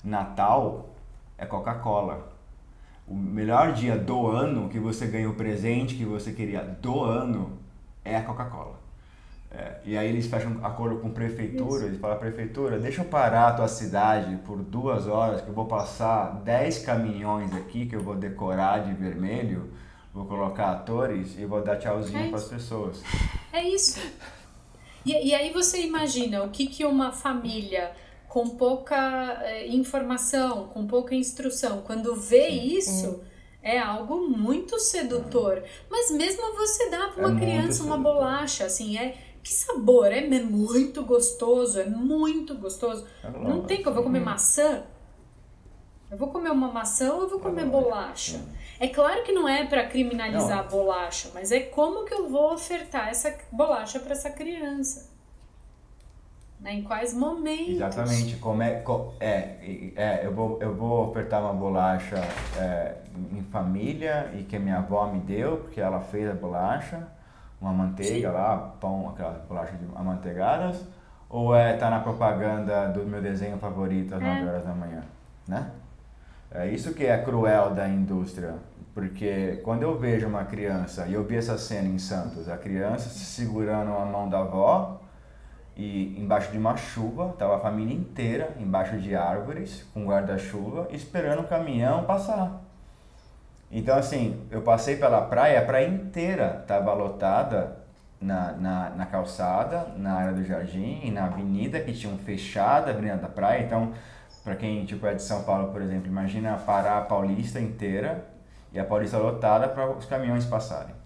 [0.03, 0.96] Natal
[1.37, 2.37] é Coca-Cola
[3.07, 7.57] o melhor dia do ano que você ganha o presente que você queria do ano
[8.03, 8.77] é a Coca-Cola.
[9.49, 13.53] É, e aí eles fecham acordo com prefeitura, eles falam, prefeitura, deixa eu parar a
[13.53, 18.15] tua cidade por duas horas que eu vou passar 10 caminhões aqui que eu vou
[18.15, 19.71] decorar de vermelho,
[20.13, 23.01] vou colocar atores e vou dar tchauzinho é para as pessoas.
[23.53, 24.01] É isso.
[25.05, 27.91] E, e aí você imagina o que, que uma família
[28.27, 33.21] com pouca eh, informação, com pouca instrução, quando vê isso,
[33.63, 35.63] é algo muito sedutor.
[35.89, 40.19] Mas mesmo você dá para uma é criança uma bolacha, assim, é que sabor, é,
[40.19, 43.07] é muito gostoso, é muito gostoso.
[43.23, 44.83] É Não tem que eu vou comer maçã.
[46.09, 48.41] Eu vou comer uma maçã ou eu vou comer bolacha?
[48.79, 50.59] É claro que não é para criminalizar não.
[50.59, 55.16] a bolacha, mas é como que eu vou ofertar essa bolacha para essa criança.
[56.59, 56.75] Né?
[56.75, 57.75] Em quais momentos?
[57.75, 58.35] Exatamente.
[58.37, 58.83] Como é,
[59.19, 62.17] é, é, eu, vou, eu vou ofertar uma bolacha
[62.57, 62.95] é,
[63.31, 67.07] em família e que minha avó me deu, porque ela fez a bolacha,
[67.61, 68.33] uma manteiga Sim.
[68.33, 70.83] lá, pão, aquelas bolachas amanteigadas,
[71.29, 74.25] ou é tá na propaganda do meu desenho favorito às é.
[74.25, 75.03] 9 horas da manhã,
[75.47, 75.71] né?
[76.49, 78.55] É isso que é cruel da indústria,
[78.93, 83.09] porque quando eu vejo uma criança, e eu vi essa cena em Santos, a criança
[83.09, 85.01] segurando a mão da avó,
[85.77, 91.41] e embaixo de uma chuva, tava a família inteira embaixo de árvores com guarda-chuva esperando
[91.41, 92.63] o caminhão passar.
[93.71, 97.77] Então assim, eu passei pela praia, a praia inteira estava lotada
[98.19, 102.91] na, na, na, calçada, na área do jardim e na avenida que tinham fechado a
[102.91, 103.63] avenida da praia.
[103.63, 103.93] Então,
[104.43, 108.25] para quem tipo é de São Paulo, por exemplo, imagina parar a Paulista inteira
[108.73, 110.96] e a Paulista lotada para os caminhões passarem.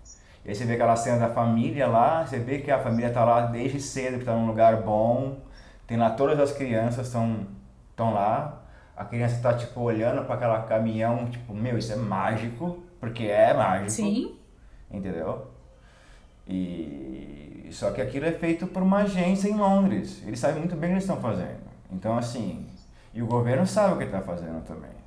[0.43, 3.23] E aí você vê aquela cena da família lá, você vê que a família tá
[3.23, 5.39] lá desde cedo, que tá num lugar bom.
[5.85, 7.45] Tem lá todas as crianças estão
[7.91, 8.63] estão lá.
[8.95, 13.53] A criança tá tipo olhando para aquela caminhão, tipo, meu, isso é mágico, porque é
[13.53, 13.91] mágico.
[13.91, 14.37] Sim.
[14.89, 15.47] Entendeu?
[16.47, 20.21] E só que aquilo é feito por uma agência em Londres.
[20.25, 21.61] Eles sabem muito bem o que eles estão fazendo.
[21.91, 22.67] Então assim,
[23.13, 25.00] e o governo sabe o que está fazendo também.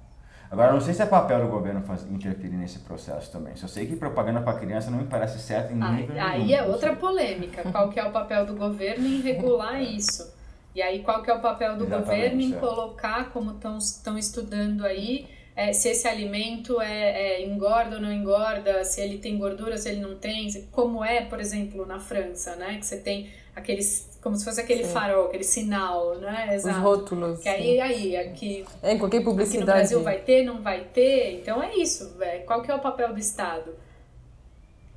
[0.55, 1.83] Agora, não sei se é papel do governo
[2.13, 3.57] interferir nesse processo também.
[3.57, 6.63] Só sei que propaganda para criança não me parece certo em nível Aí, aí é
[6.63, 7.65] outra polêmica.
[7.73, 10.33] Qual que é o papel do governo em regular isso?
[10.73, 14.87] E aí, qual que é o papel do Exatamente, governo em colocar, como estão estudando
[14.87, 15.27] aí,
[15.57, 19.89] é, se esse alimento é, é, engorda ou não engorda, se ele tem gordura, se
[19.89, 22.79] ele não tem, como é, por exemplo, na França, né?
[22.79, 24.91] Que você tem aqueles como se fosse aquele sim.
[24.91, 26.55] farol, aquele sinal, né?
[26.55, 26.79] Exato.
[26.79, 27.41] Os rótulos.
[27.41, 29.61] Que aí, aí, aqui, é, em qualquer publicidade.
[29.71, 31.41] Aqui no Brasil vai ter, não vai ter.
[31.41, 32.47] Então é isso, velho.
[32.47, 33.75] Qual que é o papel do Estado?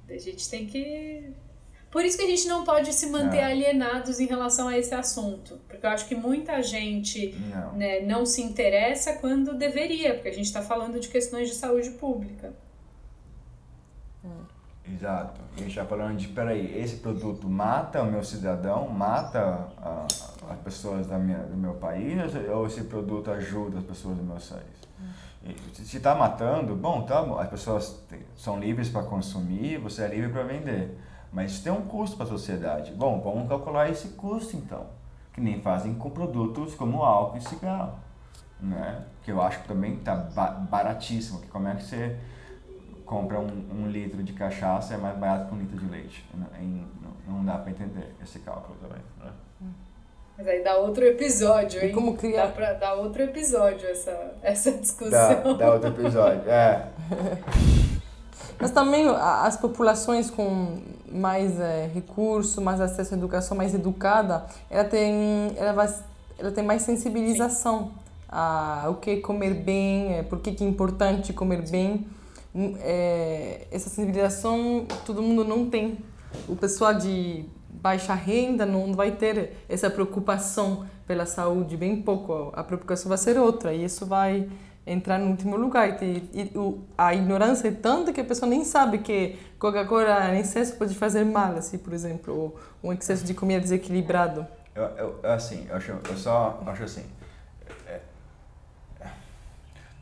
[0.10, 1.30] A gente tem que...
[1.92, 3.50] Por isso que a gente não pode se manter não.
[3.50, 5.60] alienados em relação a esse assunto.
[5.68, 10.34] Porque eu acho que muita gente não, né, não se interessa quando deveria, porque a
[10.34, 12.54] gente está falando de questões de saúde pública.
[14.94, 15.42] Exato.
[15.56, 19.68] E a gente está falando de, peraí, esse produto mata o meu cidadão, mata
[20.50, 24.36] as pessoas da minha, do meu país, ou esse produto ajuda as pessoas do meu
[24.38, 24.88] país?
[25.74, 28.04] se está matando, bom, tá as pessoas
[28.36, 30.98] são livres para consumir, você é livre para vender.
[31.32, 32.92] Mas tem um custo para a sociedade.
[32.92, 34.88] Bom, vamos calcular esse custo então.
[35.34, 38.00] Que nem fazem com produtos como álcool e cigarro.
[38.60, 39.04] Né?
[39.24, 41.42] Que eu acho que também está baratíssimo.
[41.42, 42.18] Que como é que você
[43.08, 46.30] compra um, um, litro de cachaça é mais barato que um litro de leite.
[46.34, 49.02] Não, não dá para entender esse cálculo também.
[49.24, 49.32] Né?
[50.38, 51.90] Mas aí dá outro episódio, hein?
[51.90, 52.48] E como criar?
[52.48, 55.10] Dá pra dar outro episódio essa, essa discussão.
[55.10, 56.90] Dá, dá outro episódio, é.
[58.60, 60.80] Mas também as populações com
[61.10, 65.94] mais é, recurso, mais acesso à educação, mais educada, ela tem, ela vai,
[66.38, 67.92] ela tem mais sensibilização Sim.
[68.30, 72.06] a o que comer bem, é, por que, que é importante comer bem
[72.80, 75.98] é, essa sensibilização todo mundo não tem.
[76.48, 77.46] O pessoal de,
[77.82, 82.52] baixa renda não vai ter essa preocupação pela saúde, bem pouco.
[82.54, 84.50] A preocupação vai ser outra e isso vai
[84.86, 86.02] entrar no último lugar.
[86.04, 86.52] E, e
[86.98, 91.24] a ignorância é tanta que a pessoa nem sabe que Coca-Cola em excesso pode fazer
[91.24, 94.46] mal, assim, por exemplo, ou um excesso de comida desequilibrado.
[94.76, 97.04] Eu, eu, assim, eu, acho, eu só acho assim,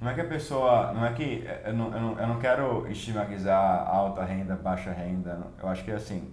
[0.06, 2.88] não é que a pessoa, não é que, eu não, eu não, eu não quero
[2.88, 6.32] estigmatizar alta renda, baixa renda, eu acho que assim,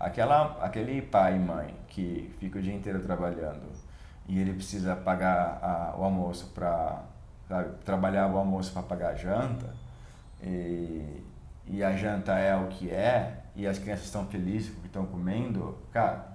[0.00, 3.70] aquela, aquele pai e mãe que fica o dia inteiro trabalhando
[4.26, 7.02] e ele precisa pagar a, o almoço para
[7.84, 9.74] trabalhar o almoço para pagar a janta
[10.42, 11.22] e,
[11.66, 15.76] e a janta é o que é e as crianças estão felizes porque estão comendo,
[15.92, 16.32] cara,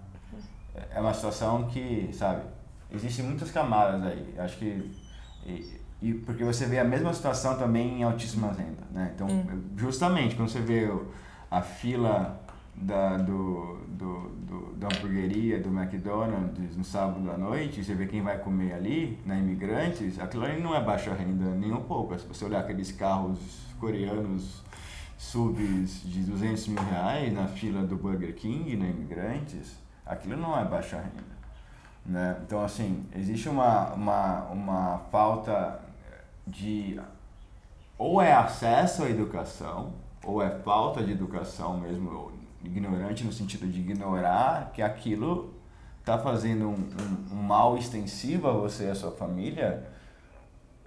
[0.93, 2.43] é uma situação que, sabe,
[2.91, 4.35] existem muitas camadas aí.
[4.37, 5.01] Acho que
[5.43, 9.11] e, e porque você vê a mesma situação também em altíssima renda, né?
[9.13, 9.61] Então, hum.
[9.77, 10.91] justamente quando você vê
[11.49, 12.41] a fila
[12.75, 18.21] da, do, do, do, da hamburgueria, do McDonald's no sábado à noite, você vê quem
[18.21, 22.17] vai comer ali, na Imigrantes, aquilo ali não é baixa renda nem um pouco.
[22.17, 23.39] Se você olhar aqueles carros
[23.79, 24.63] coreanos
[25.17, 30.65] subs de 200 mil reais na fila do Burger King, na Imigrantes, aquilo não é
[30.65, 31.31] baixa renda.
[32.03, 32.37] Né?
[32.43, 35.79] Então, assim, existe uma, uma, uma falta
[36.45, 36.99] de.
[37.97, 39.93] Ou é acesso à educação,
[40.23, 42.31] ou é falta de educação mesmo,
[42.63, 45.53] ignorante no sentido de ignorar que aquilo
[45.99, 49.83] está fazendo um, um, um, mal extensivo a você e a sua família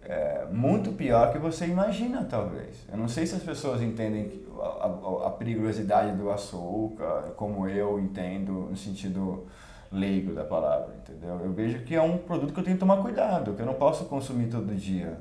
[0.03, 2.85] é, muito pior que você imagina, talvez.
[2.91, 7.99] Eu não sei se as pessoas entendem a, a, a perigosidade do açúcar, como eu
[7.99, 9.47] entendo no sentido
[9.91, 11.41] leigo da palavra, entendeu?
[11.43, 13.75] Eu vejo que é um produto que eu tenho que tomar cuidado, que eu não
[13.75, 15.19] posso consumir todo dia.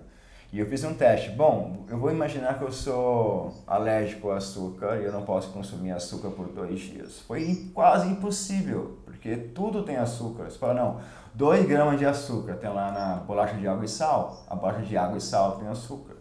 [0.53, 1.31] E eu fiz um teste.
[1.31, 5.89] Bom, eu vou imaginar que eu sou alérgico ao açúcar e eu não posso consumir
[5.89, 7.21] açúcar por dois dias.
[7.21, 10.43] Foi quase impossível, porque tudo tem açúcar.
[10.43, 11.01] Você fala, não,
[11.33, 14.43] 2 gramas de açúcar tem lá na bolacha de água e sal.
[14.47, 16.17] A bolacha de água e sal tem açúcar.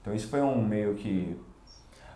[0.00, 1.36] Então isso foi um meio que.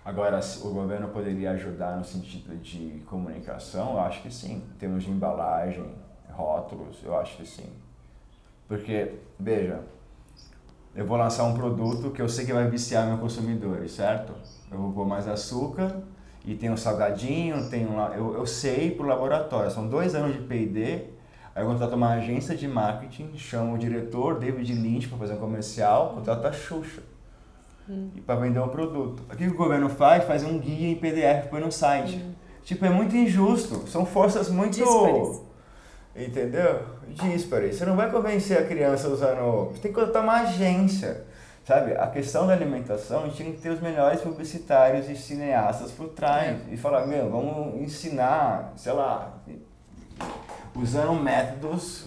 [0.04, 3.94] Agora, o governo poderia ajudar no sentido de comunicação?
[3.94, 4.62] Eu acho que sim.
[4.76, 5.92] Em termos de embalagem,
[6.30, 7.72] rótulos, eu acho que sim.
[8.68, 9.82] Porque, veja,
[10.98, 14.32] eu vou lançar um produto que eu sei que vai viciar meus consumidores, certo?
[14.68, 16.02] Eu vou mais açúcar
[16.44, 20.42] e tem um salgadinho, tem um, eu, eu sei pro laboratório, são dois anos de
[20.42, 21.04] P&D,
[21.54, 25.36] aí eu contrato uma agência de marketing, chamo o diretor David Lynch para fazer um
[25.36, 27.02] comercial, contrato a Xuxa
[27.88, 28.10] hum.
[28.16, 29.22] e para vender um produto.
[29.32, 30.24] O que o governo faz?
[30.24, 32.16] Faz um guia em PDF, põe no site.
[32.16, 32.32] Hum.
[32.64, 34.74] Tipo, é muito injusto, são forças muito...
[34.74, 35.47] Díspares
[36.24, 36.82] entendeu?
[37.08, 37.72] Díspare.
[37.72, 39.70] Você não vai convencer a criança usando.
[39.70, 41.24] Você tem que contratar uma agência.
[41.64, 41.92] Sabe?
[41.92, 46.08] A questão da alimentação, a gente tem que ter os melhores publicitários e cineastas por
[46.08, 46.56] trás.
[46.66, 46.74] É.
[46.74, 49.34] E falar, meu, vamos ensinar, sei lá,
[50.74, 52.06] usando métodos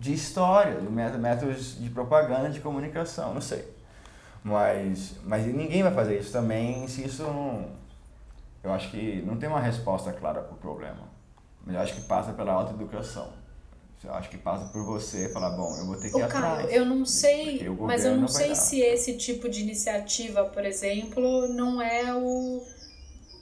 [0.00, 3.70] de história, métodos de propaganda, de comunicação, não sei.
[4.42, 7.66] Mas, mas ninguém vai fazer isso também se isso não.
[8.64, 11.08] Eu acho que não tem uma resposta clara para o problema.
[11.64, 13.41] Mas eu acho que passa pela autoeducação.
[14.04, 16.72] Eu acho que passa por você falar, bom, eu vou ter que ir atrás.
[16.72, 18.54] eu não sei, mas eu não sei dar.
[18.56, 22.62] se esse tipo de iniciativa, por exemplo, não é o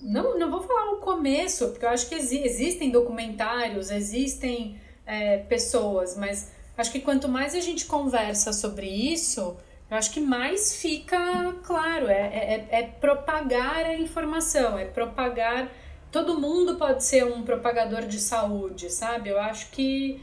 [0.02, 6.16] não, não vou falar o começo, porque eu acho que existem documentários, existem é, pessoas,
[6.16, 9.56] mas acho que quanto mais a gente conversa sobre isso,
[9.90, 15.70] eu acho que mais fica claro, é, é, é propagar a informação, é propagar.
[16.10, 19.30] Todo mundo pode ser um propagador de saúde, sabe?
[19.30, 20.20] Eu acho que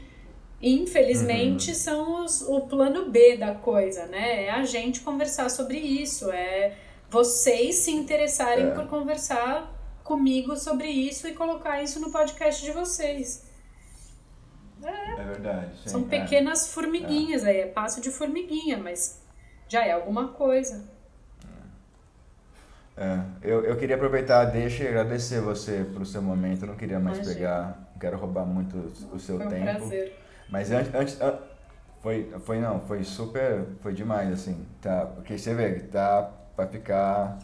[0.60, 1.76] Infelizmente, uhum.
[1.76, 4.46] são os, o plano B da coisa, né?
[4.46, 6.74] É a gente conversar sobre isso, é
[7.08, 8.70] vocês se interessarem é.
[8.72, 9.72] por conversar
[10.02, 13.46] comigo sobre isso e colocar isso no podcast de vocês.
[14.82, 15.70] É, é verdade.
[15.82, 16.04] Sim, são é.
[16.20, 19.22] pequenas formiguinhas aí, é passo de formiguinha, mas
[19.68, 20.88] já é alguma coisa.
[22.96, 26.62] É, eu, eu queria aproveitar, deixa e agradecer você pelo seu momento.
[26.64, 27.36] Eu não queria mais Imagina.
[27.36, 28.76] pegar, não quero roubar muito
[29.12, 29.64] o seu Foi um tempo.
[29.64, 30.27] Prazer.
[30.48, 31.18] Mas antes, antes
[32.02, 35.06] foi, foi não, foi super, foi demais assim, tá?
[35.06, 37.38] Porque você vê, tá para ficar.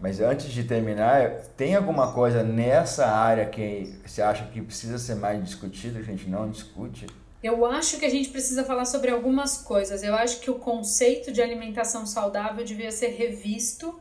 [0.00, 5.16] Mas antes de terminar, tem alguma coisa nessa área que você acha que precisa ser
[5.16, 7.06] mais discutida, a gente não discute?
[7.42, 10.02] Eu acho que a gente precisa falar sobre algumas coisas.
[10.02, 14.00] Eu acho que o conceito de alimentação saudável devia ser revisto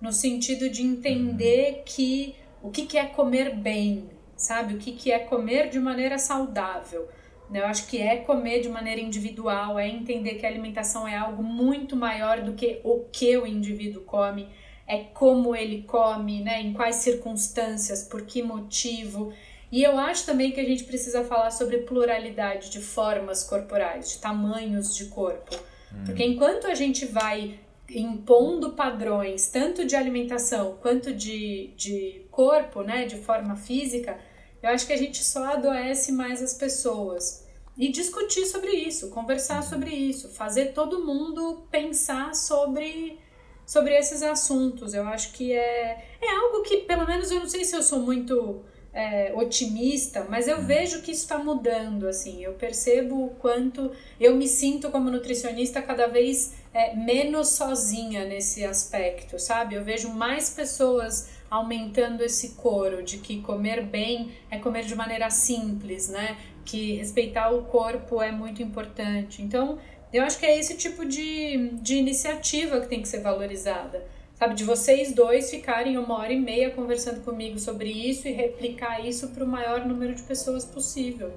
[0.00, 1.82] no sentido de entender uhum.
[1.84, 4.74] que o que, que é comer bem, sabe?
[4.74, 7.08] O que, que é comer de maneira saudável.
[7.50, 7.60] Né?
[7.60, 11.42] Eu acho que é comer de maneira individual, é entender que a alimentação é algo
[11.42, 14.48] muito maior do que o que o indivíduo come,
[14.86, 16.60] é como ele come, né?
[16.60, 19.32] em quais circunstâncias, por que motivo.
[19.72, 24.18] E eu acho também que a gente precisa falar sobre pluralidade de formas corporais, de
[24.18, 25.56] tamanhos de corpo.
[25.92, 26.04] Hum.
[26.04, 27.58] Porque enquanto a gente vai
[27.88, 34.18] impondo padrões, tanto de alimentação quanto de, de corpo, né, de forma física,
[34.64, 37.44] eu acho que a gente só adoece mais as pessoas.
[37.76, 43.18] E discutir sobre isso, conversar sobre isso, fazer todo mundo pensar sobre,
[43.66, 44.94] sobre esses assuntos.
[44.94, 47.98] Eu acho que é, é algo que, pelo menos, eu não sei se eu sou
[47.98, 48.64] muito
[48.94, 54.34] é, otimista, mas eu vejo que isso está mudando, assim, eu percebo o quanto eu
[54.34, 59.74] me sinto como nutricionista cada vez é, menos sozinha nesse aspecto, sabe?
[59.74, 65.30] Eu vejo mais pessoas aumentando esse coro de que comer bem é comer de maneira
[65.30, 66.36] simples, né?
[66.64, 69.42] Que respeitar o corpo é muito importante.
[69.42, 69.78] Então,
[70.12, 74.04] eu acho que é esse tipo de, de iniciativa que tem que ser valorizada
[74.34, 79.00] sabe, de vocês dois ficarem uma hora e meia conversando comigo sobre isso e replicar
[79.04, 81.32] isso para o maior número de pessoas possível.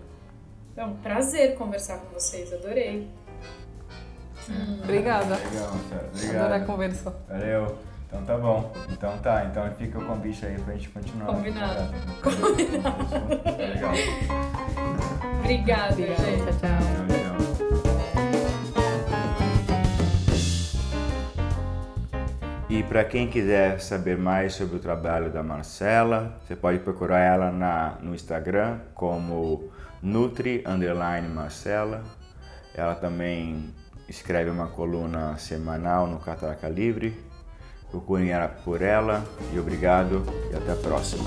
[0.76, 3.08] É um prazer conversar com vocês, adorei.
[4.50, 4.80] Hum.
[4.84, 5.36] Obrigada.
[5.36, 6.10] Legal, cara.
[6.14, 6.46] Obrigado.
[6.46, 7.16] Adorei a conversa.
[7.28, 7.87] Valeu.
[8.08, 8.74] Então tá bom.
[8.90, 9.46] Então tá.
[9.46, 11.28] Então fica o convite aí pra gente continuar.
[11.28, 11.94] Combinado.
[12.24, 13.06] Combinado.
[13.58, 13.94] Legal.
[15.40, 16.44] Obrigada, Obrigada, gente.
[16.44, 17.08] Tchau, tchau.
[22.70, 27.52] E para quem quiser saber mais sobre o trabalho da Marcela, você pode procurar ela
[27.52, 29.72] na, no Instagram como
[30.02, 30.64] Nutri
[31.34, 32.04] Marcela.
[32.76, 33.74] Ela também
[34.08, 37.18] escreve uma coluna semanal no Catraca Livre.
[37.90, 38.32] Procurem
[38.64, 39.24] por ela
[39.54, 41.26] e obrigado e até a próxima.